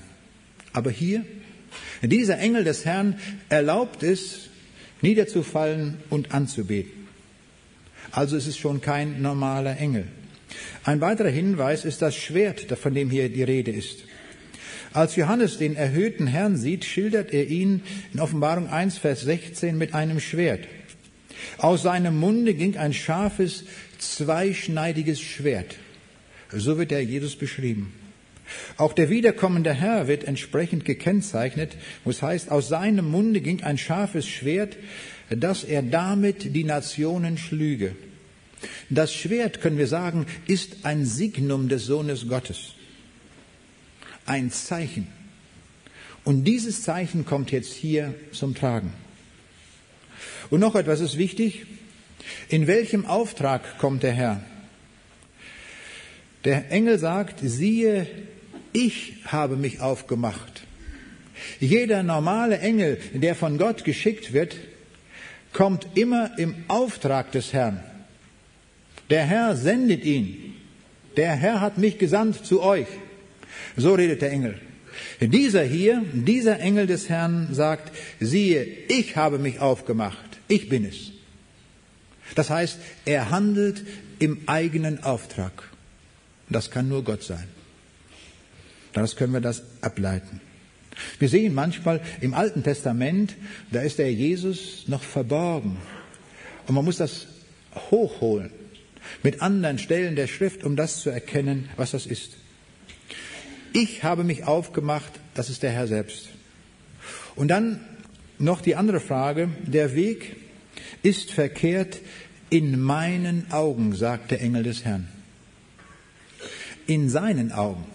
Aber 0.72 0.92
hier, 0.92 1.26
dieser 2.02 2.40
Engel 2.40 2.64
des 2.64 2.86
Herrn 2.86 3.20
erlaubt 3.50 4.04
es, 4.04 4.50
niederzufallen 5.02 5.98
und 6.10 6.34
anzubeten. 6.34 7.08
Also 8.12 8.38
ist 8.38 8.48
es 8.48 8.58
schon 8.58 8.82
kein 8.82 9.22
normaler 9.22 9.78
Engel. 9.78 10.08
Ein 10.84 11.02
weiterer 11.02 11.30
Hinweis 11.30 11.84
ist 11.84 12.02
das 12.02 12.16
Schwert, 12.16 12.62
von 12.78 12.94
dem 12.94 13.10
hier 13.10 13.30
die 13.30 13.44
Rede 13.44 13.72
ist. 13.72 14.04
Als 14.94 15.16
Johannes 15.16 15.58
den 15.58 15.76
erhöhten 15.76 16.28
Herrn 16.28 16.56
sieht, 16.56 16.86
schildert 16.86 17.34
er 17.34 17.48
ihn 17.48 17.82
in 18.14 18.20
Offenbarung 18.20 18.70
1, 18.70 19.00
Vers 19.00 19.22
16 19.22 19.76
mit 19.78 19.96
einem 19.96 20.20
Schwert. 20.20 20.68
Aus 21.58 21.84
seinem 21.84 22.20
Munde 22.20 22.54
ging 22.54 22.78
ein 22.78 22.94
scharfes, 22.94 23.66
zweischneidiges 23.98 25.22
Schwert. 25.22 25.76
So 26.52 26.78
wird 26.78 26.91
der 26.91 27.04
Jesus 27.04 27.36
beschrieben. 27.36 27.94
Auch 28.78 28.94
der 28.94 29.10
wiederkommende 29.10 29.74
Herr 29.74 30.08
wird 30.08 30.26
entsprechend 30.26 30.86
gekennzeichnet, 30.86 31.76
wo 32.04 32.10
es 32.10 32.22
heißt, 32.22 32.52
aus 32.52 32.68
seinem 32.68 33.10
Munde 33.10 33.41
ging 33.41 33.64
ein 33.64 33.78
scharfes 33.78 34.28
Schwert, 34.28 34.78
dass 35.30 35.64
er 35.64 35.82
damit 35.82 36.56
die 36.56 36.64
Nationen 36.64 37.38
schlüge. 37.38 37.96
Das 38.89 39.14
Schwert, 39.14 39.62
können 39.62 39.78
wir 39.78 39.88
sagen, 39.88 40.26
ist 40.48 40.78
ein 40.86 41.06
Signum 41.06 41.70
des 41.70 41.86
Sohnes 41.86 42.28
Gottes. 42.28 42.74
Ein 44.26 44.52
Zeichen. 44.52 45.08
Und 46.24 46.46
dieses 46.46 46.84
Zeichen 46.84 47.26
kommt 47.26 47.52
jetzt 47.52 47.74
hier 47.74 48.14
zum 48.32 48.56
Tragen. 48.56 48.94
Und 50.50 50.60
noch 50.60 50.76
etwas 50.76 51.00
ist 51.00 51.18
wichtig. 51.18 51.66
In 52.50 52.68
welchem 52.68 53.06
Auftrag 53.06 53.78
kommt 53.78 54.04
der 54.04 54.14
Herr? 54.14 54.44
Der 56.46 56.72
Engel 56.72 57.00
sagt, 57.00 57.39
siehe, 57.41 58.08
ich 58.74 59.18
habe 59.26 59.56
mich 59.56 59.80
aufgemacht. 59.80 60.64
Jeder 61.60 62.04
normale 62.04 62.60
Engel, 62.60 63.00
der 63.14 63.36
von 63.36 63.58
Gott 63.58 63.84
geschickt 63.84 64.34
wird, 64.34 64.58
kommt 65.54 65.88
immer 65.96 66.38
im 66.38 66.56
Auftrag 66.68 67.32
des 67.32 67.54
Herrn. 67.54 67.84
Der 69.10 69.26
Herr 69.26 69.56
sendet 69.56 70.04
ihn. 70.04 70.56
Der 71.16 71.36
Herr 71.36 71.62
hat 71.62 71.78
mich 71.78 72.00
gesandt 72.00 72.46
zu 72.46 72.62
euch. 72.62 72.88
So 73.78 73.94
redet 73.94 74.22
der 74.22 74.32
Engel. 74.32 74.60
Dieser 75.22 75.64
hier, 75.64 76.04
dieser 76.14 76.60
Engel 76.60 76.88
des 76.88 77.10
Herrn 77.10 77.50
sagt, 77.52 77.91
siehe, 78.20 78.66
ich 78.88 79.16
habe 79.16 79.39
mich 79.39 79.60
aufgemacht, 79.60 80.33
ich 80.54 80.70
bin 80.70 80.86
es. 80.86 81.12
Das 82.36 82.49
heißt, 82.49 82.80
er 83.06 83.30
handelt 83.30 83.84
im 84.20 84.47
eigenen 84.47 85.04
Auftrag. 85.04 85.70
Das 86.49 86.72
kann 86.72 86.88
nur 86.88 87.04
Gott 87.04 87.24
sein. 87.24 87.47
Daraus 88.93 89.16
können 89.16 89.34
wir 89.34 89.41
das 89.41 89.64
ableiten. 89.82 90.39
Wir 91.18 91.28
sehen 91.28 91.56
manchmal 91.56 92.01
im 92.22 92.34
Alten 92.34 92.64
Testament, 92.64 93.36
da 93.72 93.82
ist 93.82 93.97
der 93.97 94.14
Jesus 94.14 94.88
noch 94.88 95.01
verborgen. 95.01 95.78
Und 96.68 96.76
man 96.76 96.86
muss 96.86 96.97
das 96.97 97.28
hochholen 97.89 98.51
mit 99.24 99.41
anderen 99.41 99.80
Stellen 99.80 100.16
der 100.16 100.28
Schrift, 100.28 100.64
um 100.64 100.76
das 100.76 101.01
zu 101.01 101.10
erkennen, 101.10 101.70
was 101.76 101.91
das 101.91 102.06
ist. 102.06 102.38
Ich 103.74 104.04
habe 104.04 104.24
mich 104.24 104.43
aufgemacht, 104.43 105.12
das 105.34 105.49
ist 105.49 105.64
der 105.64 105.72
Herr 105.72 105.88
selbst. 105.88 106.30
Und 107.36 107.47
dann 107.47 107.80
noch 108.38 108.62
die 108.62 108.76
andere 108.76 108.99
Frage, 108.99 109.49
der 109.66 109.95
Weg 109.95 110.36
ist 111.02 111.32
verkehrt 111.32 112.00
in 112.50 112.80
meinen 112.80 113.52
Augen, 113.52 113.96
sagt 113.96 114.32
der 114.32 114.41
Engel 114.41 114.64
des 114.64 114.86
Herrn. 114.86 115.08
In 116.86 117.10
seinen 117.10 117.52
Augen. 117.52 117.86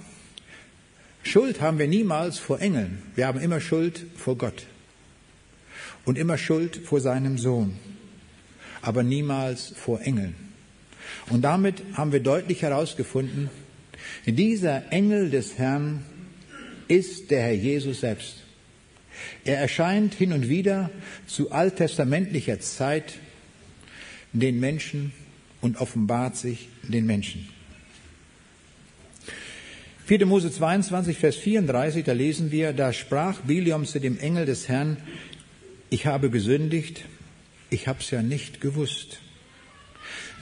Schuld 1.22 1.60
haben 1.60 1.78
wir 1.78 1.88
niemals 1.88 2.38
vor 2.38 2.60
Engeln. 2.60 3.02
Wir 3.14 3.26
haben 3.26 3.40
immer 3.40 3.60
Schuld 3.60 4.06
vor 4.16 4.36
Gott. 4.36 4.66
Und 6.04 6.18
immer 6.18 6.38
Schuld 6.38 6.76
vor 6.84 7.00
seinem 7.00 7.38
Sohn. 7.38 7.76
Aber 8.80 9.02
niemals 9.02 9.74
vor 9.76 10.00
Engeln. 10.00 10.34
Und 11.28 11.42
damit 11.42 11.82
haben 11.94 12.12
wir 12.12 12.20
deutlich 12.20 12.62
herausgefunden, 12.62 13.50
dieser 14.26 14.90
Engel 14.92 15.30
des 15.30 15.58
Herrn 15.58 16.04
ist 16.88 17.30
der 17.30 17.42
Herr 17.42 17.54
Jesus 17.54 18.00
selbst. 18.00 18.47
Er 19.48 19.56
erscheint 19.56 20.12
hin 20.12 20.34
und 20.34 20.50
wieder 20.50 20.90
zu 21.26 21.52
alttestamentlicher 21.52 22.60
Zeit 22.60 23.14
den 24.34 24.60
Menschen 24.60 25.14
und 25.62 25.78
offenbart 25.78 26.36
sich 26.36 26.68
den 26.82 27.06
Menschen. 27.06 27.48
4. 30.04 30.26
Mose 30.26 30.52
22, 30.52 31.16
Vers 31.16 31.36
34, 31.36 32.04
da 32.04 32.12
lesen 32.12 32.50
wir, 32.50 32.74
da 32.74 32.92
sprach 32.92 33.40
Biliam 33.40 33.86
zu 33.86 34.00
dem 34.00 34.18
Engel 34.18 34.44
des 34.44 34.68
Herrn, 34.68 34.98
ich 35.88 36.04
habe 36.04 36.28
gesündigt, 36.28 37.06
ich 37.70 37.88
hab's 37.88 38.10
ja 38.10 38.20
nicht 38.20 38.60
gewusst, 38.60 39.20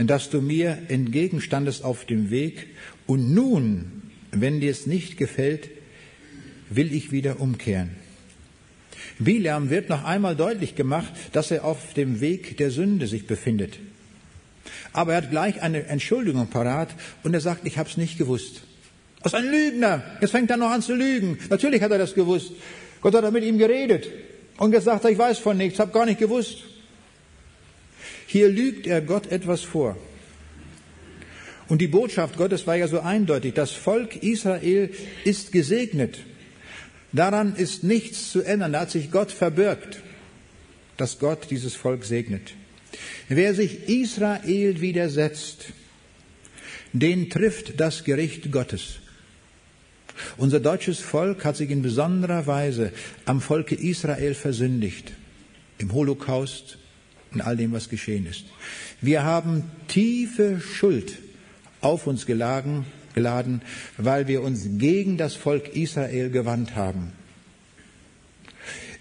dass 0.00 0.30
du 0.30 0.40
mir 0.40 0.82
entgegenstandest 0.88 1.84
auf 1.84 2.06
dem 2.06 2.30
Weg 2.30 2.66
und 3.06 3.32
nun, 3.32 4.02
wenn 4.32 4.58
dir 4.58 4.72
es 4.72 4.88
nicht 4.88 5.16
gefällt, 5.16 5.70
will 6.70 6.92
ich 6.92 7.12
wieder 7.12 7.38
umkehren. 7.38 8.04
Biliam 9.18 9.70
wird 9.70 9.88
noch 9.88 10.04
einmal 10.04 10.36
deutlich 10.36 10.74
gemacht, 10.74 11.12
dass 11.32 11.50
er 11.50 11.64
auf 11.64 11.94
dem 11.94 12.20
Weg 12.20 12.56
der 12.58 12.70
Sünde 12.70 13.06
sich 13.06 13.26
befindet. 13.26 13.78
Aber 14.92 15.12
er 15.12 15.18
hat 15.18 15.30
gleich 15.30 15.62
eine 15.62 15.86
Entschuldigung 15.86 16.48
parat 16.48 16.90
und 17.22 17.34
er 17.34 17.40
sagt, 17.40 17.66
ich 17.66 17.78
habe 17.78 17.88
es 17.88 17.96
nicht 17.96 18.18
gewusst. 18.18 18.62
Was 19.22 19.34
ein 19.34 19.50
Lügner. 19.50 20.02
Jetzt 20.20 20.30
fängt 20.30 20.50
er 20.50 20.56
noch 20.56 20.70
an 20.70 20.82
zu 20.82 20.94
lügen. 20.94 21.38
Natürlich 21.48 21.82
hat 21.82 21.90
er 21.90 21.98
das 21.98 22.14
gewusst. 22.14 22.52
Gott 23.00 23.14
hat 23.14 23.32
mit 23.32 23.44
ihm 23.44 23.58
geredet 23.58 24.08
und 24.58 24.70
gesagt, 24.70 25.04
ich 25.04 25.18
weiß 25.18 25.38
von 25.38 25.56
nichts, 25.56 25.78
habe 25.78 25.92
gar 25.92 26.06
nicht 26.06 26.20
gewusst. 26.20 26.58
Hier 28.26 28.48
lügt 28.48 28.86
er 28.86 29.00
Gott 29.00 29.30
etwas 29.30 29.62
vor. 29.62 29.96
Und 31.68 31.80
die 31.80 31.88
Botschaft 31.88 32.36
Gottes 32.36 32.66
war 32.66 32.76
ja 32.76 32.86
so 32.86 33.00
eindeutig. 33.00 33.54
Das 33.54 33.72
Volk 33.72 34.22
Israel 34.22 34.90
ist 35.24 35.52
gesegnet. 35.52 36.18
Daran 37.16 37.56
ist 37.56 37.82
nichts 37.82 38.30
zu 38.30 38.42
ändern. 38.42 38.74
Da 38.74 38.80
hat 38.80 38.90
sich 38.90 39.10
Gott 39.10 39.32
verbirgt, 39.32 40.02
dass 40.98 41.18
Gott 41.18 41.50
dieses 41.50 41.74
Volk 41.74 42.04
segnet. 42.04 42.52
Wer 43.28 43.54
sich 43.54 43.88
Israel 43.88 44.80
widersetzt, 44.82 45.72
den 46.92 47.30
trifft 47.30 47.80
das 47.80 48.04
Gericht 48.04 48.52
Gottes. 48.52 49.00
Unser 50.36 50.60
deutsches 50.60 51.00
Volk 51.00 51.44
hat 51.44 51.56
sich 51.56 51.70
in 51.70 51.82
besonderer 51.82 52.46
Weise 52.46 52.92
am 53.24 53.40
Volke 53.40 53.74
Israel 53.74 54.34
versündigt, 54.34 55.12
im 55.78 55.92
Holocaust, 55.92 56.78
in 57.32 57.40
all 57.40 57.56
dem, 57.56 57.72
was 57.72 57.88
geschehen 57.88 58.26
ist. 58.26 58.44
Wir 59.00 59.24
haben 59.24 59.64
tiefe 59.88 60.60
Schuld 60.60 61.18
auf 61.80 62.06
uns 62.06 62.26
geladen, 62.26 62.84
geladen, 63.16 63.62
weil 63.96 64.28
wir 64.28 64.42
uns 64.42 64.68
gegen 64.78 65.16
das 65.16 65.34
Volk 65.34 65.74
Israel 65.74 66.30
gewandt 66.30 66.76
haben. 66.76 67.12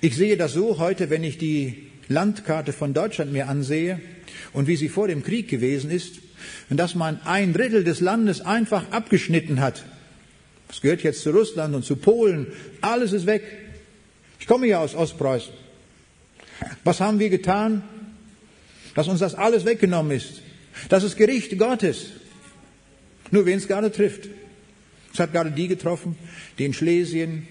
Ich 0.02 0.16
sehe 0.16 0.38
das 0.38 0.54
so 0.54 0.80
heute, 0.80 1.10
wenn 1.10 1.24
ich 1.24 1.38
die 1.38 1.92
Landkarte 2.08 2.74
von 2.74 2.94
Deutschland 2.94 3.32
mir 3.32 3.48
ansehe 3.48 4.00
und 4.54 4.68
wie 4.68 4.76
sie 4.76 4.90
vor 4.90 5.08
dem 5.08 5.24
Krieg 5.24 5.48
gewesen 5.50 5.92
ist, 5.92 6.22
dass 6.70 6.96
man 6.96 7.20
ein 7.26 7.54
Drittel 7.54 7.84
des 7.84 8.00
Landes 8.00 8.42
einfach 8.42 8.92
abgeschnitten 8.92 9.60
hat 9.60 9.84
es 10.70 10.82
gehört 10.82 11.04
jetzt 11.04 11.22
zu 11.22 11.32
Russland 11.32 11.76
und 11.76 11.86
zu 11.86 11.96
Polen. 11.96 12.48
Alles 12.82 13.14
ist 13.14 13.26
weg. 13.26 13.44
Ich 14.40 14.48
komme 14.48 14.68
ja 14.68 14.80
aus 14.80 14.96
Ostpreußen. 14.96 15.54
Was 16.84 17.00
haben 17.00 17.20
wir 17.20 17.30
getan? 17.30 17.84
Dass 18.94 19.08
uns 19.08 19.20
das 19.20 19.36
alles 19.36 19.66
weggenommen 19.66 20.12
ist. 20.16 20.42
Das 20.90 21.04
ist 21.04 21.18
Gericht 21.18 21.58
Gottes. 21.58 22.08
Nur 23.32 23.46
wen 23.46 23.58
es 23.58 23.68
gerade 23.68 23.92
trifft. 23.92 24.30
Es 25.14 25.20
hat 25.20 25.32
gerade 25.32 25.52
die 25.52 25.68
getroffen, 25.68 26.18
die 26.58 26.66
in 26.66 26.74
Schlesien, 26.74 27.48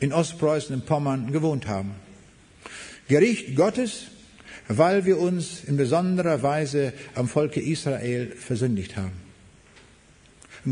in 0.00 0.12
Ostpreußen, 0.12 0.74
in 0.74 0.82
Pommern 0.82 1.32
gewohnt 1.32 1.66
haben. 1.66 1.92
Gericht 3.08 3.56
Gottes, 3.56 4.08
weil 4.68 5.04
wir 5.06 5.18
uns 5.18 5.64
in 5.64 5.76
besonderer 5.76 6.42
Weise 6.42 6.92
am 7.14 7.28
Volke 7.28 7.60
Israel 7.60 8.32
versündigt 8.36 8.96
haben. 8.96 9.12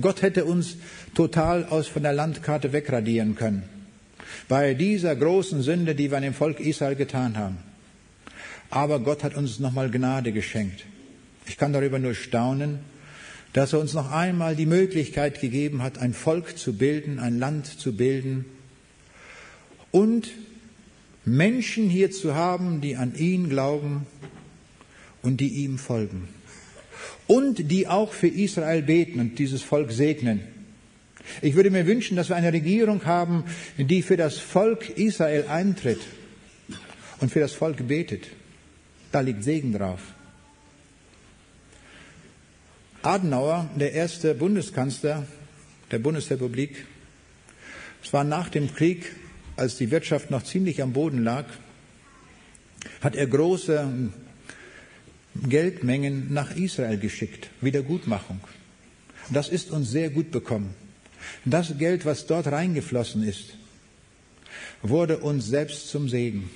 Gott 0.00 0.22
hätte 0.22 0.44
uns 0.44 0.76
total 1.14 1.64
aus 1.64 1.86
von 1.86 2.02
der 2.02 2.12
Landkarte 2.12 2.72
wegradieren 2.72 3.36
können. 3.36 3.62
Bei 4.48 4.74
dieser 4.74 5.16
großen 5.16 5.62
Sünde, 5.62 5.94
die 5.94 6.10
wir 6.10 6.16
an 6.16 6.22
dem 6.22 6.34
Volk 6.34 6.60
Israel 6.60 6.96
getan 6.96 7.38
haben. 7.38 7.58
Aber 8.68 9.00
Gott 9.00 9.22
hat 9.22 9.36
uns 9.36 9.58
nochmal 9.58 9.90
Gnade 9.90 10.32
geschenkt. 10.32 10.84
Ich 11.46 11.56
kann 11.56 11.72
darüber 11.72 11.98
nur 11.98 12.14
staunen, 12.14 12.80
dass 13.56 13.72
er 13.72 13.80
uns 13.80 13.94
noch 13.94 14.12
einmal 14.12 14.54
die 14.54 14.66
Möglichkeit 14.66 15.40
gegeben 15.40 15.82
hat, 15.82 15.96
ein 15.96 16.12
Volk 16.12 16.58
zu 16.58 16.74
bilden, 16.74 17.18
ein 17.18 17.38
Land 17.38 17.66
zu 17.66 17.96
bilden 17.96 18.44
und 19.90 20.28
Menschen 21.24 21.88
hier 21.88 22.10
zu 22.10 22.34
haben, 22.34 22.82
die 22.82 22.96
an 22.96 23.14
ihn 23.14 23.48
glauben 23.48 24.06
und 25.22 25.40
die 25.40 25.48
ihm 25.64 25.78
folgen 25.78 26.28
und 27.26 27.70
die 27.70 27.88
auch 27.88 28.12
für 28.12 28.28
Israel 28.28 28.82
beten 28.82 29.20
und 29.20 29.38
dieses 29.38 29.62
Volk 29.62 29.90
segnen. 29.90 30.42
Ich 31.40 31.54
würde 31.54 31.70
mir 31.70 31.86
wünschen, 31.86 32.14
dass 32.14 32.28
wir 32.28 32.36
eine 32.36 32.52
Regierung 32.52 33.06
haben, 33.06 33.44
die 33.78 34.02
für 34.02 34.18
das 34.18 34.36
Volk 34.36 34.98
Israel 34.98 35.46
eintritt 35.48 36.00
und 37.20 37.32
für 37.32 37.40
das 37.40 37.52
Volk 37.52 37.88
betet. 37.88 38.28
Da 39.12 39.20
liegt 39.20 39.42
Segen 39.42 39.72
drauf. 39.72 40.02
Adenauer, 43.06 43.70
der 43.76 43.92
erste 43.92 44.34
Bundeskanzler 44.34 45.24
der 45.92 46.00
Bundesrepublik, 46.00 46.84
es 48.02 48.12
war 48.12 48.24
nach 48.24 48.48
dem 48.48 48.74
Krieg, 48.74 49.12
als 49.54 49.76
die 49.76 49.92
Wirtschaft 49.92 50.32
noch 50.32 50.42
ziemlich 50.42 50.82
am 50.82 50.92
Boden 50.92 51.22
lag, 51.22 51.44
hat 53.00 53.14
er 53.14 53.28
große 53.28 54.10
Geldmengen 55.48 56.34
nach 56.34 56.56
Israel 56.56 56.98
geschickt, 56.98 57.48
Wiedergutmachung. 57.60 58.40
Das 59.30 59.50
ist 59.50 59.70
uns 59.70 59.88
sehr 59.88 60.10
gut 60.10 60.32
bekommen. 60.32 60.74
Das 61.44 61.78
Geld, 61.78 62.06
was 62.06 62.26
dort 62.26 62.48
reingeflossen 62.48 63.22
ist, 63.22 63.56
wurde 64.82 65.18
uns 65.18 65.46
selbst 65.46 65.90
zum 65.90 66.08
Segen. 66.08 66.50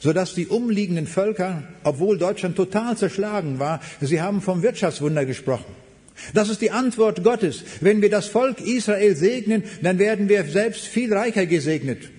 Sodass 0.00 0.34
die 0.34 0.48
umliegenden 0.48 1.06
Völker, 1.06 1.62
obwohl 1.84 2.18
Deutschland 2.18 2.56
total 2.56 2.96
zerschlagen 2.96 3.60
war, 3.60 3.80
sie 4.00 4.20
haben 4.20 4.42
vom 4.42 4.60
Wirtschaftswunder 4.62 5.24
gesprochen. 5.24 5.83
Das 6.32 6.48
ist 6.48 6.60
die 6.60 6.70
Antwort 6.70 7.24
Gottes. 7.24 7.64
Wenn 7.80 8.00
wir 8.00 8.10
das 8.10 8.28
Volk 8.28 8.60
Israel 8.60 9.16
segnen, 9.16 9.64
dann 9.82 9.98
werden 9.98 10.28
wir 10.28 10.44
selbst 10.44 10.86
viel 10.86 11.12
reicher 11.12 11.46
gesegnet. 11.46 12.10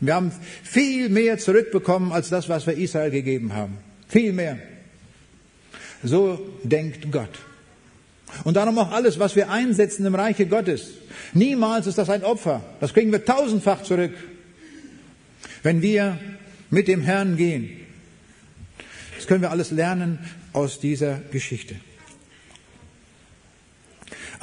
Wir 0.00 0.14
haben 0.14 0.32
viel 0.62 1.08
mehr 1.08 1.38
zurückbekommen 1.38 2.12
als 2.12 2.28
das, 2.28 2.48
was 2.48 2.66
wir 2.66 2.76
Israel 2.76 3.10
gegeben 3.10 3.54
haben. 3.54 3.78
Viel 4.08 4.32
mehr. 4.32 4.58
So 6.02 6.38
denkt 6.62 7.10
Gott. 7.10 7.30
Und 8.42 8.56
darum 8.56 8.78
auch 8.78 8.90
alles, 8.90 9.18
was 9.18 9.36
wir 9.36 9.50
einsetzen 9.50 10.04
im 10.04 10.14
Reiche 10.14 10.46
Gottes. 10.46 10.90
Niemals 11.32 11.86
ist 11.86 11.98
das 11.98 12.10
ein 12.10 12.24
Opfer. 12.24 12.62
Das 12.80 12.92
kriegen 12.92 13.12
wir 13.12 13.24
tausendfach 13.24 13.82
zurück. 13.82 14.12
Wenn 15.62 15.80
wir 15.80 16.18
mit 16.70 16.88
dem 16.88 17.00
Herrn 17.00 17.36
gehen. 17.36 17.70
Das 19.16 19.26
können 19.26 19.42
wir 19.42 19.50
alles 19.50 19.70
lernen 19.70 20.18
aus 20.52 20.80
dieser 20.80 21.20
Geschichte. 21.30 21.76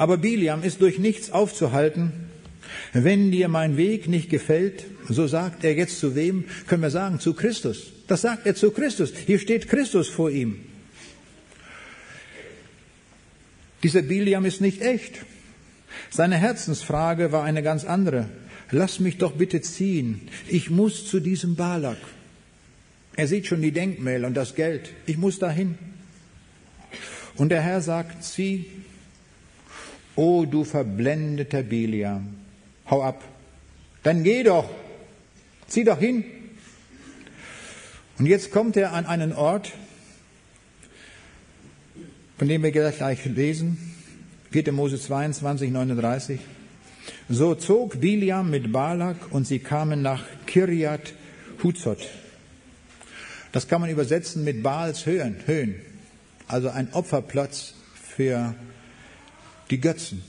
Aber 0.02 0.16
Biliam 0.16 0.64
ist 0.64 0.80
durch 0.80 0.98
nichts 0.98 1.30
aufzuhalten. 1.30 2.10
Wenn 2.92 3.30
dir 3.30 3.46
mein 3.46 3.76
Weg 3.76 4.08
nicht 4.08 4.30
gefällt, 4.30 4.84
so 5.08 5.28
sagt 5.28 5.62
er 5.62 5.76
jetzt 5.76 6.00
zu 6.00 6.16
wem? 6.16 6.44
Können 6.66 6.82
wir 6.82 6.90
sagen, 6.90 7.20
zu 7.20 7.34
Christus. 7.34 7.92
Das 8.08 8.22
sagt 8.22 8.44
er 8.44 8.56
zu 8.56 8.72
Christus. 8.72 9.12
Hier 9.26 9.38
steht 9.38 9.68
Christus 9.68 10.08
vor 10.08 10.28
ihm. 10.28 10.58
Dieser 13.84 14.02
Biliam 14.02 14.44
ist 14.44 14.60
nicht 14.60 14.82
echt. 14.82 15.24
Seine 16.10 16.34
Herzensfrage 16.34 17.30
war 17.30 17.44
eine 17.44 17.62
ganz 17.62 17.84
andere. 17.84 18.28
Lass 18.72 18.98
mich 18.98 19.18
doch 19.18 19.34
bitte 19.34 19.60
ziehen. 19.60 20.22
Ich 20.48 20.68
muss 20.68 21.06
zu 21.06 21.20
diesem 21.20 21.54
Balak. 21.54 21.98
Er 23.14 23.28
sieht 23.28 23.46
schon 23.46 23.62
die 23.62 23.70
Denkmäler 23.70 24.26
und 24.26 24.34
das 24.34 24.56
Geld. 24.56 24.90
Ich 25.06 25.16
muss 25.16 25.38
dahin. 25.38 25.78
Und 27.36 27.50
der 27.50 27.62
Herr 27.62 27.80
sagt, 27.80 28.24
zieh. 28.24 28.66
O 30.16 30.44
du 30.44 30.64
verblendeter 30.64 31.62
Biliam, 31.62 32.34
hau 32.90 33.02
ab. 33.02 33.24
Dann 34.02 34.24
geh 34.24 34.42
doch. 34.42 34.68
Zieh 35.68 35.84
doch 35.84 35.98
hin. 35.98 36.24
Und 38.18 38.26
jetzt 38.26 38.50
kommt 38.50 38.76
er 38.76 38.92
an 38.92 39.06
einen 39.06 39.32
Ort, 39.32 39.72
von 42.36 42.48
dem 42.48 42.62
wir 42.62 42.72
gleich 42.72 43.24
lesen. 43.24 43.78
4. 44.50 44.70
Mose 44.72 45.00
22, 45.00 45.70
39. 45.70 46.40
So 47.28 47.54
zog 47.54 48.00
Biliam 48.00 48.50
mit 48.50 48.70
Balak 48.70 49.16
und 49.30 49.46
sie 49.46 49.60
kamen 49.60 50.02
nach 50.02 50.24
Kirjat 50.46 51.14
Huzot. 51.62 52.06
Das 53.52 53.68
kann 53.68 53.80
man 53.80 53.90
übersetzen 53.90 54.44
mit 54.44 54.62
Baals 54.62 55.06
Höhen, 55.06 55.36
Höhen. 55.46 55.76
Also 56.48 56.68
ein 56.68 56.92
Opferplatz 56.92 57.74
für 57.94 58.54
die 59.70 59.80
Götzen. 59.80 60.22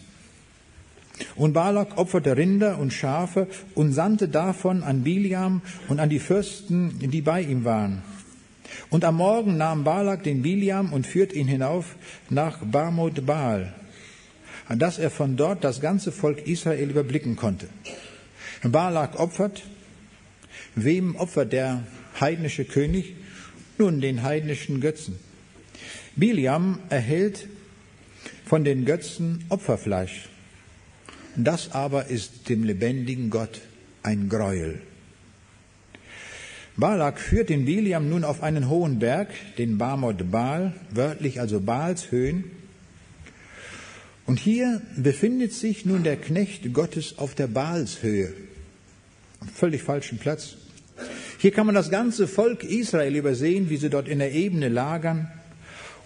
Und 1.35 1.53
Balak 1.53 1.97
opferte 1.97 2.35
Rinder 2.35 2.79
und 2.79 2.91
Schafe 2.91 3.47
und 3.75 3.93
sandte 3.93 4.27
davon 4.27 4.83
an 4.83 5.03
Biliam 5.03 5.61
und 5.87 5.99
an 5.99 6.09
die 6.09 6.19
Fürsten, 6.19 6.97
die 6.99 7.21
bei 7.21 7.41
ihm 7.41 7.65
waren. 7.65 8.01
Und 8.89 9.05
am 9.05 9.17
Morgen 9.17 9.57
nahm 9.57 9.83
Balak 9.83 10.23
den 10.23 10.41
Biliam 10.41 10.91
und 10.91 11.05
führte 11.05 11.35
ihn 11.35 11.47
hinauf 11.47 11.95
nach 12.29 12.59
Bamot 12.63 13.25
Baal, 13.25 13.73
dass 14.69 14.97
er 14.97 15.11
von 15.11 15.37
dort 15.37 15.63
das 15.63 15.81
ganze 15.81 16.11
Volk 16.11 16.47
Israel 16.47 16.89
überblicken 16.89 17.35
konnte. 17.35 17.67
Balak 18.63 19.19
opfert. 19.19 19.63
Wem 20.75 21.15
opfert 21.15 21.53
der 21.53 21.83
heidnische 22.19 22.65
König? 22.65 23.15
Nun 23.77 24.01
den 24.01 24.23
heidnischen 24.23 24.81
Götzen. 24.81 25.19
Biliam 26.15 26.79
erhält 26.89 27.47
von 28.53 28.63
den 28.63 28.85
Götzen 28.85 29.43
Opferfleisch. 29.49 30.29
Das 31.35 31.71
aber 31.71 32.05
ist 32.11 32.49
dem 32.49 32.63
lebendigen 32.63 33.31
Gott 33.31 33.61
ein 34.03 34.29
Gräuel. 34.29 34.79
Balak 36.77 37.19
führt 37.19 37.49
den 37.49 37.65
Biliam 37.65 38.09
nun 38.09 38.23
auf 38.23 38.43
einen 38.43 38.69
hohen 38.69 38.99
Berg, 38.99 39.29
den 39.57 39.79
Bamot 39.79 40.29
Baal, 40.29 40.73
wörtlich 40.91 41.39
also 41.39 41.61
Baals 41.61 42.11
Höhen. 42.11 42.43
Und 44.27 44.37
hier 44.37 44.83
befindet 44.97 45.53
sich 45.53 45.87
nun 45.87 46.03
der 46.03 46.17
Knecht 46.17 46.75
Gottes 46.75 47.17
auf 47.17 47.33
der 47.33 47.47
Baalshöhe. 47.47 48.35
Völlig 49.51 49.81
falschen 49.81 50.19
Platz. 50.19 50.57
Hier 51.39 51.49
kann 51.49 51.65
man 51.65 51.73
das 51.73 51.89
ganze 51.89 52.27
Volk 52.27 52.63
Israel 52.63 53.15
übersehen, 53.15 53.71
wie 53.71 53.77
sie 53.77 53.89
dort 53.89 54.07
in 54.07 54.19
der 54.19 54.31
Ebene 54.31 54.69
lagern. 54.69 55.31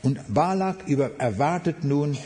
Und 0.07 0.33
Balak 0.33 0.87
über, 0.87 1.11
erwartet 1.17 1.83
nun 1.83 2.17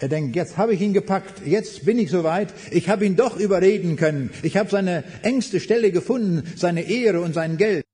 er 0.00 0.08
denkt, 0.08 0.34
jetzt 0.34 0.56
habe 0.56 0.74
ich 0.74 0.80
ihn 0.80 0.92
gepackt, 0.92 1.46
jetzt 1.46 1.84
bin 1.84 1.96
ich 2.00 2.10
soweit, 2.10 2.52
ich 2.72 2.88
habe 2.88 3.06
ihn 3.06 3.14
doch 3.14 3.36
überreden 3.36 3.94
können, 3.94 4.30
ich 4.42 4.56
habe 4.56 4.68
seine 4.68 5.04
engste 5.22 5.60
Stelle 5.60 5.92
gefunden, 5.92 6.42
seine 6.56 6.82
Ehre 6.90 7.20
und 7.20 7.32
sein 7.32 7.56
Geld. 7.56 7.84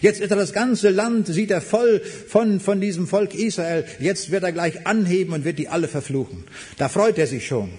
Jetzt 0.00 0.20
ist 0.20 0.32
er 0.32 0.36
das 0.38 0.52
ganze 0.52 0.90
Land, 0.90 1.28
sieht 1.28 1.52
er 1.52 1.60
voll 1.60 2.00
von, 2.00 2.58
von 2.58 2.80
diesem 2.80 3.06
Volk 3.06 3.32
Israel. 3.32 3.84
Jetzt 4.00 4.32
wird 4.32 4.42
er 4.42 4.50
gleich 4.50 4.88
anheben 4.88 5.32
und 5.32 5.44
wird 5.44 5.60
die 5.60 5.68
alle 5.68 5.86
verfluchen. 5.86 6.42
Da 6.78 6.88
freut 6.88 7.16
er 7.16 7.28
sich 7.28 7.46
schon. 7.46 7.70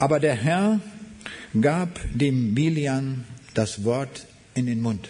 Aber 0.00 0.18
der 0.18 0.34
Herr 0.34 0.80
gab 1.60 2.00
dem 2.12 2.52
Bilian 2.52 3.22
das 3.54 3.84
Wort 3.84 4.26
in 4.54 4.66
den 4.66 4.82
Mund. 4.82 5.08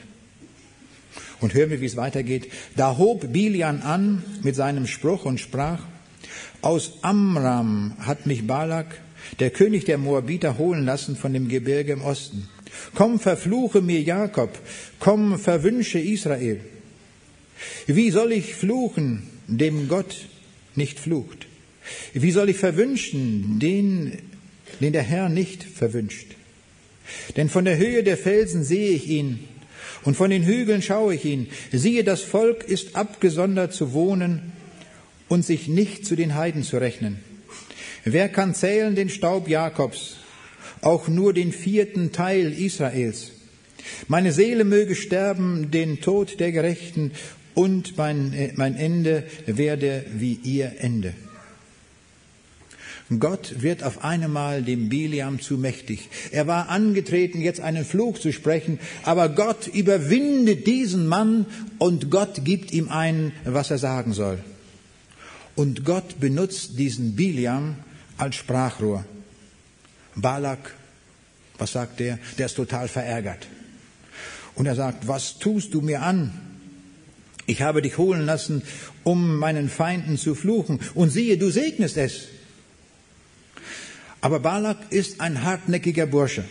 Und 1.41 1.55
hören 1.55 1.71
wir, 1.71 1.81
wie 1.81 1.87
es 1.87 1.97
weitergeht. 1.97 2.51
Da 2.77 2.99
hob 2.99 3.33
Bilian 3.33 3.83
an 3.83 4.23
mit 4.43 4.55
seinem 4.55 4.87
Spruch 4.87 5.25
und 5.25 5.41
sprach, 5.41 5.83
aus 6.63 6.99
Amram 7.03 7.95
hat 8.01 8.27
mich 8.27 8.47
Balak, 8.47 9.01
der 9.39 9.51
König 9.51 9.85
der 9.85 9.99
Moabiter, 9.99 10.59
holen 10.59 10.85
lassen 10.85 11.17
von 11.17 11.33
dem 11.33 11.49
Gebirge 11.49 11.93
im 11.93 12.03
Osten. 12.03 12.49
Komm, 12.95 13.19
verfluche 13.19 13.81
mir 13.81 14.01
Jakob, 14.01 14.59
komm, 14.99 15.39
verwünsche 15.39 15.99
Israel. 15.99 16.61
Wie 17.87 18.11
soll 18.11 18.33
ich 18.33 18.55
fluchen, 18.55 19.23
dem 19.47 19.89
Gott 19.89 20.27
nicht 20.75 20.99
flucht? 20.99 21.47
Wie 22.13 22.31
soll 22.31 22.51
ich 22.51 22.59
verwünschen, 22.59 23.59
den, 23.59 24.19
den 24.81 24.93
der 24.93 25.03
Herr 25.03 25.29
nicht 25.29 25.65
verwünscht? 25.65 26.29
Denn 27.37 27.49
von 27.49 27.65
der 27.65 27.79
Höhe 27.79 28.03
der 28.03 28.17
Felsen 28.17 28.65
sehe 28.65 28.91
ich 28.91 29.09
ihn, 29.09 29.41
und 30.05 30.17
von 30.17 30.31
den 30.31 30.45
Hügeln 30.45 30.83
schaue 30.83 31.15
ich 31.15 31.25
ihn. 31.25 31.49
Siehe, 31.73 32.05
das 32.05 32.23
Volk 32.23 32.65
ist 32.65 32.97
abgesondert 32.97 33.73
zu 33.73 33.93
wohnen 33.93 34.53
und 35.29 35.45
sich 35.45 35.69
nicht 35.69 36.07
zu 36.07 36.17
den 36.17 36.35
Heiden 36.35 36.63
zu 36.63 36.79
rechnen. 36.79 37.19
Wer 38.05 38.29
kann 38.29 38.55
zählen 38.55 38.95
den 38.95 39.11
Staub 39.11 39.49
Jakobs, 39.49 40.17
auch 40.81 41.09
nur 41.09 41.35
den 41.35 41.53
vierten 41.53 42.13
Teil 42.13 42.53
Israels? 42.53 43.33
Meine 44.09 44.33
Seele 44.33 44.65
möge 44.65 44.95
sterben 44.95 45.71
den 45.71 46.01
Tod 46.01 46.41
der 46.41 46.53
Gerechten 46.53 47.13
und 47.55 47.97
mein, 47.97 48.33
äh, 48.33 48.53
mein 48.57 48.77
Ende 48.77 49.25
werde 49.47 50.05
wie 50.15 50.39
ihr 50.43 50.73
Ende. 50.79 51.15
Gott 53.19 53.61
wird 53.61 53.83
auf 53.83 54.05
einmal 54.05 54.63
dem 54.63 54.89
Biliam 54.89 55.41
zu 55.41 55.59
mächtig. 55.59 56.09
Er 56.31 56.47
war 56.47 56.69
angetreten, 56.69 57.41
jetzt 57.41 57.61
einen 57.61 57.85
Fluch 57.85 58.21
zu 58.21 58.33
sprechen, 58.33 58.79
aber 59.03 59.29
Gott 59.29 59.67
überwindet 59.67 60.69
diesen 60.69 61.09
Mann 61.09 61.47
und 61.79 62.11
Gott 62.11 62.45
gibt 62.45 62.73
ihm 62.73 62.89
ein, 62.89 63.33
was 63.45 63.73
er 63.73 63.79
sagen 63.79 64.13
soll. 64.13 64.39
Und 65.57 65.85
Gott 65.85 66.21
benutzt 66.21 66.79
diesen 66.79 67.17
Biliam 67.17 67.75
als 68.17 68.37
Sprachrohr. 68.37 69.05
Balak, 70.15 70.75
was 71.59 71.73
sagt 71.73 71.99
der? 71.99 72.21
Der 72.39 72.47
ist 72.47 72.55
total 72.55 72.87
verärgert. 72.87 73.49
Und 74.55 74.67
er 74.67 74.77
sagt, 74.77 75.09
was 75.09 75.39
tust 75.39 75.75
du 75.75 75.81
mir 75.81 76.03
an? 76.03 76.33
Ich 77.47 77.63
habe 77.63 77.83
dich 77.83 77.99
holen 77.99 78.25
lassen, 78.25 78.63
um 79.03 79.37
meinen 79.37 79.69
Feinden 79.69 80.17
zu 80.17 80.37
fluchen. 80.37 80.79
Und 80.95 81.11
siehe, 81.11 81.39
du 81.39 81.51
segnest 81.51 81.97
es. 81.97 82.29
Aber 84.21 84.41
Balak 84.41 84.79
ist 84.91 85.21
ein 85.21 85.43
hartnäckiger 85.43 86.07
Bursche. 86.07 86.45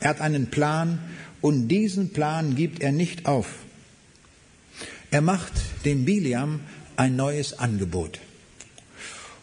Er 0.00 0.10
hat 0.10 0.20
einen 0.20 0.50
Plan 0.50 0.98
und 1.40 1.68
diesen 1.68 2.10
Plan 2.10 2.54
gibt 2.54 2.80
er 2.82 2.92
nicht 2.92 3.26
auf. 3.26 3.46
Er 5.10 5.22
macht 5.22 5.52
dem 5.84 6.04
Biliam 6.04 6.60
ein 6.96 7.16
neues 7.16 7.58
Angebot. 7.58 8.20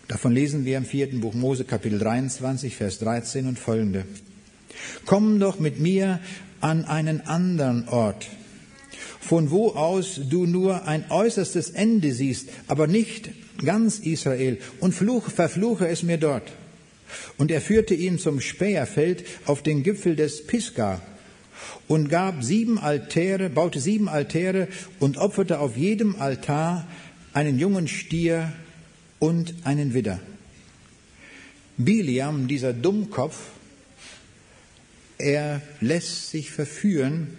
Davon 0.07 0.31
lesen 0.31 0.63
wir 0.63 0.77
im 0.77 0.85
vierten 0.85 1.19
Buch 1.19 1.33
Mose 1.33 1.65
Kapitel 1.65 1.99
23, 1.99 2.75
Vers 2.75 2.99
13 2.99 3.47
und 3.47 3.59
folgende. 3.59 4.05
Komm 5.05 5.39
doch 5.39 5.59
mit 5.59 5.79
mir 5.79 6.19
an 6.61 6.85
einen 6.85 7.21
anderen 7.21 7.89
Ort, 7.89 8.27
von 9.19 9.51
wo 9.51 9.71
aus 9.71 10.21
du 10.29 10.45
nur 10.45 10.87
ein 10.87 11.11
äußerstes 11.11 11.71
Ende 11.71 12.13
siehst, 12.13 12.49
aber 12.67 12.87
nicht 12.87 13.31
ganz 13.65 13.99
Israel, 13.99 14.59
und 14.79 14.93
fluch, 14.93 15.29
verfluche 15.29 15.87
es 15.87 16.03
mir 16.03 16.17
dort. 16.17 16.49
Und 17.37 17.51
er 17.51 17.61
führte 17.61 17.93
ihn 17.93 18.19
zum 18.19 18.41
Späherfeld 18.41 19.25
auf 19.45 19.63
den 19.63 19.83
Gipfel 19.83 20.15
des 20.15 20.45
Pisgah 20.45 21.01
und 21.87 22.09
gab 22.09 22.43
sieben 22.43 22.79
Altäre, 22.79 23.49
baute 23.49 23.79
sieben 23.79 24.09
Altäre 24.09 24.67
und 24.99 25.17
opferte 25.17 25.59
auf 25.59 25.77
jedem 25.77 26.15
Altar 26.15 26.87
einen 27.33 27.59
jungen 27.59 27.87
Stier 27.87 28.51
und 29.19 29.53
einen 29.63 29.93
Widder. 29.93 30.19
Biliam, 31.77 32.47
dieser 32.47 32.73
Dummkopf, 32.73 33.37
er 35.17 35.61
lässt 35.79 36.31
sich 36.31 36.51
verführen, 36.51 37.37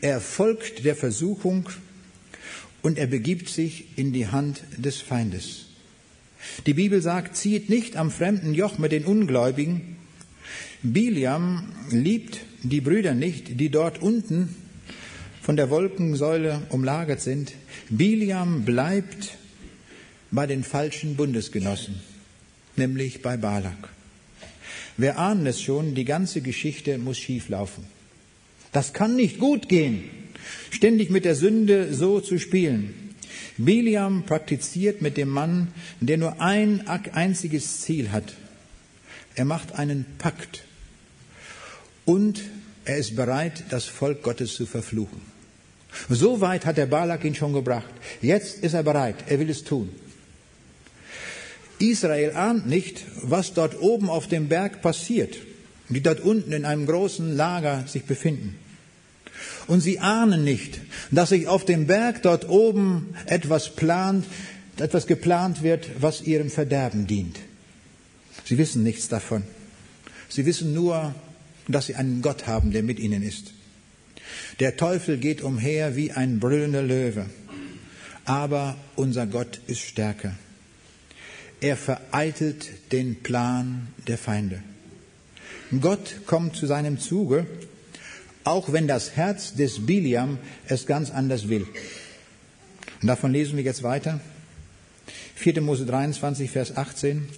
er 0.00 0.20
folgt 0.20 0.84
der 0.84 0.96
Versuchung 0.96 1.68
und 2.82 2.98
er 2.98 3.06
begibt 3.06 3.48
sich 3.48 3.86
in 3.96 4.12
die 4.12 4.28
Hand 4.28 4.62
des 4.76 5.00
Feindes. 5.00 5.66
Die 6.66 6.74
Bibel 6.74 7.00
sagt, 7.02 7.36
zieht 7.36 7.68
nicht 7.68 7.96
am 7.96 8.10
fremden 8.10 8.54
Joch 8.54 8.78
mit 8.78 8.92
den 8.92 9.04
Ungläubigen. 9.04 9.96
Biliam 10.82 11.72
liebt 11.90 12.40
die 12.62 12.80
Brüder 12.80 13.14
nicht, 13.14 13.60
die 13.60 13.68
dort 13.68 14.02
unten 14.02 14.54
von 15.40 15.56
der 15.56 15.70
Wolkensäule 15.70 16.62
umlagert 16.70 17.20
sind. 17.20 17.52
Biliam 17.88 18.64
bleibt 18.64 19.36
bei 20.30 20.46
den 20.46 20.64
falschen 20.64 21.16
Bundesgenossen, 21.16 21.96
nämlich 22.76 23.22
bei 23.22 23.36
Balak. 23.36 23.88
Wir 24.96 25.18
ahnen 25.18 25.46
es 25.46 25.60
schon, 25.60 25.94
die 25.94 26.04
ganze 26.04 26.42
Geschichte 26.42 26.98
muss 26.98 27.18
schieflaufen. 27.18 27.84
Das 28.72 28.92
kann 28.92 29.16
nicht 29.16 29.38
gut 29.38 29.68
gehen, 29.68 30.04
ständig 30.70 31.10
mit 31.10 31.24
der 31.24 31.34
Sünde 31.34 31.92
so 31.92 32.20
zu 32.20 32.38
spielen. 32.38 32.94
Biliam 33.64 34.24
praktiziert 34.24 35.02
mit 35.02 35.16
dem 35.16 35.28
Mann, 35.28 35.68
der 36.00 36.18
nur 36.18 36.40
ein 36.40 36.86
einziges 36.86 37.80
Ziel 37.80 38.12
hat. 38.12 38.34
Er 39.34 39.44
macht 39.44 39.78
einen 39.78 40.04
Pakt 40.18 40.64
und 42.04 42.42
er 42.84 42.98
ist 42.98 43.16
bereit, 43.16 43.64
das 43.70 43.84
Volk 43.84 44.22
Gottes 44.22 44.54
zu 44.54 44.66
verfluchen. 44.66 45.22
So 46.08 46.40
weit 46.40 46.66
hat 46.66 46.76
der 46.76 46.86
Balak 46.86 47.24
ihn 47.24 47.34
schon 47.34 47.52
gebracht. 47.52 47.92
Jetzt 48.20 48.62
ist 48.62 48.74
er 48.74 48.82
bereit, 48.82 49.16
er 49.28 49.38
will 49.38 49.50
es 49.50 49.62
tun. 49.62 49.90
Israel 51.78 52.32
ahnt 52.32 52.66
nicht, 52.66 53.04
was 53.22 53.54
dort 53.54 53.80
oben 53.80 54.08
auf 54.08 54.28
dem 54.28 54.48
Berg 54.48 54.82
passiert, 54.82 55.36
die 55.88 56.00
dort 56.00 56.20
unten 56.20 56.52
in 56.52 56.64
einem 56.64 56.86
großen 56.86 57.36
Lager 57.36 57.84
sich 57.86 58.04
befinden. 58.04 58.58
Und 59.66 59.80
sie 59.80 60.00
ahnen 60.00 60.44
nicht, 60.44 60.80
dass 61.10 61.30
sich 61.30 61.46
auf 61.46 61.64
dem 61.64 61.86
Berg 61.86 62.22
dort 62.22 62.48
oben 62.48 63.14
etwas 63.26 63.74
plant, 63.74 64.24
etwas 64.76 65.06
geplant 65.06 65.62
wird, 65.62 65.86
was 66.00 66.22
ihrem 66.22 66.50
Verderben 66.50 67.06
dient. 67.06 67.38
Sie 68.44 68.58
wissen 68.58 68.82
nichts 68.82 69.08
davon. 69.08 69.44
Sie 70.28 70.46
wissen 70.46 70.74
nur, 70.74 71.14
dass 71.68 71.86
sie 71.86 71.94
einen 71.94 72.22
Gott 72.22 72.46
haben, 72.46 72.72
der 72.72 72.82
mit 72.82 72.98
ihnen 72.98 73.22
ist. 73.22 73.52
Der 74.60 74.76
Teufel 74.76 75.18
geht 75.18 75.42
umher 75.42 75.96
wie 75.96 76.12
ein 76.12 76.40
brüllender 76.40 76.82
Löwe, 76.82 77.26
aber 78.24 78.76
unser 78.96 79.26
Gott 79.26 79.60
ist 79.66 79.80
stärker. 79.80 80.34
Er 81.60 81.76
vereitelt 81.76 82.70
den 82.90 83.22
Plan 83.22 83.88
der 84.08 84.18
Feinde. 84.18 84.62
Gott 85.80 86.22
kommt 86.26 86.56
zu 86.56 86.66
seinem 86.66 86.98
Zuge, 86.98 87.46
auch 88.44 88.72
wenn 88.72 88.88
das 88.88 89.16
Herz 89.16 89.54
des 89.54 89.86
Biliam 89.86 90.38
es 90.66 90.86
ganz 90.86 91.10
anders 91.10 91.48
will. 91.48 91.66
Und 93.00 93.08
davon 93.08 93.32
lesen 93.32 93.56
wir 93.56 93.64
jetzt 93.64 93.82
weiter. 93.82 94.20
4. 95.36 95.60
Mose 95.60 95.86
23, 95.86 96.50
Vers 96.50 96.76
18. 96.76 97.28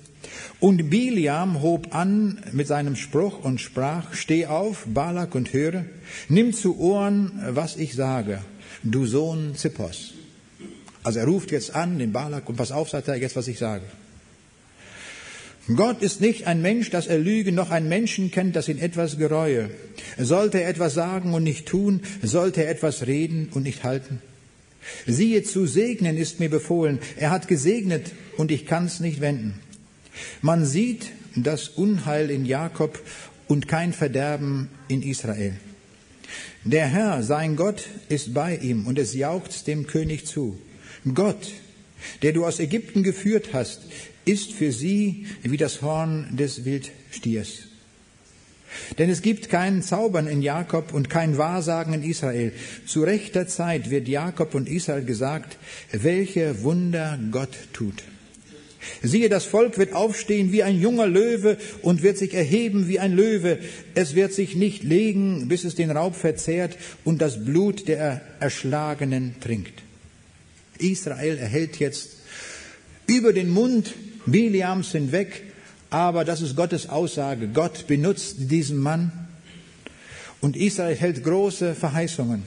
Und 0.61 0.91
Biliam 0.91 1.63
hob 1.63 1.95
an 1.95 2.43
mit 2.53 2.67
seinem 2.67 2.97
Spruch 2.97 3.43
und 3.43 3.61
sprach, 3.61 4.15
steh 4.15 4.47
auf, 4.47 4.85
Balak, 4.87 5.35
und 5.35 5.53
höre, 5.53 5.85
nimm 6.29 6.53
zu 6.53 6.79
Ohren, 6.79 7.33
was 7.51 7.77
ich 7.77 7.95
sage, 7.95 8.41
du 8.83 9.07
Sohn 9.07 9.55
Zippos. 9.57 10.15
Also 11.03 11.19
er 11.19 11.27
ruft 11.27 11.51
jetzt 11.51 11.75
an, 11.75 11.99
den 11.99 12.13
Balak, 12.13 12.49
und 12.49 12.57
pass 12.57 12.73
auf, 12.73 12.91
sagt 12.91 13.09
er, 13.09 13.17
jetzt 13.17 13.37
was 13.37 13.49
ich 13.49 13.59
sage. 13.59 13.85
Gott 15.75 16.03
ist 16.03 16.21
nicht 16.21 16.47
ein 16.47 16.61
Mensch, 16.61 16.91
dass 16.91 17.07
er 17.07 17.19
lüge, 17.19 17.51
noch 17.51 17.71
ein 17.71 17.89
Menschen 17.89 18.31
kennt, 18.31 18.55
das 18.55 18.69
ihn 18.69 18.79
etwas 18.79 19.17
gereue. 19.17 19.71
Sollte 20.19 20.61
er 20.61 20.69
etwas 20.69 20.93
sagen 20.93 21.33
und 21.33 21.43
nicht 21.43 21.67
tun, 21.67 22.03
sollte 22.23 22.65
er 22.65 22.71
etwas 22.71 23.07
reden 23.07 23.49
und 23.53 23.63
nicht 23.63 23.83
halten. 23.83 24.21
Siehe, 25.07 25.43
zu 25.43 25.67
segnen 25.67 26.19
ist 26.19 26.39
mir 26.39 26.51
befohlen. 26.51 26.99
Er 27.17 27.31
hat 27.31 27.49
gesegnet 27.49 28.13
und 28.37 28.51
ich 28.51 28.67
kann's 28.67 29.01
nicht 29.01 29.23
wenden. 29.23 29.59
Man 30.43 30.67
sieht 30.67 31.11
das 31.35 31.69
Unheil 31.69 32.31
in 32.31 32.45
Jakob 32.45 33.01
und 33.49 33.67
kein 33.67 33.95
Verderben 33.95 34.69
in 34.89 35.03
Israel. 35.03 35.55
Der 36.65 36.87
Herr, 36.87 37.23
sein 37.23 37.57
Gott, 37.57 37.85
ist 38.09 38.35
bei 38.35 38.57
ihm 38.57 38.87
und 38.87 38.99
es 38.99 39.15
jauchzt 39.15 39.67
dem 39.67 39.87
König 39.87 40.27
zu. 40.27 40.59
Gott, 41.15 41.53
der 42.23 42.33
du 42.33 42.45
aus 42.45 42.61
Ägypten 42.61 43.03
geführt 43.03 43.49
hast, 43.53 43.83
ist 44.25 44.53
für 44.53 44.73
sie 44.73 45.27
wie 45.43 45.57
das 45.57 45.83
Horn 45.83 46.37
des 46.37 46.65
Wildstiers. 46.65 47.69
Denn 48.99 49.11
es 49.11 49.23
gibt 49.23 49.51
kein 49.51 49.83
Zaubern 49.83 50.27
in 50.27 50.43
Jakob 50.43 50.93
und 50.93 51.09
kein 51.09 51.39
Wahrsagen 51.39 51.95
in 51.95 52.03
Israel. 52.03 52.53
Zu 52.87 53.03
rechter 53.03 53.47
Zeit 53.47 53.91
wird 53.91 54.09
Jakob 54.09 54.55
und 54.55 54.69
Israel 54.69 55.05
gesagt, 55.05 55.59
welche 55.93 56.63
Wunder 56.63 57.19
Gott 57.31 57.57
tut. 57.73 58.03
Siehe, 59.03 59.29
das 59.29 59.45
Volk 59.45 59.79
wird 59.79 59.95
aufstehen 59.95 60.53
wie 60.53 60.63
ein 60.63 60.79
junger 60.79 61.07
Löwe 61.07 61.57
und 61.83 62.03
wird 62.03 62.19
sich 62.19 62.35
erheben 62.35 62.89
wie 62.89 62.99
ein 62.99 63.15
Löwe. 63.15 63.59
Es 63.95 64.15
wird 64.15 64.33
sich 64.33 64.57
nicht 64.57 64.83
legen, 64.83 65.49
bis 65.49 65.65
es 65.65 65.75
den 65.75 65.91
Raub 65.91 66.15
verzehrt 66.17 66.77
und 67.05 67.23
das 67.23 67.45
Blut 67.45 67.89
der 67.89 68.21
Erschlagenen 68.41 69.37
trinkt. 69.41 69.83
Israel 70.79 71.39
erhält 71.39 71.79
jetzt 71.79 72.11
über 73.07 73.33
den 73.33 73.51
Mund 73.51 73.95
Biliams 74.27 74.93
hinweg, 74.93 75.43
aber 75.91 76.25
das 76.25 76.41
ist 76.41 76.57
Gottes 76.57 76.89
Aussage. 76.89 77.49
Gott 77.49 77.87
benutzt 77.87 78.37
diesen 78.39 78.79
Mann 78.79 79.13
und 80.41 80.57
Israel 80.57 80.97
hält 80.97 81.25
große 81.25 81.75
Verheißungen. 81.75 82.43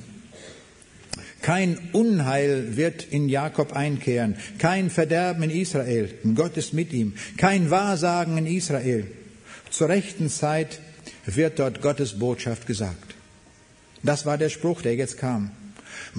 Kein 1.42 1.78
Unheil 1.94 2.76
wird 2.76 3.06
in 3.06 3.30
Jakob 3.30 3.74
einkehren, 3.74 4.36
kein 4.58 4.90
Verderben 4.90 5.44
in 5.44 5.50
Israel. 5.50 6.14
Gott 6.36 6.58
ist 6.58 6.74
mit 6.74 6.92
ihm. 6.92 7.14
Kein 7.38 7.70
Wahrsagen 7.70 8.38
in 8.38 8.48
Israel. 8.48 9.08
Zur 9.70 9.90
rechten 9.90 10.30
Zeit 10.30 10.80
wird 11.26 11.60
dort 11.60 11.82
Gottes 11.82 12.20
Botschaft 12.20 12.68
gesagt. 12.68 13.16
Das 14.04 14.26
war 14.26 14.38
der 14.38 14.50
Spruch, 14.50 14.82
der 14.82 14.96
jetzt 14.96 15.18
kam. 15.18 15.52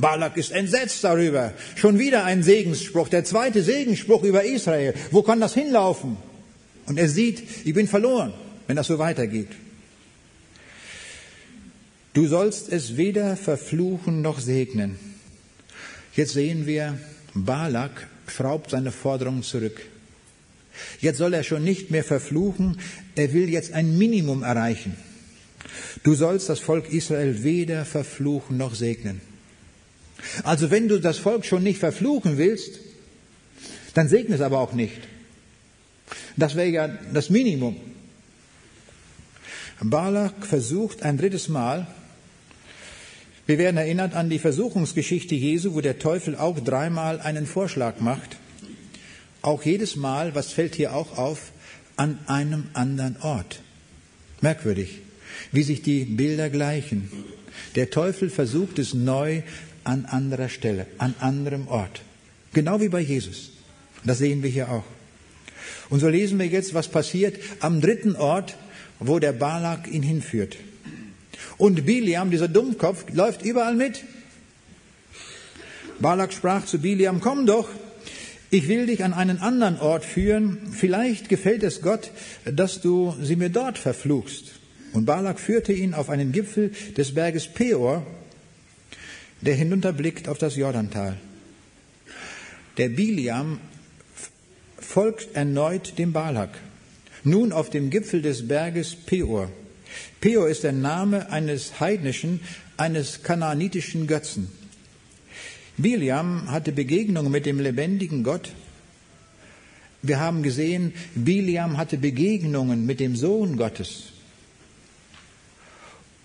Balak 0.01 0.37
ist 0.37 0.53
entsetzt 0.53 1.03
darüber. 1.03 1.53
Schon 1.77 1.99
wieder 1.99 2.25
ein 2.25 2.43
Segensspruch, 2.43 3.09
der 3.09 3.25
zweite 3.25 3.63
Segensspruch 3.63 4.23
über 4.23 4.45
Israel. 4.45 4.95
Wo 5.11 5.23
kann 5.23 5.41
das 5.41 5.55
hinlaufen? 5.55 6.17
Und 6.87 6.99
er 6.99 7.09
sieht, 7.09 7.43
ich 7.65 7.75
bin 7.75 7.89
verloren, 7.89 8.33
wenn 8.67 8.77
das 8.77 8.87
so 8.87 8.99
weitergeht. 8.99 9.49
Du 12.15 12.27
sollst 12.27 12.73
es 12.73 12.97
weder 12.97 13.37
verfluchen 13.37 14.23
noch 14.23 14.41
segnen. 14.41 14.99
Jetzt 16.15 16.33
sehen 16.33 16.67
wir, 16.67 16.99
Balak 17.35 18.09
schraubt 18.27 18.71
seine 18.71 18.93
Forderungen 18.93 19.43
zurück. 19.43 19.81
Jetzt 21.01 21.19
soll 21.19 21.35
er 21.35 21.43
schon 21.43 21.65
nicht 21.65 21.91
mehr 21.91 22.05
verfluchen, 22.05 22.81
er 23.17 23.33
will 23.33 23.49
jetzt 23.49 23.73
ein 23.73 23.99
Minimum 23.99 24.43
erreichen. 24.43 24.97
Du 26.03 26.15
sollst 26.15 26.49
das 26.49 26.61
Volk 26.61 26.93
Israel 26.93 27.43
weder 27.43 27.85
verfluchen 27.85 28.57
noch 28.57 28.75
segnen. 28.75 29.21
Also 30.43 30.71
wenn 30.71 30.89
du 30.89 30.99
das 31.01 31.19
Volk 31.19 31.45
schon 31.45 31.63
nicht 31.63 31.79
verfluchen 31.79 32.39
willst, 32.39 32.81
dann 33.95 34.09
segne 34.09 34.35
es 34.35 34.41
aber 34.41 34.61
auch 34.61 34.73
nicht. 34.73 34.99
Das 36.37 36.55
wäre 36.55 36.69
ja 36.69 36.89
das 37.13 37.31
Minimum. 37.31 37.77
Balak 39.81 40.45
versucht 40.45 41.03
ein 41.03 41.19
drittes 41.19 41.49
Mal, 41.49 41.87
wir 43.49 43.57
werden 43.57 43.79
erinnert 43.79 44.15
an 44.15 44.29
die 44.29 44.39
Versuchungsgeschichte 44.39 45.35
Jesu, 45.35 45.73
wo 45.73 45.81
der 45.81 45.99
Teufel 45.99 46.37
auch 46.37 46.61
dreimal 46.61 47.19
einen 47.19 47.47
Vorschlag 47.47 47.99
macht. 47.99 48.37
Auch 49.41 49.63
jedes 49.65 49.97
Mal, 49.97 50.35
was 50.35 50.53
fällt 50.53 50.75
hier 50.75 50.95
auch 50.95 51.17
auf, 51.17 51.53
an 51.97 52.19
einem 52.27 52.65
anderen 52.75 53.17
Ort. 53.23 53.61
Merkwürdig, 54.43 54.99
wie 55.51 55.63
sich 55.63 55.81
die 55.81 56.05
Bilder 56.05 56.51
gleichen. 56.51 57.11
Der 57.75 57.89
Teufel 57.89 58.29
versucht 58.29 58.79
es 58.79 58.93
neu 58.93 59.41
an 59.89 60.05
anderer 60.05 60.51
Stelle, 60.51 60.87
an 60.99 61.15
anderem 61.19 61.67
Ort. 61.67 62.03
Genau 62.53 62.81
wie 62.81 62.91
bei 62.91 63.01
Jesus. 63.01 63.53
Das 64.05 64.19
sehen 64.19 64.43
wir 64.43 64.51
hier 64.51 64.71
auch. 64.71 64.85
Und 65.89 66.01
so 66.01 66.09
lesen 66.09 66.39
wir 66.39 66.47
jetzt, 66.47 66.75
was 66.75 66.89
passiert 66.89 67.41
am 67.61 67.81
dritten 67.81 68.15
Ort, 68.15 68.57
wo 69.01 69.19
der 69.19 69.33
Balak 69.33 69.89
ihn 69.89 70.03
hinführt. 70.03 70.57
Und 71.57 71.87
Biliam, 71.87 72.31
dieser 72.31 72.49
Dummkopf, 72.49 73.07
läuft 73.15 73.43
überall 73.43 73.75
mit. 73.75 74.05
Balak 76.01 76.35
sprach 76.35 76.67
zu 76.67 76.79
Biliam, 76.79 77.21
komm 77.21 77.47
doch, 77.47 77.69
ich 78.51 78.69
will 78.69 78.87
dich 78.87 79.05
an 79.05 79.15
einen 79.15 79.39
anderen 79.39 79.81
Ort 79.81 80.05
führen, 80.05 80.59
vielleicht 80.71 81.31
gefällt 81.31 81.63
es 81.63 81.81
Gott, 81.81 82.11
dass 82.45 82.83
du 82.83 83.17
sie 83.23 83.37
mir 83.37 83.51
dort 83.51 83.79
verfluchst. 83.79 84.53
Und 84.93 85.07
Balak 85.07 85.41
führte 85.41 85.73
ihn 85.73 85.95
auf 85.95 86.11
einen 86.11 86.33
Gipfel 86.33 86.73
des 86.97 87.15
Berges 87.15 87.47
Peor, 87.47 88.07
der 89.41 89.55
hinunterblickt 89.55 90.29
auf 90.29 90.39
das 90.39 90.57
Jordantal. 90.57 91.17
Der 92.77 92.89
Biliam 92.89 93.61
folgt 94.79 95.35
erneut 95.35 95.99
dem 95.99 96.13
Balak, 96.13 96.59
nun 97.25 97.53
auf 97.53 97.71
dem 97.71 97.91
Gipfel 97.91 98.23
des 98.23 98.47
Berges 98.47 98.95
Peor. 98.95 99.51
Peor 100.21 100.49
ist 100.49 100.65
der 100.65 100.73
Name 100.73 101.31
eines 101.31 101.81
heidnischen, 101.81 102.41
eines 102.77 103.23
kanaanitischen 103.23 104.07
Götzen. 104.07 104.51
Biliam 105.77 106.51
hatte 106.51 106.73
Begegnungen 106.73 107.31
mit 107.31 107.47
dem 107.47 107.61
lebendigen 107.61 108.25
Gott. 108.25 108.53
Wir 110.03 110.21
haben 110.21 110.43
gesehen, 110.43 110.93
Biliam 111.15 111.77
hatte 111.77 111.99
Begegnungen 111.99 112.87
mit 112.87 113.01
dem 113.01 113.17
Sohn 113.17 113.57
Gottes. 113.57 114.13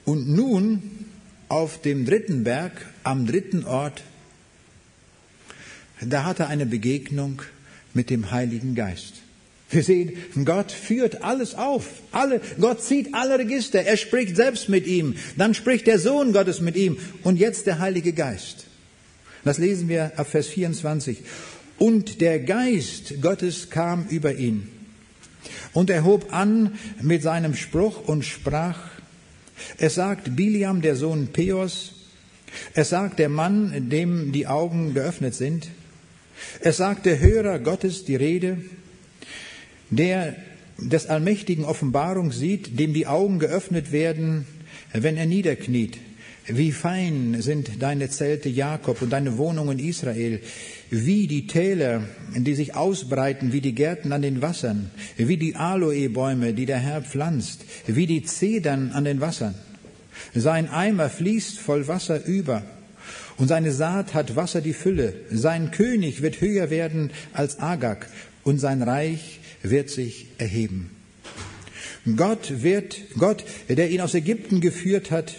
Und 0.05 0.27
nun 0.27 1.05
auf 1.49 1.81
dem 1.81 2.05
dritten 2.05 2.43
Berg, 2.43 2.92
am 3.03 3.25
dritten 3.25 3.65
Ort, 3.65 4.01
da 6.01 6.25
hat 6.25 6.39
er 6.39 6.47
eine 6.47 6.65
Begegnung 6.65 7.41
mit 7.93 8.09
dem 8.09 8.31
Heiligen 8.31 8.75
Geist. 8.75 9.15
Wir 9.69 9.83
sehen, 9.83 10.13
Gott 10.45 10.71
führt 10.71 11.23
alles 11.23 11.55
auf. 11.55 11.87
Alle, 12.11 12.41
Gott 12.59 12.83
zieht 12.83 13.13
alle 13.13 13.39
Register. 13.39 13.81
Er 13.81 13.97
spricht 13.97 14.35
selbst 14.35 14.69
mit 14.69 14.85
ihm. 14.85 15.15
Dann 15.35 15.55
spricht 15.55 15.87
der 15.87 15.97
Sohn 15.97 16.31
Gottes 16.31 16.61
mit 16.61 16.75
ihm. 16.75 16.97
Und 17.23 17.37
jetzt 17.37 17.65
der 17.65 17.79
Heilige 17.79 18.13
Geist. 18.13 18.65
Das 19.43 19.57
lesen 19.57 19.89
wir 19.89 20.11
ab 20.17 20.27
Vers 20.29 20.47
24. 20.47 21.19
Und 21.79 22.21
der 22.21 22.39
Geist 22.39 23.15
Gottes 23.21 23.71
kam 23.71 24.05
über 24.09 24.35
ihn. 24.35 24.69
Und 25.73 25.89
er 25.89 26.03
hob 26.03 26.31
an 26.31 26.77
mit 27.01 27.23
seinem 27.23 27.55
Spruch 27.55 28.07
und 28.07 28.23
sprach, 28.23 28.79
es 29.77 29.95
sagt 29.95 30.35
Biliam, 30.35 30.81
der 30.81 30.95
Sohn 30.95 31.27
Peos, 31.27 31.92
es 32.73 32.89
sagt 32.89 33.19
der 33.19 33.29
Mann, 33.29 33.89
dem 33.89 34.31
die 34.31 34.47
Augen 34.47 34.93
geöffnet 34.93 35.35
sind, 35.35 35.69
es 36.61 36.77
sagt 36.77 37.05
der 37.05 37.19
Hörer 37.19 37.59
Gottes 37.59 38.05
die 38.05 38.15
Rede, 38.15 38.57
der 39.89 40.35
des 40.77 41.07
Allmächtigen 41.07 41.65
Offenbarung 41.65 42.31
sieht, 42.31 42.79
dem 42.79 42.93
die 42.93 43.07
Augen 43.07 43.39
geöffnet 43.39 43.91
werden, 43.91 44.45
wenn 44.91 45.17
er 45.17 45.25
niederkniet. 45.25 45.97
Wie 46.45 46.73
fein 46.73 47.41
sind 47.41 47.81
deine 47.81 48.09
Zelte 48.09 48.49
Jakob 48.49 49.01
und 49.01 49.11
deine 49.11 49.37
Wohnungen 49.37 49.79
Israel, 49.79 50.41
wie 50.89 51.27
die 51.27 51.47
Täler, 51.47 52.03
die 52.35 52.53
sich 52.53 52.75
ausbreiten 52.75 53.53
wie 53.53 53.61
die 53.61 53.73
Gärten 53.73 54.11
an 54.11 54.21
den 54.21 54.41
Wassern, 54.41 54.91
wie 55.15 55.37
die 55.37 55.55
Aloebäume, 55.55 56.53
die 56.53 56.65
der 56.65 56.79
Herr 56.79 57.01
pflanzt, 57.01 57.63
wie 57.87 58.07
die 58.07 58.23
Zedern 58.23 58.91
an 58.91 59.05
den 59.05 59.21
Wassern. 59.21 59.55
Sein 60.33 60.69
Eimer 60.69 61.09
fließt 61.09 61.59
voll 61.59 61.87
Wasser 61.87 62.25
über, 62.25 62.63
und 63.37 63.47
seine 63.47 63.71
Saat 63.71 64.13
hat 64.13 64.35
Wasser 64.35 64.61
die 64.61 64.73
Fülle. 64.73 65.13
Sein 65.31 65.71
König 65.71 66.21
wird 66.21 66.41
höher 66.41 66.69
werden 66.69 67.11
als 67.33 67.59
Agag, 67.59 68.07
und 68.43 68.59
sein 68.59 68.81
Reich 68.81 69.39
wird 69.61 69.89
sich 69.89 70.27
erheben. 70.37 70.91
Gott 72.17 72.63
wird, 72.63 72.97
Gott, 73.17 73.45
der 73.69 73.89
ihn 73.89 74.01
aus 74.01 74.13
Ägypten 74.13 74.59
geführt 74.59 75.09
hat, 75.09 75.35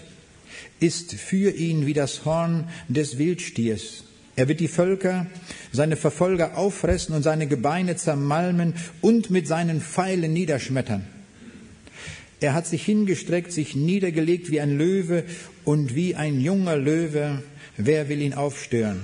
ist 0.80 1.12
für 1.12 1.50
ihn 1.50 1.86
wie 1.86 1.92
das 1.92 2.24
Horn 2.24 2.68
des 2.88 3.18
Wildstiers. 3.18 4.04
Er 4.36 4.48
wird 4.48 4.60
die 4.60 4.68
Völker, 4.68 5.26
seine 5.72 5.96
Verfolger 5.96 6.56
auffressen 6.56 7.14
und 7.14 7.22
seine 7.22 7.46
Gebeine 7.46 7.96
zermalmen 7.96 8.74
und 9.00 9.30
mit 9.30 9.46
seinen 9.46 9.80
Pfeilen 9.80 10.32
niederschmettern. 10.32 11.06
Er 12.44 12.52
hat 12.52 12.66
sich 12.66 12.84
hingestreckt, 12.84 13.52
sich 13.52 13.74
niedergelegt 13.74 14.50
wie 14.50 14.60
ein 14.60 14.76
Löwe 14.76 15.24
und 15.64 15.94
wie 15.94 16.14
ein 16.14 16.42
junger 16.42 16.76
Löwe. 16.76 17.42
Wer 17.78 18.10
will 18.10 18.20
ihn 18.20 18.34
aufstören? 18.34 19.00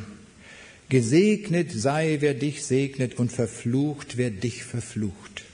Gesegnet 0.91 1.73
sei, 1.73 2.19
wer 2.21 2.35
dich 2.35 2.63
segnet 2.63 3.19
und 3.19 3.33
verflucht, 3.33 4.19
wer 4.19 4.29
dich 4.29 4.63
verflucht. 4.65 5.45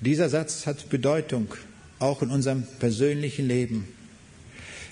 Dieser 0.00 0.28
Satz 0.28 0.66
hat 0.66 0.90
Bedeutung, 0.90 1.54
auch 2.00 2.20
in 2.20 2.30
unserem 2.30 2.64
persönlichen 2.80 3.46
Leben. 3.46 3.86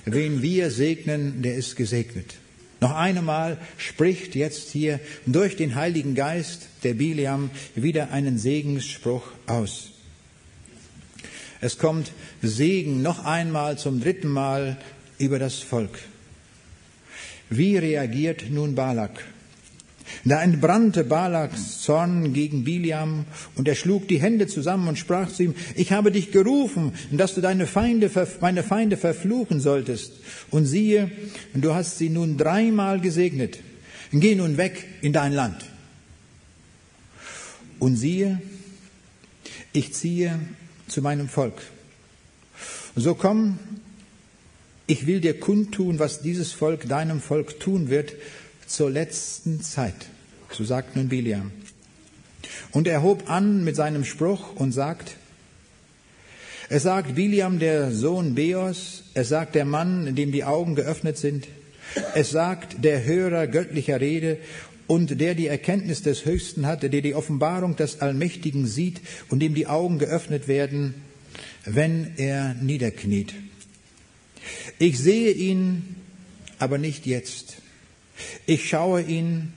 Wen 0.05 0.43
wir 0.43 0.71
segnen, 0.71 1.43
der 1.43 1.57
ist 1.57 1.75
gesegnet. 1.75 2.37
Noch 2.81 2.95
einmal 2.95 3.59
spricht 3.79 4.37
jetzt 4.37 4.71
hier 4.71 5.01
durch 5.27 5.57
den 5.57 5.75
Heiligen 5.75 6.15
Geist 6.15 6.69
der 6.85 6.95
Biliam 6.95 7.51
wieder 7.75 8.13
einen 8.13 8.39
Segensspruch 8.39 9.27
aus. 9.49 9.91
Es 11.67 11.79
kommt 11.79 12.13
Segen 12.43 13.03
noch 13.03 13.25
einmal 13.25 13.77
zum 13.77 14.01
dritten 14.01 14.29
Mal 14.29 14.77
über 15.19 15.41
das 15.41 15.59
Volk. 15.59 15.99
Wie 17.51 17.77
reagiert 17.77 18.45
nun 18.51 18.77
Balak? 18.77 19.25
Da 20.25 20.41
entbrannte 20.45 21.03
Balaks 21.03 21.81
Zorn 21.81 22.33
gegen 22.33 22.63
Biliam 22.63 23.25
und 23.57 23.67
er 23.67 23.75
schlug 23.75 24.07
die 24.07 24.21
Hände 24.21 24.47
zusammen 24.47 24.87
und 24.87 24.97
sprach 24.97 25.29
zu 25.33 25.43
ihm, 25.43 25.55
ich 25.75 25.91
habe 25.91 26.13
dich 26.13 26.31
gerufen, 26.31 26.93
dass 27.11 27.35
du 27.35 27.41
deine 27.41 27.67
Feinde, 27.67 28.13
meine 28.41 28.63
Feinde 28.63 28.97
verfluchen 28.97 29.59
solltest. 29.59 30.13
Und 30.53 30.67
siehe, 30.67 31.11
du 31.53 31.75
hast 31.75 31.99
sie 31.99 32.11
nun 32.11 32.37
dreimal 32.37 33.01
gesegnet. 33.01 33.59
Geh 34.13 34.37
nun 34.37 34.57
weg 34.57 34.87
in 35.03 35.13
dein 35.13 35.33
Land. 35.33 35.65
Und 37.81 37.97
siehe, 37.97 38.41
ich 39.73 39.95
ziehe 39.95 40.39
zu 40.89 41.03
meinem 41.03 41.29
Volk. 41.29 41.63
So 42.95 43.15
komm, 43.15 43.59
ich 44.87 45.07
will 45.07 45.21
dir 45.21 45.39
kundtun, 45.39 45.99
was 45.99 46.23
dieses 46.23 46.53
Volk 46.53 46.89
deinem 46.89 47.21
Volk 47.21 47.61
tun 47.61 47.91
wird 47.91 48.15
zur 48.67 48.91
letzten 48.91 49.61
Zeit. 49.63 50.07
So 50.51 50.65
sagt 50.65 50.97
nun 50.97 51.09
Biliam. 51.09 51.51
Und 52.71 52.87
er 52.87 53.03
hob 53.03 53.29
an 53.29 53.65
mit 53.65 53.77
seinem 53.77 54.05
Spruch 54.05 54.55
und 54.55 54.73
sagt, 54.73 55.17
es 56.69 56.83
sagt 56.83 57.15
Biliam, 57.15 57.59
der 57.59 57.93
Sohn 57.93 58.35
Beos, 58.35 59.05
es 59.15 59.29
sagt 59.29 59.55
der 59.55 59.65
Mann, 59.65 60.15
dem 60.17 60.33
die 60.33 60.45
Augen 60.45 60.75
geöffnet 60.75 61.17
sind, 61.17 61.47
es 62.15 62.31
sagt 62.31 62.85
der 62.85 63.05
Hörer 63.05 63.47
göttlicher 63.47 64.01
Rede 64.01 64.39
und 64.87 65.21
der 65.21 65.35
die 65.35 65.47
Erkenntnis 65.47 66.03
des 66.03 66.25
Höchsten 66.25 66.67
hat, 66.67 66.83
der 66.83 66.89
die 66.89 67.15
Offenbarung 67.15 67.77
des 67.77 68.01
Allmächtigen 68.01 68.67
sieht 68.67 69.01
und 69.29 69.41
dem 69.41 69.55
die 69.55 69.67
Augen 69.67 69.99
geöffnet 69.99 70.49
werden, 70.49 70.95
wenn 71.65 72.13
er 72.17 72.55
niederkniet. 72.55 73.35
Ich 74.79 74.99
sehe 74.99 75.33
ihn, 75.33 75.97
aber 76.59 76.79
nicht 76.79 77.07
jetzt. 77.07 77.57
Ich 78.47 78.69
schaue 78.69 79.03
ihn, 79.03 79.53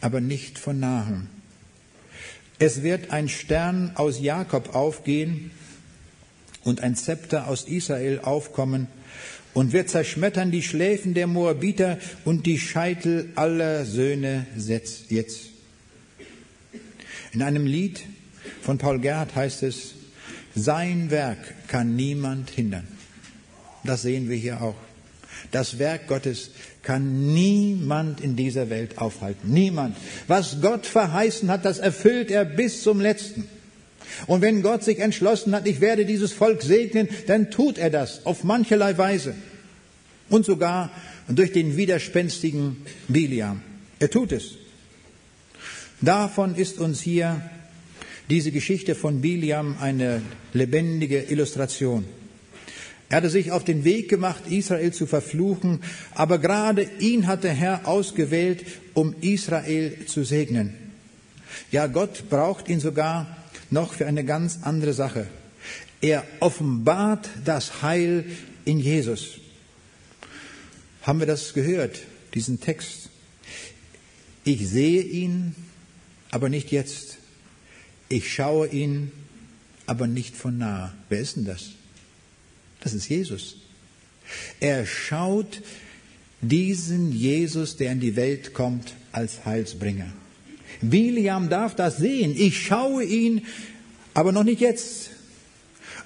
aber 0.00 0.20
nicht 0.20 0.58
von 0.58 0.78
nahem. 0.78 1.28
Es 2.58 2.82
wird 2.82 3.10
ein 3.10 3.28
Stern 3.28 3.92
aus 3.96 4.20
Jakob 4.20 4.74
aufgehen 4.74 5.50
und 6.64 6.80
ein 6.80 6.96
Zepter 6.96 7.48
aus 7.48 7.64
Israel 7.64 8.20
aufkommen 8.20 8.88
und 9.56 9.72
wird 9.72 9.88
zerschmettern 9.88 10.50
die 10.50 10.62
Schläfen 10.62 11.14
der 11.14 11.26
Moabiter 11.26 11.96
und 12.26 12.44
die 12.44 12.58
Scheitel 12.58 13.30
aller 13.36 13.86
Söhne 13.86 14.46
jetzt. 15.08 15.46
In 17.32 17.40
einem 17.40 17.64
Lied 17.64 18.02
von 18.60 18.76
Paul 18.76 19.00
Gerhardt 19.00 19.34
heißt 19.34 19.62
es, 19.62 19.94
sein 20.54 21.10
Werk 21.10 21.38
kann 21.68 21.96
niemand 21.96 22.50
hindern. 22.50 22.86
Das 23.82 24.02
sehen 24.02 24.28
wir 24.28 24.36
hier 24.36 24.60
auch. 24.60 24.76
Das 25.52 25.78
Werk 25.78 26.06
Gottes 26.06 26.50
kann 26.82 27.32
niemand 27.32 28.20
in 28.20 28.36
dieser 28.36 28.68
Welt 28.68 28.98
aufhalten. 28.98 29.54
Niemand. 29.54 29.96
Was 30.28 30.60
Gott 30.60 30.84
verheißen 30.84 31.50
hat, 31.50 31.64
das 31.64 31.78
erfüllt 31.78 32.30
er 32.30 32.44
bis 32.44 32.82
zum 32.82 33.00
letzten. 33.00 33.48
Und 34.26 34.42
wenn 34.42 34.62
Gott 34.62 34.84
sich 34.84 34.98
entschlossen 34.98 35.54
hat, 35.54 35.66
ich 35.66 35.80
werde 35.80 36.06
dieses 36.06 36.32
Volk 36.32 36.62
segnen, 36.62 37.08
dann 37.26 37.50
tut 37.50 37.78
er 37.78 37.90
das 37.90 38.24
auf 38.24 38.44
mancherlei 38.44 38.96
Weise. 38.98 39.34
Und 40.28 40.44
sogar 40.44 40.90
durch 41.28 41.52
den 41.52 41.76
widerspenstigen 41.76 42.78
Biliam. 43.08 43.62
Er 43.98 44.10
tut 44.10 44.32
es. 44.32 44.52
Davon 46.00 46.54
ist 46.54 46.78
uns 46.78 47.00
hier 47.00 47.40
diese 48.28 48.50
Geschichte 48.50 48.94
von 48.94 49.20
Biliam 49.20 49.76
eine 49.80 50.20
lebendige 50.52 51.22
Illustration. 51.22 52.04
Er 53.08 53.18
hatte 53.18 53.30
sich 53.30 53.52
auf 53.52 53.62
den 53.62 53.84
Weg 53.84 54.08
gemacht, 54.08 54.42
Israel 54.50 54.92
zu 54.92 55.06
verfluchen, 55.06 55.80
aber 56.14 56.38
gerade 56.38 56.88
ihn 56.98 57.28
hat 57.28 57.44
der 57.44 57.52
Herr 57.52 57.86
ausgewählt, 57.86 58.64
um 58.94 59.14
Israel 59.20 60.06
zu 60.06 60.24
segnen. 60.24 60.74
Ja, 61.70 61.86
Gott 61.86 62.24
braucht 62.28 62.68
ihn 62.68 62.80
sogar 62.80 63.36
noch 63.70 63.94
für 63.94 64.06
eine 64.06 64.24
ganz 64.24 64.60
andere 64.62 64.92
Sache. 64.92 65.26
Er 66.00 66.24
offenbart 66.40 67.28
das 67.44 67.82
Heil 67.82 68.24
in 68.64 68.78
Jesus. 68.78 69.38
Haben 71.02 71.20
wir 71.20 71.26
das 71.26 71.54
gehört, 71.54 72.00
diesen 72.34 72.60
Text? 72.60 73.10
Ich 74.44 74.68
sehe 74.68 75.02
ihn, 75.02 75.54
aber 76.30 76.48
nicht 76.48 76.70
jetzt. 76.70 77.18
Ich 78.08 78.32
schaue 78.32 78.68
ihn, 78.68 79.10
aber 79.86 80.06
nicht 80.06 80.36
von 80.36 80.58
nah. 80.58 80.94
Wer 81.08 81.20
ist 81.20 81.36
denn 81.36 81.44
das? 81.44 81.70
Das 82.80 82.94
ist 82.94 83.08
Jesus. 83.08 83.56
Er 84.60 84.86
schaut 84.86 85.62
diesen 86.40 87.12
Jesus, 87.12 87.76
der 87.76 87.92
in 87.92 88.00
die 88.00 88.16
Welt 88.16 88.54
kommt, 88.54 88.94
als 89.12 89.44
Heilsbringer. 89.44 90.12
Biliam 90.90 91.48
darf 91.48 91.74
das 91.74 91.96
sehen. 91.96 92.34
Ich 92.36 92.66
schaue 92.66 93.04
ihn, 93.04 93.46
aber 94.14 94.32
noch 94.32 94.44
nicht 94.44 94.60
jetzt. 94.60 95.10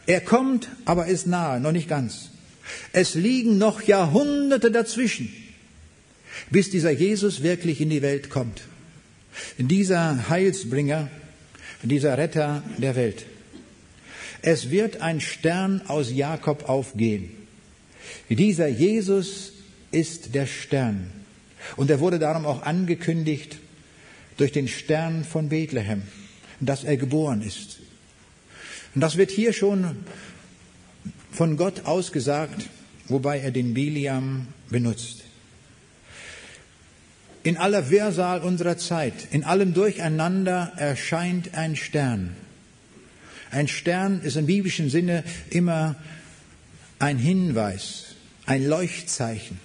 Er 0.06 0.20
kommt, 0.20 0.68
aber 0.84 1.06
ist 1.06 1.26
nahe, 1.26 1.60
noch 1.60 1.72
nicht 1.72 1.88
ganz. 1.88 2.30
Es 2.92 3.14
liegen 3.14 3.58
noch 3.58 3.82
Jahrhunderte 3.82 4.70
dazwischen, 4.70 5.32
bis 6.50 6.70
dieser 6.70 6.90
Jesus 6.90 7.42
wirklich 7.42 7.80
in 7.80 7.90
die 7.90 8.02
Welt 8.02 8.30
kommt. 8.30 8.62
Dieser 9.58 10.28
Heilsbringer, 10.28 11.08
dieser 11.82 12.18
Retter 12.18 12.62
der 12.78 12.96
Welt. 12.96 13.24
Es 14.42 14.70
wird 14.70 15.00
ein 15.00 15.20
Stern 15.20 15.82
aus 15.86 16.10
Jakob 16.12 16.68
aufgehen. 16.68 17.30
Dieser 18.28 18.68
Jesus 18.68 19.52
ist 19.90 20.34
der 20.34 20.46
Stern. 20.46 21.10
Und 21.76 21.90
er 21.90 22.00
wurde 22.00 22.18
darum 22.18 22.46
auch 22.46 22.62
angekündigt 22.62 23.58
durch 24.40 24.52
den 24.52 24.68
Stern 24.68 25.22
von 25.24 25.50
Bethlehem, 25.50 26.02
dass 26.60 26.82
er 26.82 26.96
geboren 26.96 27.42
ist. 27.42 27.78
Und 28.94 29.02
das 29.02 29.16
wird 29.16 29.30
hier 29.30 29.52
schon 29.52 29.96
von 31.30 31.58
Gott 31.58 31.84
ausgesagt, 31.84 32.68
wobei 33.08 33.40
er 33.40 33.50
den 33.50 33.74
Biliam 33.74 34.48
benutzt. 34.70 35.24
In 37.42 37.58
aller 37.58 37.90
Wirrsal 37.90 38.40
unserer 38.40 38.78
Zeit, 38.78 39.14
in 39.30 39.44
allem 39.44 39.74
Durcheinander 39.74 40.72
erscheint 40.76 41.54
ein 41.54 41.76
Stern. 41.76 42.34
Ein 43.50 43.68
Stern 43.68 44.22
ist 44.22 44.36
im 44.36 44.46
biblischen 44.46 44.88
Sinne 44.88 45.22
immer 45.50 45.96
ein 46.98 47.18
Hinweis, 47.18 48.14
ein 48.46 48.66
Leuchtzeichen, 48.66 49.58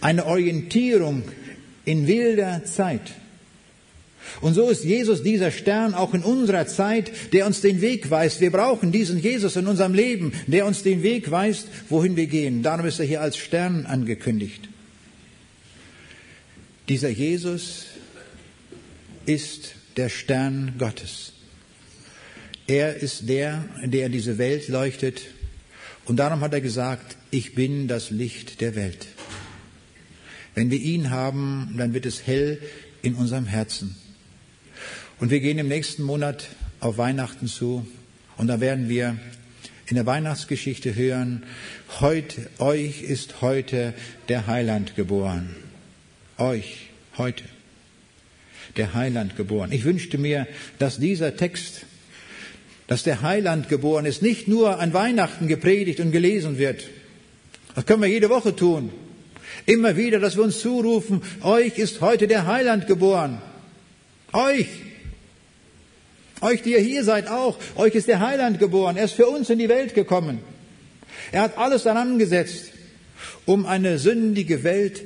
eine 0.00 0.26
Orientierung 0.26 1.22
in 1.84 2.06
wilder 2.06 2.64
Zeit. 2.64 3.12
Und 4.40 4.54
so 4.54 4.68
ist 4.68 4.84
Jesus 4.84 5.22
dieser 5.22 5.50
Stern 5.50 5.94
auch 5.94 6.14
in 6.14 6.22
unserer 6.22 6.66
Zeit, 6.66 7.10
der 7.32 7.46
uns 7.46 7.60
den 7.60 7.80
Weg 7.80 8.10
weist. 8.10 8.40
Wir 8.40 8.50
brauchen 8.50 8.92
diesen 8.92 9.18
Jesus 9.18 9.56
in 9.56 9.66
unserem 9.66 9.94
Leben, 9.94 10.32
der 10.46 10.66
uns 10.66 10.82
den 10.82 11.02
Weg 11.02 11.30
weist, 11.30 11.68
wohin 11.88 12.16
wir 12.16 12.26
gehen. 12.26 12.62
Darum 12.62 12.86
ist 12.86 13.00
er 13.00 13.06
hier 13.06 13.20
als 13.20 13.36
Stern 13.36 13.86
angekündigt. 13.86 14.68
Dieser 16.88 17.08
Jesus 17.08 17.86
ist 19.24 19.74
der 19.96 20.08
Stern 20.08 20.74
Gottes. 20.78 21.32
Er 22.66 22.96
ist 22.96 23.28
der, 23.28 23.64
der 23.84 24.08
diese 24.08 24.38
Welt 24.38 24.68
leuchtet. 24.68 25.22
Und 26.04 26.16
darum 26.16 26.40
hat 26.40 26.52
er 26.52 26.60
gesagt, 26.60 27.16
ich 27.30 27.54
bin 27.54 27.88
das 27.88 28.10
Licht 28.10 28.60
der 28.60 28.76
Welt. 28.76 29.06
Wenn 30.54 30.70
wir 30.70 30.78
ihn 30.78 31.10
haben, 31.10 31.74
dann 31.76 31.92
wird 31.92 32.06
es 32.06 32.26
hell 32.26 32.60
in 33.02 33.14
unserem 33.14 33.46
Herzen. 33.46 33.96
Und 35.18 35.30
wir 35.30 35.40
gehen 35.40 35.58
im 35.58 35.68
nächsten 35.68 36.02
Monat 36.02 36.46
auf 36.78 36.98
Weihnachten 36.98 37.46
zu 37.46 37.86
und 38.36 38.48
da 38.48 38.60
werden 38.60 38.90
wir 38.90 39.16
in 39.86 39.94
der 39.94 40.04
Weihnachtsgeschichte 40.04 40.94
hören, 40.94 41.44
heute, 42.00 42.50
euch 42.58 43.00
ist 43.00 43.40
heute 43.40 43.94
der 44.28 44.46
Heiland 44.46 44.94
geboren. 44.94 45.56
Euch, 46.36 46.90
heute, 47.16 47.44
der 48.76 48.92
Heiland 48.92 49.38
geboren. 49.38 49.72
Ich 49.72 49.84
wünschte 49.84 50.18
mir, 50.18 50.46
dass 50.78 50.98
dieser 50.98 51.34
Text, 51.34 51.86
dass 52.86 53.02
der 53.02 53.22
Heiland 53.22 53.70
geboren 53.70 54.04
ist, 54.04 54.20
nicht 54.20 54.48
nur 54.48 54.80
an 54.80 54.92
Weihnachten 54.92 55.48
gepredigt 55.48 56.00
und 56.00 56.12
gelesen 56.12 56.58
wird. 56.58 56.90
Das 57.74 57.86
können 57.86 58.02
wir 58.02 58.10
jede 58.10 58.28
Woche 58.28 58.54
tun. 58.54 58.90
Immer 59.64 59.96
wieder, 59.96 60.20
dass 60.20 60.36
wir 60.36 60.44
uns 60.44 60.60
zurufen, 60.60 61.22
euch 61.40 61.78
ist 61.78 62.02
heute 62.02 62.28
der 62.28 62.46
Heiland 62.46 62.86
geboren. 62.86 63.40
Euch. 64.34 64.66
Euch, 66.40 66.62
die 66.62 66.72
ihr 66.72 66.80
hier 66.80 67.04
seid, 67.04 67.28
auch. 67.28 67.58
Euch 67.76 67.94
ist 67.94 68.08
der 68.08 68.20
Heiland 68.20 68.58
geboren. 68.58 68.96
Er 68.96 69.04
ist 69.04 69.14
für 69.14 69.26
uns 69.26 69.50
in 69.50 69.58
die 69.58 69.68
Welt 69.68 69.94
gekommen. 69.94 70.40
Er 71.32 71.42
hat 71.42 71.58
alles 71.58 71.84
daran 71.84 72.18
gesetzt, 72.18 72.72
um 73.46 73.66
eine 73.66 73.98
sündige 73.98 74.62
Welt 74.62 75.02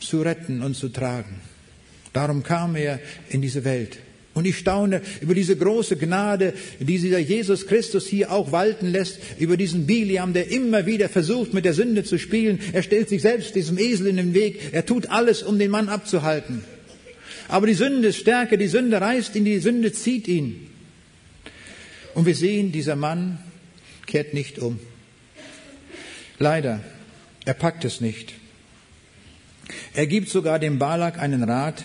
zu 0.00 0.22
retten 0.22 0.62
und 0.62 0.74
zu 0.74 0.88
tragen. 0.88 1.40
Darum 2.12 2.42
kam 2.42 2.74
er 2.76 2.98
in 3.28 3.42
diese 3.42 3.64
Welt. 3.64 3.98
Und 4.34 4.46
ich 4.46 4.58
staune 4.58 5.02
über 5.20 5.34
diese 5.34 5.56
große 5.56 5.96
Gnade, 5.96 6.52
die 6.78 6.84
dieser 6.84 7.18
Jesus 7.18 7.66
Christus 7.66 8.06
hier 8.06 8.30
auch 8.30 8.52
walten 8.52 8.86
lässt, 8.86 9.18
über 9.38 9.56
diesen 9.56 9.86
Biliam, 9.86 10.32
der 10.32 10.50
immer 10.50 10.86
wieder 10.86 11.08
versucht, 11.08 11.54
mit 11.54 11.64
der 11.64 11.74
Sünde 11.74 12.04
zu 12.04 12.18
spielen. 12.18 12.60
Er 12.72 12.82
stellt 12.84 13.08
sich 13.08 13.22
selbst 13.22 13.56
diesem 13.56 13.78
Esel 13.78 14.06
in 14.06 14.16
den 14.16 14.34
Weg. 14.34 14.60
Er 14.72 14.86
tut 14.86 15.10
alles, 15.10 15.42
um 15.42 15.58
den 15.58 15.70
Mann 15.70 15.88
abzuhalten. 15.88 16.62
Aber 17.48 17.66
die 17.66 17.74
Sünde 17.74 18.08
ist 18.08 18.18
stärker, 18.18 18.58
die 18.58 18.68
Sünde 18.68 19.00
reißt 19.00 19.34
ihn, 19.34 19.44
die 19.44 19.58
Sünde 19.58 19.92
zieht 19.92 20.28
ihn. 20.28 20.68
Und 22.14 22.26
wir 22.26 22.34
sehen, 22.34 22.72
dieser 22.72 22.96
Mann 22.96 23.38
kehrt 24.06 24.34
nicht 24.34 24.58
um. 24.58 24.78
Leider, 26.38 26.80
er 27.44 27.54
packt 27.54 27.84
es 27.84 28.00
nicht. 28.00 28.34
Er 29.94 30.06
gibt 30.06 30.28
sogar 30.28 30.58
dem 30.58 30.78
Balak 30.78 31.18
einen 31.18 31.42
Rat, 31.42 31.84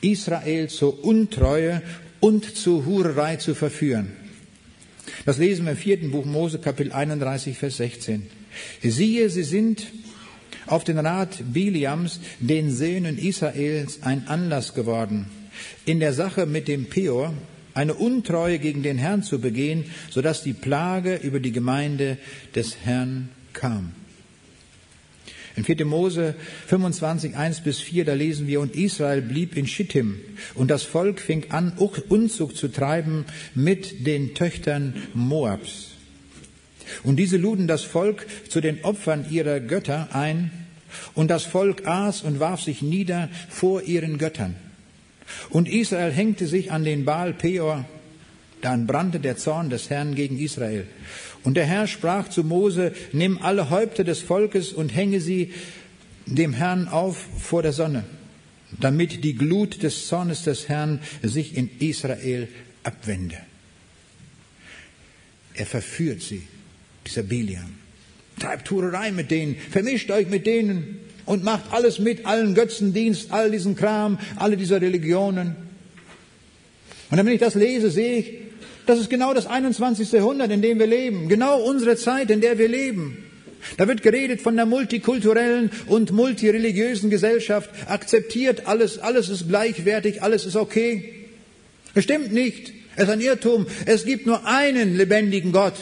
Israel 0.00 0.68
zur 0.68 1.04
Untreue 1.04 1.82
und 2.20 2.56
zur 2.56 2.86
Hurerei 2.86 3.36
zu 3.36 3.54
verführen. 3.54 4.12
Das 5.24 5.38
lesen 5.38 5.64
wir 5.64 5.72
im 5.72 5.78
vierten 5.78 6.10
Buch 6.10 6.24
Mose, 6.24 6.58
Kapitel 6.58 6.92
31, 6.92 7.58
Vers 7.58 7.76
16. 7.78 8.26
Siehe, 8.82 9.28
sie 9.30 9.42
sind 9.42 9.86
auf 10.66 10.84
den 10.84 10.98
Rat 10.98 11.38
Biliams, 11.52 12.20
den 12.40 12.72
Söhnen 12.72 13.18
Israels, 13.18 14.02
ein 14.02 14.28
Anlass 14.28 14.74
geworden, 14.74 15.26
in 15.84 16.00
der 16.00 16.12
Sache 16.12 16.46
mit 16.46 16.68
dem 16.68 16.86
Peor 16.86 17.34
eine 17.74 17.94
Untreue 17.94 18.58
gegen 18.58 18.82
den 18.82 18.96
Herrn 18.96 19.22
zu 19.22 19.38
begehen, 19.38 19.84
sodass 20.10 20.42
die 20.42 20.54
Plage 20.54 21.16
über 21.16 21.40
die 21.40 21.52
Gemeinde 21.52 22.16
des 22.54 22.76
Herrn 22.84 23.28
kam. 23.52 23.92
In 25.56 25.64
4. 25.64 25.86
Mose 25.86 26.34
25, 26.66 27.36
1 27.36 27.60
bis 27.62 27.80
4, 27.80 28.04
da 28.04 28.12
lesen 28.12 28.46
wir, 28.46 28.60
und 28.60 28.76
Israel 28.76 29.22
blieb 29.22 29.56
in 29.56 29.66
Schittim, 29.66 30.20
und 30.54 30.70
das 30.70 30.82
Volk 30.82 31.20
fing 31.20 31.50
an, 31.50 31.72
Unzug 32.08 32.56
zu 32.56 32.68
treiben 32.68 33.24
mit 33.54 34.06
den 34.06 34.34
Töchtern 34.34 34.94
Moabs. 35.14 35.85
Und 37.02 37.16
diese 37.16 37.36
luden 37.36 37.66
das 37.66 37.82
Volk 37.82 38.26
zu 38.48 38.60
den 38.60 38.84
Opfern 38.84 39.26
ihrer 39.30 39.60
Götter 39.60 40.08
ein, 40.12 40.50
und 41.14 41.28
das 41.28 41.44
Volk 41.44 41.86
aß 41.86 42.22
und 42.22 42.40
warf 42.40 42.62
sich 42.62 42.82
nieder 42.82 43.28
vor 43.48 43.82
ihren 43.82 44.18
Göttern. 44.18 44.56
Und 45.50 45.68
Israel 45.68 46.12
hängte 46.12 46.46
sich 46.46 46.70
an 46.70 46.84
den 46.84 47.04
Baal 47.04 47.32
Peor, 47.32 47.84
dann 48.62 48.86
brannte 48.86 49.20
der 49.20 49.36
Zorn 49.36 49.70
des 49.70 49.90
Herrn 49.90 50.14
gegen 50.14 50.38
Israel. 50.38 50.86
Und 51.42 51.54
der 51.56 51.66
Herr 51.66 51.86
sprach 51.86 52.28
zu 52.28 52.42
Mose, 52.42 52.92
nimm 53.12 53.38
alle 53.42 53.70
Häupter 53.70 54.04
des 54.04 54.20
Volkes 54.20 54.72
und 54.72 54.94
hänge 54.94 55.20
sie 55.20 55.52
dem 56.26 56.52
Herrn 56.52 56.88
auf 56.88 57.24
vor 57.38 57.62
der 57.62 57.72
Sonne, 57.72 58.04
damit 58.80 59.22
die 59.22 59.34
Glut 59.34 59.82
des 59.82 60.08
Zornes 60.08 60.42
des 60.42 60.68
Herrn 60.68 61.00
sich 61.22 61.56
in 61.56 61.70
Israel 61.78 62.48
abwende. 62.82 63.36
Er 65.54 65.66
verführt 65.66 66.22
sie, 66.22 66.42
dieser 67.06 67.22
Biliam. 67.22 67.74
Treibt 68.38 68.70
Hurerei 68.70 69.12
mit 69.12 69.30
denen, 69.30 69.56
vermischt 69.70 70.10
euch 70.10 70.28
mit 70.28 70.46
denen 70.46 71.00
und 71.24 71.42
macht 71.42 71.72
alles 71.72 71.98
mit, 71.98 72.26
allen 72.26 72.54
Götzendienst, 72.54 73.32
all 73.32 73.50
diesen 73.50 73.76
Kram, 73.76 74.18
alle 74.36 74.56
diese 74.56 74.80
Religionen. 74.80 75.56
Und 77.10 77.18
wenn 77.18 77.28
ich 77.28 77.40
das 77.40 77.54
lese, 77.54 77.90
sehe 77.90 78.18
ich, 78.18 78.32
das 78.86 79.00
ist 79.00 79.10
genau 79.10 79.34
das 79.34 79.46
21. 79.46 80.12
Jahrhundert, 80.12 80.50
in 80.50 80.62
dem 80.62 80.78
wir 80.78 80.86
leben. 80.86 81.28
Genau 81.28 81.60
unsere 81.60 81.96
Zeit, 81.96 82.30
in 82.30 82.40
der 82.40 82.58
wir 82.58 82.68
leben. 82.68 83.18
Da 83.76 83.88
wird 83.88 84.02
geredet 84.02 84.40
von 84.40 84.54
der 84.54 84.64
multikulturellen 84.64 85.70
und 85.86 86.12
multireligiösen 86.12 87.10
Gesellschaft. 87.10 87.68
Akzeptiert 87.88 88.66
alles, 88.66 88.98
alles 88.98 89.28
ist 89.28 89.48
gleichwertig, 89.48 90.22
alles 90.22 90.46
ist 90.46 90.54
okay. 90.54 91.26
Es 91.94 92.04
stimmt 92.04 92.32
nicht. 92.32 92.72
Es 92.94 93.04
ist 93.04 93.10
ein 93.10 93.20
Irrtum. 93.20 93.66
Es 93.86 94.04
gibt 94.04 94.26
nur 94.26 94.46
einen 94.46 94.96
lebendigen 94.96 95.50
Gott. 95.50 95.74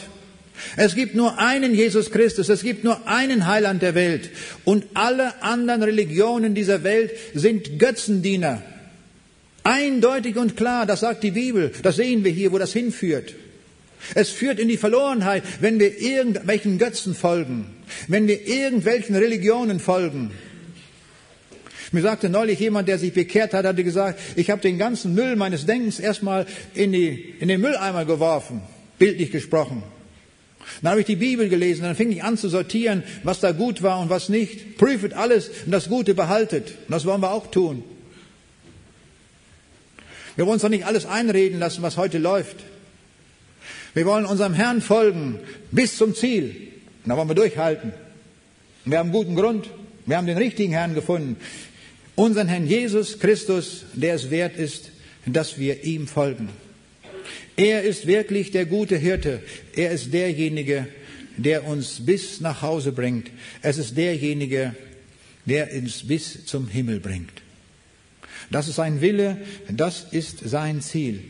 Es 0.77 0.95
gibt 0.95 1.15
nur 1.15 1.37
einen 1.37 1.73
Jesus 1.73 2.11
Christus, 2.11 2.49
es 2.49 2.63
gibt 2.63 2.83
nur 2.83 3.07
einen 3.07 3.47
Heiland 3.47 3.81
der 3.81 3.95
Welt 3.95 4.29
und 4.63 4.85
alle 4.93 5.41
anderen 5.41 5.83
Religionen 5.83 6.55
dieser 6.55 6.83
Welt 6.83 7.11
sind 7.33 7.79
Götzendiener. 7.79 8.61
Eindeutig 9.63 10.37
und 10.37 10.55
klar, 10.55 10.85
das 10.85 10.99
sagt 10.99 11.23
die 11.23 11.31
Bibel. 11.31 11.71
Das 11.81 11.95
sehen 11.95 12.23
wir 12.23 12.31
hier, 12.31 12.51
wo 12.51 12.57
das 12.57 12.71
hinführt. 12.71 13.33
Es 14.13 14.29
führt 14.29 14.59
in 14.59 14.67
die 14.67 14.77
Verlorenheit, 14.77 15.43
wenn 15.59 15.79
wir 15.79 15.99
irgendwelchen 15.99 16.77
Götzen 16.77 17.15
folgen, 17.15 17.65
wenn 18.07 18.27
wir 18.27 18.47
irgendwelchen 18.47 19.15
Religionen 19.15 19.79
folgen. 19.79 20.31
Mir 21.91 22.01
sagte 22.01 22.29
neulich 22.29 22.59
jemand, 22.59 22.87
der 22.87 22.99
sich 22.99 23.13
bekehrt 23.13 23.53
hat, 23.53 23.65
hatte 23.65 23.83
gesagt, 23.83 24.19
ich 24.35 24.49
habe 24.49 24.61
den 24.61 24.77
ganzen 24.77 25.15
Müll 25.15 25.35
meines 25.35 25.65
Denkens 25.65 25.99
erstmal 25.99 26.45
in, 26.73 26.91
die, 26.91 27.35
in 27.39 27.47
den 27.47 27.61
Mülleimer 27.61 28.05
geworfen, 28.05 28.61
bildlich 28.99 29.31
gesprochen. 29.31 29.81
Dann 30.81 30.91
habe 30.91 31.01
ich 31.01 31.05
die 31.05 31.15
Bibel 31.15 31.49
gelesen, 31.49 31.83
dann 31.83 31.95
fing 31.95 32.11
ich 32.11 32.23
an 32.23 32.37
zu 32.37 32.49
sortieren, 32.49 33.03
was 33.23 33.39
da 33.39 33.51
gut 33.51 33.81
war 33.81 33.99
und 33.99 34.09
was 34.09 34.29
nicht. 34.29 34.77
Prüfet 34.77 35.13
alles 35.13 35.49
und 35.65 35.71
das 35.71 35.89
Gute 35.89 36.13
behaltet. 36.13 36.69
Und 36.69 36.91
das 36.91 37.05
wollen 37.05 37.21
wir 37.21 37.31
auch 37.31 37.51
tun. 37.51 37.83
Wir 40.35 40.45
wollen 40.45 40.55
uns 40.55 40.63
doch 40.63 40.69
nicht 40.69 40.85
alles 40.85 41.05
einreden 41.05 41.59
lassen, 41.59 41.81
was 41.81 41.97
heute 41.97 42.17
läuft. 42.17 42.57
Wir 43.93 44.05
wollen 44.05 44.25
unserem 44.25 44.53
Herrn 44.53 44.81
folgen 44.81 45.39
bis 45.71 45.97
zum 45.97 46.13
Ziel. 46.13 46.71
Und 47.03 47.09
da 47.09 47.17
wollen 47.17 47.29
wir 47.29 47.35
durchhalten. 47.35 47.93
Wir 48.83 48.99
haben 48.99 49.11
guten 49.11 49.35
Grund. 49.35 49.69
Wir 50.05 50.17
haben 50.17 50.27
den 50.27 50.37
richtigen 50.37 50.73
Herrn 50.73 50.93
gefunden. 50.93 51.37
Unseren 52.15 52.47
Herrn 52.47 52.67
Jesus 52.67 53.19
Christus, 53.19 53.85
der 53.93 54.15
es 54.15 54.29
wert 54.29 54.57
ist, 54.57 54.91
dass 55.25 55.57
wir 55.57 55.83
ihm 55.83 56.07
folgen. 56.07 56.49
Er 57.57 57.83
ist 57.83 58.05
wirklich 58.05 58.51
der 58.51 58.65
gute 58.65 58.97
Hirte. 58.97 59.41
Er 59.75 59.91
ist 59.91 60.13
derjenige, 60.13 60.87
der 61.37 61.65
uns 61.65 62.05
bis 62.05 62.41
nach 62.41 62.61
Hause 62.61 62.91
bringt. 62.91 63.29
Es 63.61 63.77
ist 63.77 63.95
derjenige, 63.97 64.75
der 65.45 65.73
uns 65.73 66.07
bis 66.07 66.45
zum 66.45 66.67
Himmel 66.67 66.99
bringt. 66.99 67.41
Das 68.51 68.67
ist 68.67 68.75
sein 68.75 69.01
Wille, 69.01 69.37
das 69.69 70.07
ist 70.11 70.47
sein 70.47 70.81
Ziel. 70.81 71.23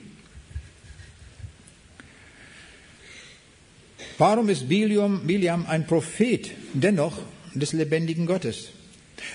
Warum 4.17 4.49
ist 4.49 4.69
Biliam, 4.69 5.27
Biliam 5.27 5.65
ein 5.65 5.85
Prophet 5.85 6.49
dennoch 6.73 7.17
des 7.53 7.73
lebendigen 7.73 8.25
Gottes? 8.25 8.69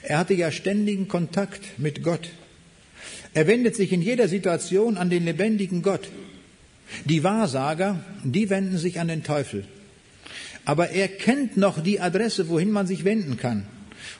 Er 0.03 0.19
hatte 0.19 0.35
ja 0.35 0.51
ständigen 0.51 1.09
Kontakt 1.09 1.79
mit 1.79 2.03
Gott. 2.03 2.31
Er 3.35 3.47
wendet 3.47 3.77
sich 3.77 3.93
in 3.93 4.03
jeder 4.03 4.29
Situation 4.29 4.97
an 4.97 5.11
den 5.11 5.25
lebendigen 5.25 5.83
Gott. 5.83 6.09
Die 7.05 7.25
Wahrsager, 7.25 8.05
die 8.25 8.51
wenden 8.51 8.79
sich 8.79 9.01
an 9.01 9.09
den 9.09 9.23
Teufel. 9.23 9.65
Aber 10.65 10.91
er 10.91 11.09
kennt 11.09 11.57
noch 11.57 11.83
die 11.83 12.01
Adresse, 12.01 12.49
wohin 12.49 12.71
man 12.71 12.87
sich 12.87 13.05
wenden 13.05 13.37
kann. 13.37 13.67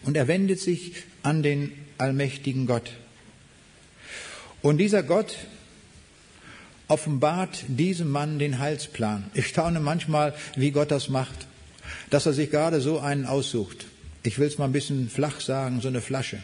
Und 0.03 0.17
er 0.17 0.29
wendet 0.29 0.61
sich 0.61 0.95
an 1.23 1.43
den 1.43 1.73
allmächtigen 1.99 2.67
Gott. 2.67 2.91
Und 4.63 4.79
dieser 4.79 5.03
Gott 5.03 5.37
offenbart 6.89 7.65
diesem 7.69 8.11
Mann 8.11 8.39
den 8.39 8.59
Heilsplan. 8.59 9.31
Ich 9.35 9.47
staune 9.47 9.81
manchmal, 9.81 10.35
wie 10.57 10.73
Gott 10.73 10.91
das 10.91 11.09
macht, 11.09 11.47
dass 12.11 12.27
er 12.27 12.33
sich 12.33 12.51
gerade 12.51 12.81
so 12.81 12.99
einen 12.99 13.27
aussucht. 13.27 13.87
Ich 14.23 14.39
will 14.39 14.49
es 14.49 14.59
mal 14.59 14.65
ein 14.67 14.73
bisschen 14.73 15.09
flach 15.09 15.41
sagen, 15.41 15.81
so 15.81 15.89
eine 15.89 16.01
Flasche, 16.01 16.43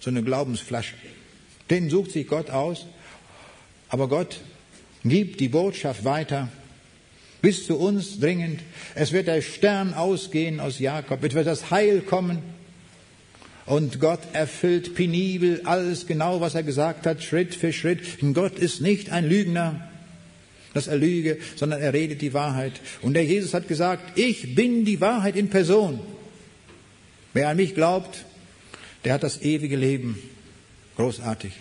so 0.00 0.08
eine 0.08 0.22
Glaubensflasche. 0.22 0.94
Den 1.68 1.90
sucht 1.90 2.12
sich 2.12 2.28
Gott 2.28 2.50
aus, 2.50 2.86
aber 3.88 4.08
Gott 4.08 4.40
gibt 5.08 5.40
die 5.40 5.48
Botschaft 5.48 6.04
weiter 6.04 6.48
bis 7.42 7.66
zu 7.66 7.78
uns 7.78 8.18
dringend. 8.18 8.60
Es 8.94 9.12
wird 9.12 9.28
der 9.28 9.42
Stern 9.42 9.94
ausgehen 9.94 10.58
aus 10.58 10.78
Jakob, 10.78 11.22
es 11.22 11.34
wird 11.34 11.46
das 11.46 11.70
Heil 11.70 12.00
kommen. 12.00 12.38
Und 13.66 14.00
Gott 14.00 14.20
erfüllt 14.32 14.94
penibel 14.94 15.60
alles 15.64 16.06
genau, 16.06 16.40
was 16.40 16.54
er 16.54 16.62
gesagt 16.62 17.06
hat, 17.06 17.22
Schritt 17.22 17.54
für 17.54 17.72
Schritt. 17.72 18.22
Und 18.22 18.34
Gott 18.34 18.58
ist 18.58 18.80
nicht 18.80 19.10
ein 19.10 19.28
Lügner, 19.28 19.88
dass 20.72 20.86
er 20.86 20.96
lüge, 20.96 21.38
sondern 21.56 21.80
er 21.80 21.92
redet 21.92 22.20
die 22.20 22.32
Wahrheit. 22.32 22.74
Und 23.02 23.14
der 23.14 23.24
Jesus 23.24 23.54
hat 23.54 23.66
gesagt, 23.66 24.18
ich 24.18 24.54
bin 24.54 24.84
die 24.84 25.00
Wahrheit 25.00 25.34
in 25.34 25.48
Person. 25.48 26.00
Wer 27.32 27.48
an 27.48 27.56
mich 27.56 27.74
glaubt, 27.74 28.24
der 29.04 29.14
hat 29.14 29.22
das 29.22 29.42
ewige 29.42 29.76
Leben. 29.76 30.18
Großartig. 30.96 31.52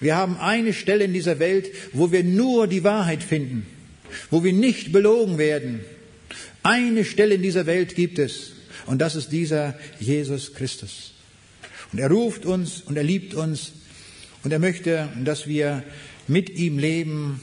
Wir 0.00 0.16
haben 0.16 0.36
eine 0.38 0.72
Stelle 0.72 1.04
in 1.04 1.12
dieser 1.12 1.38
Welt, 1.38 1.70
wo 1.92 2.10
wir 2.10 2.24
nur 2.24 2.66
die 2.66 2.84
Wahrheit 2.84 3.22
finden, 3.22 3.66
wo 4.30 4.42
wir 4.42 4.52
nicht 4.52 4.92
belogen 4.92 5.38
werden. 5.38 5.80
Eine 6.62 7.04
Stelle 7.04 7.34
in 7.34 7.42
dieser 7.42 7.66
Welt 7.66 7.94
gibt 7.94 8.18
es, 8.18 8.52
und 8.86 8.98
das 8.98 9.14
ist 9.14 9.30
dieser 9.30 9.78
Jesus 9.98 10.54
Christus. 10.54 11.12
Und 11.92 11.98
er 11.98 12.10
ruft 12.10 12.46
uns 12.46 12.82
und 12.82 12.96
er 12.96 13.02
liebt 13.02 13.34
uns 13.34 13.72
und 14.42 14.52
er 14.52 14.58
möchte, 14.58 15.08
dass 15.24 15.46
wir 15.46 15.82
mit 16.28 16.50
ihm 16.50 16.78
leben, 16.78 17.40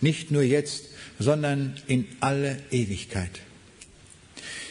nicht 0.00 0.30
nur 0.30 0.42
jetzt, 0.42 0.86
sondern 1.18 1.74
in 1.86 2.06
alle 2.20 2.58
Ewigkeit. 2.70 3.30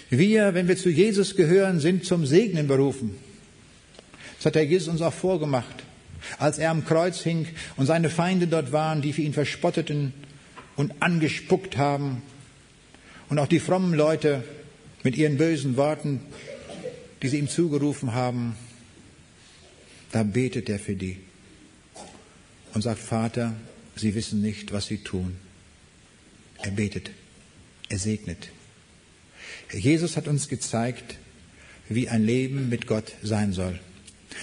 Wir, 0.10 0.54
wenn 0.54 0.68
wir 0.68 0.78
zu 0.78 0.90
Jesus 0.90 1.36
gehören, 1.36 1.80
sind 1.80 2.06
zum 2.06 2.26
Segnen 2.26 2.68
berufen. 2.68 3.16
Das 4.38 4.48
hat 4.48 4.56
der 4.56 4.66
Jesus 4.66 4.90
uns 4.90 5.02
auch 5.02 5.14
vorgemacht, 5.14 5.83
als 6.38 6.58
er 6.58 6.72
am 6.72 6.86
Kreuz 6.86 7.22
hing 7.22 7.48
und 7.76 7.86
seine 7.86 8.10
Feinde 8.10 8.48
dort 8.48 8.72
waren, 8.72 9.02
die 9.02 9.14
für 9.14 9.22
ihn 9.22 9.34
verspotteten 9.34 10.14
und 10.76 11.02
angespuckt 11.02 11.78
haben. 11.78 12.22
Und 13.30 13.40
auch 13.40 13.48
die 13.48 13.60
frommen 13.60 13.94
Leute 13.94 14.44
mit 15.04 15.18
ihren 15.18 15.38
bösen 15.38 15.78
Worten, 15.78 16.22
die 17.22 17.30
sie 17.30 17.40
ihm 17.40 17.50
zugerufen 17.50 18.14
haben, 18.14 18.56
da 20.12 20.24
betet 20.24 20.70
er 20.70 20.80
für 20.80 20.96
die 20.96 21.18
und 22.74 22.82
sagt, 22.82 23.00
Vater, 23.00 23.54
sie 23.96 24.16
wissen 24.16 24.42
nicht, 24.42 24.72
was 24.72 24.88
sie 24.88 25.00
tun. 25.00 25.36
Er 26.62 26.72
betet, 26.72 27.12
er 27.90 28.00
segnet. 28.00 28.50
Jesus 29.72 30.18
hat 30.18 30.28
uns 30.28 30.48
gezeigt, 30.48 31.16
wie 31.90 32.10
ein 32.10 32.24
Leben 32.24 32.70
mit 32.70 32.88
Gott 32.88 33.14
sein 33.22 33.54
soll. 33.54 33.80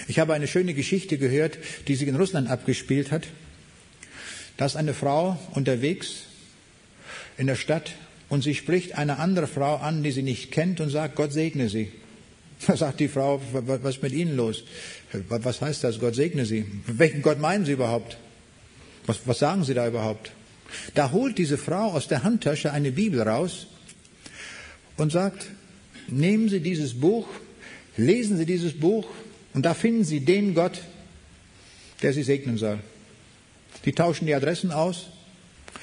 Ich 0.07 0.19
habe 0.19 0.33
eine 0.33 0.47
schöne 0.47 0.73
Geschichte 0.73 1.17
gehört, 1.17 1.57
die 1.87 1.95
sich 1.95 2.07
in 2.07 2.15
Russland 2.15 2.49
abgespielt 2.49 3.11
hat. 3.11 3.27
Da 4.57 4.65
ist 4.65 4.75
eine 4.75 4.93
Frau 4.93 5.39
unterwegs 5.53 6.23
in 7.37 7.47
der 7.47 7.55
Stadt 7.55 7.93
und 8.29 8.43
sie 8.43 8.55
spricht 8.55 8.97
eine 8.97 9.19
andere 9.19 9.47
Frau 9.47 9.77
an, 9.77 10.03
die 10.03 10.11
sie 10.11 10.23
nicht 10.23 10.51
kennt 10.51 10.79
und 10.79 10.89
sagt, 10.89 11.15
Gott 11.15 11.33
segne 11.33 11.69
sie. 11.69 11.91
Da 12.67 12.77
sagt 12.77 12.99
die 12.99 13.07
Frau, 13.07 13.41
was 13.51 13.95
ist 13.95 14.03
mit 14.03 14.13
Ihnen 14.13 14.35
los? 14.35 14.63
Was 15.29 15.61
heißt 15.61 15.83
das? 15.83 15.99
Gott 15.99 16.15
segne 16.15 16.45
Sie. 16.45 16.65
Welchen 16.85 17.21
Gott 17.21 17.39
meinen 17.39 17.65
Sie 17.65 17.71
überhaupt? 17.71 18.17
Was, 19.07 19.19
was 19.25 19.39
sagen 19.39 19.63
Sie 19.63 19.73
da 19.73 19.87
überhaupt? 19.87 20.31
Da 20.93 21.11
holt 21.11 21.37
diese 21.37 21.57
Frau 21.57 21.91
aus 21.91 22.07
der 22.07 22.23
Handtasche 22.23 22.71
eine 22.71 22.91
Bibel 22.91 23.21
raus 23.21 23.67
und 24.97 25.11
sagt, 25.11 25.47
nehmen 26.07 26.49
Sie 26.49 26.59
dieses 26.59 26.93
Buch, 26.99 27.27
lesen 27.97 28.37
Sie 28.37 28.45
dieses 28.45 28.73
Buch 28.79 29.07
und 29.53 29.63
da 29.63 29.73
finden 29.73 30.03
Sie 30.03 30.21
den 30.21 30.53
Gott, 30.53 30.81
der 32.01 32.13
Sie 32.13 32.23
segnen 32.23 32.57
soll. 32.57 32.79
Die 33.85 33.93
tauschen 33.93 34.27
die 34.27 34.35
Adressen 34.35 34.71
aus, 34.71 35.07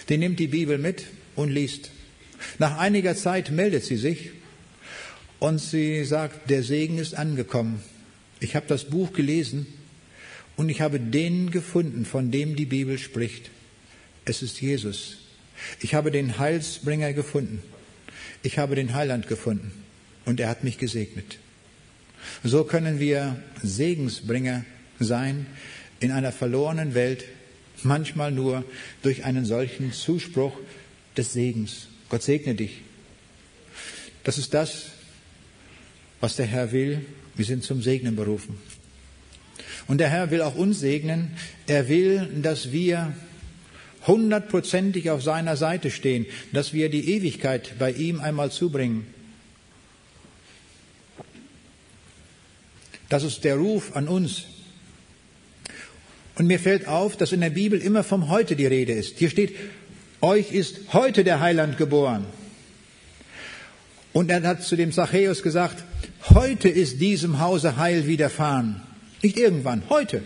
die 0.09 0.19
nimmt 0.19 0.39
die 0.39 0.47
Bibel 0.47 0.79
mit 0.79 1.05
und 1.37 1.51
liest. 1.51 1.91
Nach 2.59 2.79
einiger 2.79 3.17
Zeit 3.17 3.51
meldet 3.51 3.85
sie 3.85 3.97
sich 3.97 4.31
und 5.39 5.59
sie 5.59 6.05
sagt, 6.05 6.51
der 6.51 6.63
Segen 6.63 6.99
ist 6.99 7.15
angekommen. 7.15 7.83
Ich 8.41 8.55
habe 8.55 8.67
das 8.69 8.85
Buch 8.85 9.13
gelesen 9.13 9.67
und 10.57 10.69
ich 10.69 10.81
habe 10.81 11.01
den 11.01 11.51
gefunden, 11.51 12.05
von 12.05 12.31
dem 12.31 12.57
die 12.57 12.67
Bibel 12.67 12.99
spricht. 12.99 13.51
Es 14.25 14.43
ist 14.43 14.61
Jesus. 14.61 15.19
Ich 15.81 15.95
habe 15.95 16.11
den 16.11 16.39
Heilsbringer 16.39 17.13
gefunden. 17.13 17.63
Ich 18.43 18.59
habe 18.59 18.77
den 18.77 18.95
Heiland 18.95 19.27
gefunden 19.27 19.73
und 20.25 20.39
er 20.39 20.49
hat 20.49 20.63
mich 20.63 20.79
gesegnet. 20.79 21.39
So 22.45 22.65
können 22.65 22.99
wir 22.99 23.37
Segensbringer 23.63 24.65
sein 25.01 25.47
in 26.01 26.13
einer 26.13 26.33
verlorenen 26.33 26.95
Welt, 26.95 27.25
manchmal 27.83 28.33
nur 28.33 28.65
durch 29.03 29.25
einen 29.25 29.45
solchen 29.45 29.93
Zuspruch 29.93 30.53
des 31.17 31.33
Segens. 31.33 31.89
Gott 32.09 32.23
segne 32.23 32.55
dich. 32.55 32.83
Das 34.25 34.39
ist 34.39 34.55
das, 34.55 34.87
was 36.21 36.37
der 36.37 36.47
Herr 36.47 36.73
will. 36.73 37.05
Wir 37.35 37.45
sind 37.45 37.65
zum 37.65 37.83
Segnen 37.83 38.17
berufen. 38.17 38.59
Und 39.87 39.99
der 39.99 40.11
Herr 40.11 40.31
will 40.31 40.43
auch 40.43 40.55
uns 40.55 40.81
segnen. 40.81 41.33
Er 41.67 41.89
will, 41.89 42.29
dass 42.43 42.73
wir 42.73 43.15
hundertprozentig 44.07 45.11
auf 45.11 45.23
seiner 45.23 45.57
Seite 45.57 45.91
stehen, 45.91 46.27
dass 46.53 46.73
wir 46.73 46.89
die 46.89 47.11
Ewigkeit 47.15 47.75
bei 47.79 47.93
ihm 47.93 48.21
einmal 48.21 48.51
zubringen. 48.51 49.07
Das 53.09 53.25
ist 53.25 53.45
der 53.45 53.57
Ruf 53.57 53.97
an 53.97 54.09
uns. 54.09 54.45
Und 56.37 56.47
mir 56.47 56.61
fällt 56.61 56.87
auf, 56.87 57.17
dass 57.17 57.33
in 57.33 57.41
der 57.41 57.51
Bibel 57.51 57.81
immer 57.81 58.05
vom 58.05 58.29
Heute 58.29 58.55
die 58.55 58.67
Rede 58.67 58.93
ist. 58.93 59.19
Hier 59.19 59.31
steht, 59.31 59.57
euch 60.21 60.53
ist 60.53 60.93
heute 60.93 61.25
der 61.25 61.41
Heiland 61.41 61.79
geboren. 61.79 62.27
Und 64.13 64.31
er 64.31 64.43
hat 64.43 64.63
zu 64.63 64.77
dem 64.77 64.93
Zachäus 64.93 65.43
gesagt, 65.43 65.85
heute 66.31 66.69
ist 66.69 67.01
diesem 67.01 67.41
Hause 67.41 67.77
Heil 67.77 68.07
widerfahren. 68.07 68.81
Nicht 69.23 69.39
irgendwann, 69.39 69.83
heute. 69.89 70.23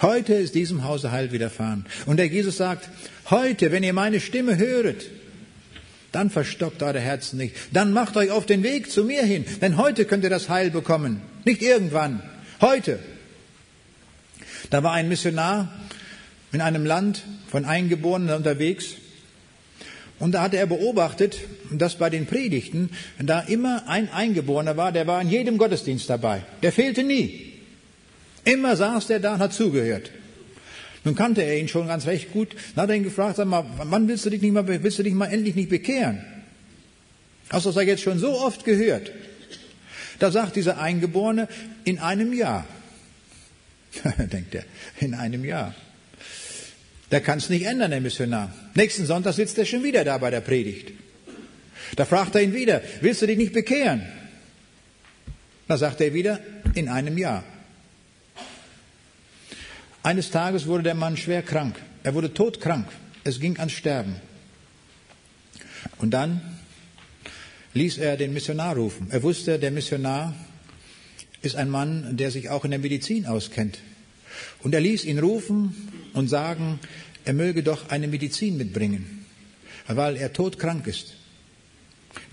Heute 0.00 0.34
ist 0.34 0.54
diesem 0.54 0.84
Hause 0.84 1.12
Heil 1.12 1.32
widerfahren. 1.32 1.86
Und 2.06 2.16
der 2.16 2.26
Jesus 2.26 2.56
sagt, 2.56 2.88
heute, 3.30 3.70
wenn 3.70 3.82
ihr 3.82 3.92
meine 3.92 4.20
Stimme 4.20 4.56
höret, 4.56 5.06
dann 6.12 6.30
verstockt 6.30 6.82
eure 6.82 7.00
Herzen 7.00 7.38
nicht. 7.38 7.56
Dann 7.72 7.92
macht 7.92 8.16
euch 8.16 8.30
auf 8.30 8.46
den 8.46 8.62
Weg 8.62 8.90
zu 8.90 9.04
mir 9.04 9.22
hin. 9.22 9.44
Denn 9.60 9.78
heute 9.78 10.04
könnt 10.04 10.24
ihr 10.24 10.30
das 10.30 10.48
Heil 10.48 10.70
bekommen. 10.70 11.22
Nicht 11.44 11.62
irgendwann. 11.62 12.22
Heute. 12.60 12.98
Da 14.70 14.82
war 14.82 14.92
ein 14.92 15.08
Missionar 15.08 15.72
in 16.52 16.60
einem 16.60 16.84
Land 16.84 17.22
von 17.50 17.64
Eingeborenen 17.64 18.36
unterwegs. 18.36 18.94
Und 20.18 20.32
da 20.32 20.42
hatte 20.42 20.58
er 20.58 20.66
beobachtet, 20.66 21.38
dass 21.70 21.96
bei 21.96 22.10
den 22.10 22.26
Predigten 22.26 22.90
da 23.18 23.40
immer 23.40 23.88
ein 23.88 24.10
Eingeborener 24.10 24.76
war, 24.76 24.92
der 24.92 25.06
war 25.06 25.20
in 25.20 25.28
jedem 25.28 25.58
Gottesdienst 25.58 26.08
dabei. 26.08 26.42
Der 26.62 26.72
fehlte 26.72 27.02
nie. 27.02 27.54
Immer 28.44 28.76
saß 28.76 29.06
der 29.08 29.18
da 29.18 29.34
und 29.34 29.40
hat 29.40 29.52
zugehört. 29.52 30.10
Nun 31.04 31.14
kannte 31.14 31.42
er 31.42 31.58
ihn 31.58 31.68
schon 31.68 31.88
ganz 31.88 32.06
recht 32.06 32.32
gut. 32.32 32.54
Dann 32.74 32.84
hat 32.84 32.90
er 32.90 32.96
ihn 32.96 33.02
gefragt, 33.02 33.36
sag 33.36 33.46
mal, 33.46 33.64
wann 33.76 34.06
willst 34.08 34.24
du 34.24 34.30
dich 34.30 34.40
nicht 34.40 34.52
mal, 34.52 34.66
willst 34.66 34.98
du 34.98 35.02
dich 35.02 35.14
mal 35.14 35.26
endlich 35.26 35.54
nicht 35.54 35.68
bekehren? 35.68 36.24
Hast 37.50 37.66
du 37.66 37.70
das 37.70 37.76
ja 37.76 37.82
jetzt 37.82 38.02
schon 38.02 38.18
so 38.18 38.30
oft 38.40 38.64
gehört? 38.64 39.10
Da 40.18 40.30
sagt 40.30 40.56
dieser 40.56 40.78
Eingeborene, 40.78 41.48
in 41.84 41.98
einem 41.98 42.32
Jahr. 42.32 42.64
Denkt 44.18 44.54
er, 44.54 44.64
in 45.00 45.14
einem 45.14 45.44
Jahr. 45.44 45.74
Der 47.10 47.20
kann 47.20 47.42
nicht 47.48 47.66
ändern, 47.66 47.90
der 47.90 48.00
Missionar. 48.00 48.52
Nächsten 48.74 49.04
Sonntag 49.04 49.34
sitzt 49.34 49.58
er 49.58 49.66
schon 49.66 49.82
wieder 49.82 50.04
da 50.04 50.16
bei 50.16 50.30
der 50.30 50.40
Predigt. 50.40 50.92
Da 51.96 52.06
fragt 52.06 52.34
er 52.34 52.42
ihn 52.42 52.54
wieder, 52.54 52.80
willst 53.00 53.20
du 53.20 53.26
dich 53.26 53.36
nicht 53.36 53.52
bekehren? 53.52 54.02
Da 55.68 55.76
sagt 55.76 56.00
er 56.00 56.14
wieder, 56.14 56.40
in 56.74 56.88
einem 56.88 57.18
Jahr. 57.18 57.44
Eines 60.02 60.30
Tages 60.30 60.66
wurde 60.66 60.82
der 60.82 60.94
Mann 60.94 61.16
schwer 61.16 61.42
krank. 61.42 61.76
Er 62.02 62.14
wurde 62.14 62.34
todkrank. 62.34 62.86
Es 63.24 63.38
ging 63.38 63.58
ans 63.58 63.72
Sterben. 63.72 64.16
Und 65.98 66.10
dann 66.10 66.40
ließ 67.74 67.98
er 67.98 68.16
den 68.16 68.32
Missionar 68.32 68.76
rufen. 68.76 69.08
Er 69.10 69.22
wusste, 69.22 69.58
der 69.58 69.70
Missionar 69.70 70.34
ist 71.40 71.56
ein 71.56 71.70
Mann, 71.70 72.16
der 72.16 72.30
sich 72.30 72.50
auch 72.50 72.64
in 72.64 72.72
der 72.72 72.80
Medizin 72.80 73.26
auskennt. 73.26 73.78
Und 74.62 74.74
er 74.74 74.80
ließ 74.80 75.04
ihn 75.04 75.18
rufen 75.18 75.74
und 76.14 76.28
sagen, 76.28 76.80
er 77.24 77.34
möge 77.34 77.62
doch 77.62 77.90
eine 77.90 78.08
Medizin 78.08 78.56
mitbringen, 78.56 79.24
weil 79.86 80.16
er 80.16 80.32
todkrank 80.32 80.86
ist. 80.86 81.14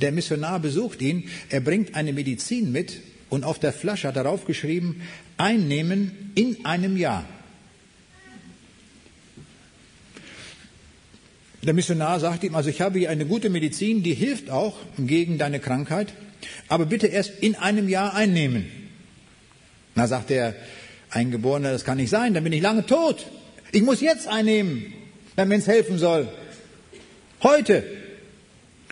Der 0.01 0.11
Missionar 0.11 0.59
besucht 0.59 1.01
ihn, 1.01 1.29
er 1.49 1.61
bringt 1.61 1.95
eine 1.95 2.13
Medizin 2.13 2.71
mit 2.71 2.99
und 3.29 3.43
auf 3.43 3.59
der 3.59 3.73
Flasche 3.73 4.07
hat 4.07 4.15
er 4.15 4.27
aufgeschrieben, 4.27 5.01
einnehmen 5.37 6.31
in 6.35 6.65
einem 6.65 6.97
Jahr. 6.97 7.27
Der 11.61 11.73
Missionar 11.73 12.19
sagt 12.19 12.43
ihm, 12.43 12.55
also 12.55 12.69
ich 12.69 12.81
habe 12.81 12.99
hier 12.99 13.09
eine 13.09 13.25
gute 13.25 13.49
Medizin, 13.49 14.01
die 14.01 14.13
hilft 14.13 14.49
auch 14.49 14.77
gegen 14.97 15.37
deine 15.37 15.59
Krankheit, 15.59 16.13
aber 16.69 16.85
bitte 16.85 17.07
erst 17.07 17.31
in 17.41 17.55
einem 17.55 17.89
Jahr 17.89 18.13
einnehmen. 18.13 18.65
Na 19.95 20.07
sagt 20.07 20.29
der 20.29 20.55
Eingeborene, 21.09 21.71
das 21.71 21.83
kann 21.83 21.97
nicht 21.97 22.09
sein, 22.09 22.33
dann 22.33 22.43
bin 22.43 22.53
ich 22.53 22.61
lange 22.61 22.85
tot. 22.85 23.25
Ich 23.71 23.81
muss 23.81 23.99
jetzt 23.99 24.27
einnehmen, 24.27 24.93
wenn 25.35 25.51
es 25.51 25.67
helfen 25.67 25.97
soll. 25.97 26.29
Heute. 27.43 27.83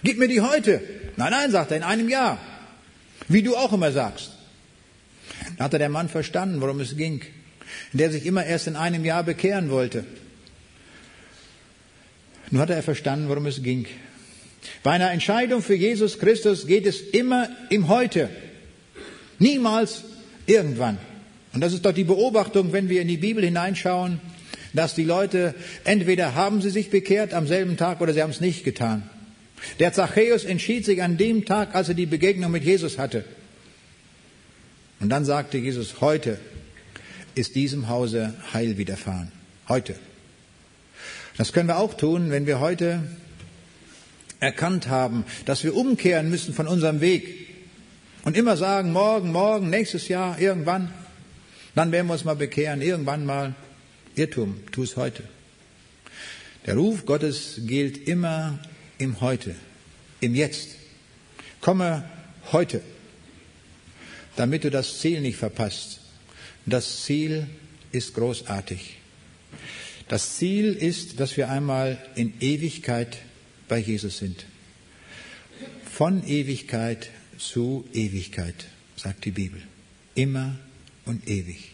Gib 0.04 0.18
mir 0.20 0.28
die 0.28 0.42
heute. 0.42 0.82
Nein, 1.16 1.32
nein, 1.32 1.52
sagt 1.52 1.72
er, 1.72 1.78
in 1.78 1.84
einem 1.84 2.10
Jahr. 2.10 2.38
Wie 3.28 3.42
du 3.42 3.56
auch 3.56 3.74
immer 3.74 3.92
sagst. 3.92 4.32
Da 5.58 5.66
hatte 5.66 5.80
der 5.80 5.90
Mann 5.90 6.10
verstanden, 6.10 6.62
worum 6.62 6.80
es 6.80 6.96
ging. 6.96 7.22
Der 7.94 8.12
sich 8.12 8.26
immer 8.26 8.46
erst 8.46 8.68
in 8.68 8.76
einem 8.76 9.06
Jahr 9.06 9.24
bekehren 9.24 9.70
wollte. 9.70 10.06
Nun 12.50 12.62
hat 12.62 12.70
er 12.70 12.82
verstanden, 12.84 13.30
worum 13.30 13.46
es 13.46 13.62
ging. 13.62 13.86
Bei 14.84 14.92
einer 14.92 15.12
Entscheidung 15.12 15.62
für 15.62 15.76
Jesus 15.76 16.20
Christus 16.20 16.68
geht 16.68 16.86
es 16.86 17.02
immer 17.02 17.50
im 17.70 17.88
Heute. 17.88 18.30
Niemals 19.40 20.04
irgendwann. 20.46 20.98
Und 21.54 21.62
das 21.62 21.74
ist 21.74 21.86
doch 21.86 21.94
die 21.94 22.04
Beobachtung, 22.04 22.74
wenn 22.74 22.90
wir 22.90 23.02
in 23.02 23.08
die 23.08 23.18
Bibel 23.18 23.44
hineinschauen, 23.44 24.20
dass 24.74 24.96
die 24.96 25.04
Leute 25.04 25.56
entweder 25.84 26.36
haben 26.36 26.62
sie 26.62 26.70
sich 26.70 26.90
bekehrt 26.90 27.34
am 27.34 27.48
selben 27.48 27.78
Tag 27.78 28.02
oder 28.02 28.14
sie 28.14 28.22
haben 28.22 28.32
es 28.32 28.42
nicht 28.42 28.64
getan. 28.64 29.10
Der 29.80 29.92
Zachäus 29.92 30.46
entschied 30.46 30.86
sich 30.86 31.02
an 31.02 31.18
dem 31.18 31.46
Tag, 31.46 31.74
als 31.74 31.90
er 31.90 31.96
die 31.96 32.06
Begegnung 32.06 32.52
mit 32.52 32.64
Jesus 32.64 32.98
hatte. 32.98 33.26
Und 35.00 35.10
dann 35.10 35.26
sagte 35.26 35.58
Jesus, 35.58 36.02
heute 36.02 36.40
ist 37.36 37.56
diesem 37.56 37.90
Hause 37.90 38.34
Heil 38.54 38.78
widerfahren. 38.78 39.32
Heute. 39.68 39.96
Das 41.38 41.54
können 41.54 41.70
wir 41.70 41.78
auch 41.78 41.94
tun, 41.94 42.32
wenn 42.32 42.48
wir 42.48 42.60
heute 42.60 43.04
erkannt 44.40 44.88
haben, 44.88 45.24
dass 45.46 45.64
wir 45.64 45.76
umkehren 45.76 46.30
müssen 46.30 46.54
von 46.54 46.68
unserem 46.68 47.00
Weg 47.02 47.48
und 48.24 48.36
immer 48.36 48.58
sagen, 48.58 48.92
morgen, 48.92 49.32
morgen, 49.32 49.70
nächstes 49.70 50.08
Jahr, 50.08 50.40
irgendwann, 50.40 50.92
dann 51.76 51.92
werden 51.92 52.08
wir 52.08 52.14
uns 52.14 52.26
mal 52.26 52.36
bekehren, 52.36 52.82
irgendwann 52.82 53.26
mal. 53.26 53.56
Irrtum, 54.16 54.60
tu 54.72 54.82
es 54.82 54.98
heute. 54.98 55.24
Der 56.66 56.76
Ruf 56.76 57.06
Gottes 57.06 57.62
gilt 57.68 58.08
immer 58.08 58.58
im 58.98 59.22
Heute, 59.22 59.54
im 60.20 60.34
Jetzt. 60.34 60.70
Komme 61.62 62.04
heute, 62.52 62.82
damit 64.36 64.64
du 64.64 64.72
das 64.72 65.00
Ziel 65.00 65.22
nicht 65.22 65.38
verpasst. 65.38 66.00
Das 66.66 67.04
Ziel 67.04 67.48
ist 67.92 68.16
großartig. 68.16 68.97
Das 70.08 70.38
Ziel 70.38 70.74
ist, 70.74 71.20
dass 71.20 71.36
wir 71.36 71.50
einmal 71.50 71.98
in 72.16 72.34
Ewigkeit 72.40 73.18
bei 73.68 73.78
Jesus 73.78 74.20
sind. 74.20 74.46
Von 75.92 76.26
Ewigkeit 76.26 77.10
zu 77.38 77.86
Ewigkeit, 77.94 78.68
sagt 78.96 79.26
die 79.26 79.32
Bibel. 79.32 79.62
Immer 80.16 80.58
und 81.06 81.28
ewig. 81.28 81.74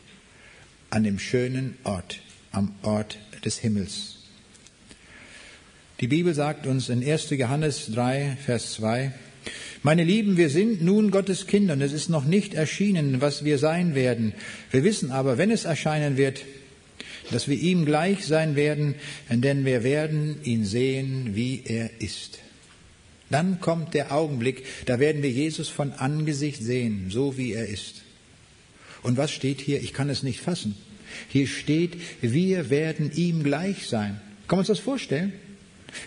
An 0.89 1.03
dem 1.03 1.19
schönen 1.19 1.77
Ort, 1.83 2.19
am 2.51 2.73
Ort 2.81 3.19
des 3.45 3.59
Himmels. 3.59 4.17
Die 5.99 6.07
Bibel 6.07 6.33
sagt 6.33 6.65
uns 6.65 6.89
in 6.89 7.07
1. 7.07 7.29
Johannes 7.31 7.91
3, 7.93 8.37
Vers 8.43 8.73
2, 8.73 9.13
meine 9.83 10.05
Lieben, 10.05 10.37
wir 10.37 10.49
sind 10.49 10.81
nun 10.81 11.11
Gottes 11.11 11.45
Kinder 11.45 11.73
und 11.73 11.81
es 11.81 11.91
ist 11.91 12.09
noch 12.09 12.23
nicht 12.23 12.53
erschienen, 12.53 13.19
was 13.19 13.43
wir 13.43 13.57
sein 13.57 13.95
werden. 13.95 14.33
Wir 14.71 14.85
wissen 14.85 15.11
aber, 15.11 15.37
wenn 15.37 15.51
es 15.51 15.65
erscheinen 15.65 16.15
wird, 16.15 16.39
dass 17.33 17.47
wir 17.47 17.57
ihm 17.57 17.85
gleich 17.85 18.25
sein 18.25 18.55
werden, 18.55 18.95
denn 19.29 19.65
wir 19.65 19.83
werden 19.83 20.37
ihn 20.43 20.65
sehen, 20.65 21.35
wie 21.35 21.63
er 21.65 21.89
ist. 21.99 22.39
Dann 23.29 23.59
kommt 23.59 23.93
der 23.93 24.11
Augenblick, 24.11 24.63
da 24.85 24.99
werden 24.99 25.23
wir 25.23 25.31
Jesus 25.31 25.69
von 25.69 25.91
Angesicht 25.93 26.61
sehen, 26.61 27.07
so 27.09 27.37
wie 27.37 27.53
er 27.53 27.67
ist. 27.67 28.03
Und 29.01 29.17
was 29.17 29.31
steht 29.31 29.59
hier? 29.59 29.81
Ich 29.81 29.93
kann 29.93 30.09
es 30.09 30.23
nicht 30.23 30.39
fassen. 30.39 30.75
Hier 31.29 31.47
steht, 31.47 31.97
wir 32.21 32.69
werden 32.69 33.11
ihm 33.15 33.43
gleich 33.43 33.87
sein. 33.87 34.21
Kann 34.47 34.57
man 34.57 34.59
uns 34.59 34.67
das 34.67 34.79
vorstellen? 34.79 35.33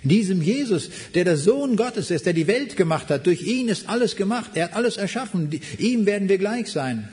Diesem 0.03 0.43
Jesus, 0.43 0.91
der 1.15 1.25
der 1.25 1.37
Sohn 1.37 1.77
Gottes 1.77 2.11
ist, 2.11 2.27
der 2.27 2.33
die 2.33 2.47
Welt 2.47 2.77
gemacht 2.77 3.09
hat, 3.09 3.27
durch 3.27 3.43
ihn 3.43 3.69
ist 3.69 3.89
alles 3.89 4.17
gemacht, 4.17 4.53
er 4.55 4.65
hat 4.65 4.75
alles 4.75 4.97
erschaffen, 4.97 5.49
ihm 5.79 6.07
werden 6.07 6.29
wir 6.29 6.39
gleich 6.39 6.69
sein. 6.69 7.09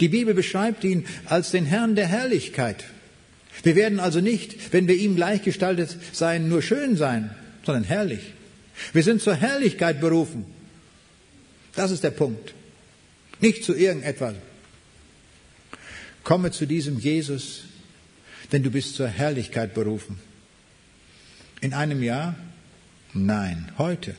Die 0.00 0.08
Bibel 0.08 0.34
beschreibt 0.34 0.84
ihn 0.84 1.04
als 1.26 1.50
den 1.50 1.66
Herrn 1.66 1.94
der 1.94 2.06
Herrlichkeit. 2.06 2.84
Wir 3.64 3.76
werden 3.76 3.98
also 3.98 4.20
nicht, 4.20 4.72
wenn 4.72 4.86
wir 4.86 4.94
ihm 4.94 5.16
gleichgestaltet 5.16 5.96
sein, 6.12 6.48
nur 6.48 6.62
schön 6.62 6.96
sein, 6.96 7.34
sondern 7.64 7.84
herrlich. 7.84 8.34
Wir 8.92 9.02
sind 9.02 9.22
zur 9.22 9.34
Herrlichkeit 9.34 10.00
berufen. 10.00 10.44
Das 11.74 11.90
ist 11.90 12.04
der 12.04 12.10
Punkt. 12.10 12.54
Nicht 13.40 13.64
zu 13.64 13.74
irgendetwas. 13.74 14.34
Komme 16.22 16.50
zu 16.50 16.66
diesem 16.66 16.98
Jesus, 16.98 17.64
denn 18.52 18.62
du 18.62 18.70
bist 18.70 18.94
zur 18.94 19.08
Herrlichkeit 19.08 19.74
berufen. 19.74 20.18
In 21.60 21.72
einem 21.72 22.02
Jahr? 22.02 22.36
Nein, 23.14 23.72
heute. 23.78 24.14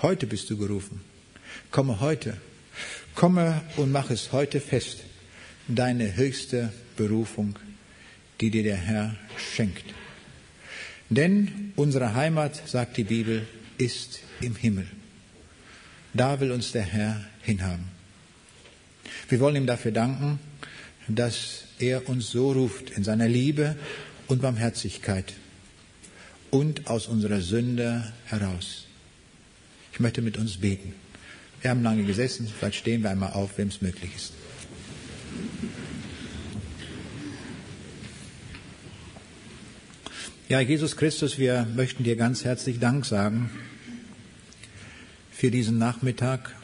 Heute 0.00 0.26
bist 0.26 0.50
du 0.50 0.56
gerufen. 0.56 1.00
Komme 1.70 2.00
heute. 2.00 2.36
Komme 3.14 3.62
und 3.76 3.92
mach 3.92 4.10
es 4.10 4.32
heute 4.32 4.60
fest. 4.60 4.98
Deine 5.68 6.16
höchste 6.16 6.72
Berufung 6.96 7.56
die 8.42 8.50
dir 8.50 8.64
der 8.64 8.76
Herr 8.76 9.16
schenkt. 9.54 9.84
Denn 11.08 11.72
unsere 11.76 12.14
Heimat, 12.14 12.60
sagt 12.66 12.96
die 12.96 13.04
Bibel, 13.04 13.46
ist 13.78 14.20
im 14.40 14.56
Himmel. 14.56 14.86
Da 16.12 16.40
will 16.40 16.50
uns 16.50 16.72
der 16.72 16.82
Herr 16.82 17.24
hinhaben. 17.42 17.84
Wir 19.28 19.38
wollen 19.40 19.56
ihm 19.56 19.66
dafür 19.66 19.92
danken, 19.92 20.40
dass 21.06 21.64
er 21.78 22.08
uns 22.08 22.30
so 22.30 22.52
ruft 22.52 22.90
in 22.90 23.04
seiner 23.04 23.28
Liebe 23.28 23.76
und 24.26 24.42
Barmherzigkeit 24.42 25.32
und 26.50 26.88
aus 26.88 27.06
unserer 27.06 27.40
Sünde 27.40 28.12
heraus. 28.26 28.86
Ich 29.92 30.00
möchte 30.00 30.20
mit 30.20 30.36
uns 30.36 30.58
beten. 30.58 30.94
Wir 31.60 31.70
haben 31.70 31.82
lange 31.82 32.02
gesessen, 32.04 32.48
vielleicht 32.48 32.78
stehen 32.78 33.02
wir 33.02 33.10
einmal 33.10 33.32
auf, 33.34 33.56
wem 33.56 33.68
es 33.68 33.80
möglich 33.80 34.10
ist. 34.16 34.32
Ja, 40.48 40.60
Jesus 40.60 40.96
Christus, 40.96 41.38
wir 41.38 41.66
möchten 41.76 42.02
dir 42.02 42.16
ganz 42.16 42.44
herzlich 42.44 42.80
Dank 42.80 43.06
sagen 43.06 43.48
für 45.30 45.52
diesen 45.52 45.78
Nachmittag. 45.78 46.54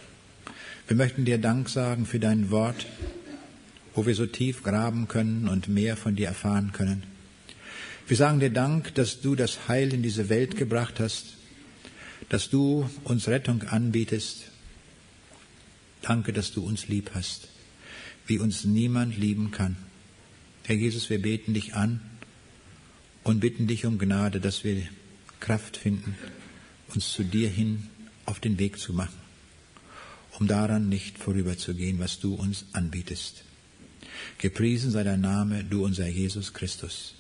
Wir 0.89 0.97
möchten 0.97 1.25
dir 1.25 1.39
Dank 1.39 1.69
sagen 1.69 2.05
für 2.05 2.19
dein 2.19 2.51
Wort, 2.51 2.87
wo 3.95 4.05
wir 4.05 4.17
so 4.17 4.27
tief 4.27 4.65
graben 4.65 5.07
können 5.07 5.49
und 5.49 5.69
mehr 5.69 5.97
von 5.97 6.17
dir 6.17 6.27
erfahren 6.27 6.73
können. 6.73 7.05
Wir 8.09 8.17
sagen 8.17 8.41
dir 8.41 8.51
Dank, 8.51 8.95
dass 8.97 9.21
du 9.21 9.37
das 9.37 9.69
Heil 9.69 9.95
in 9.95 10.03
diese 10.03 10.29
Welt 10.29 10.57
gebracht 10.57 10.99
hast, 10.99 11.37
dass 12.29 12.51
du 12.51 12.91
uns 13.05 13.29
Rettung 13.29 13.63
anbietest. 13.63 14.51
Danke, 16.03 16.33
dass 16.33 16.53
du 16.53 16.67
uns 16.67 16.89
lieb 16.89 17.13
hast, 17.15 17.49
wie 18.27 18.41
uns 18.41 18.65
niemand 18.65 19.17
lieben 19.17 19.53
kann. 19.53 19.77
Herr 20.65 20.77
Jesus, 20.77 21.09
wir 21.11 21.23
beten 21.23 21.55
dich 21.55 21.75
an 21.75 22.01
und 23.29 23.41
bitten 23.41 23.67
dich 23.67 23.85
um 23.85 23.99
Gnade, 23.99 24.41
dass 24.41 24.65
wir 24.65 24.89
Kraft 25.39 25.77
finden, 25.77 26.17
uns 26.95 27.13
zu 27.13 27.23
dir 27.23 27.51
hin 27.51 27.87
auf 28.25 28.41
den 28.41 28.59
Weg 28.59 28.79
zu 28.79 28.95
machen, 28.95 29.19
um 30.39 30.47
daran 30.47 30.89
nicht 30.89 31.19
vorüberzugehen, 31.19 31.99
was 31.99 32.21
du 32.21 32.35
uns 32.35 32.65
anbietest. 32.73 33.45
Gepriesen 34.39 34.91
sei 34.91 35.05
dein 35.05 35.21
Name, 35.21 35.63
du 35.63 35.85
unser 35.85 36.09
Jesus 36.09 36.55
Christus. 36.55 37.17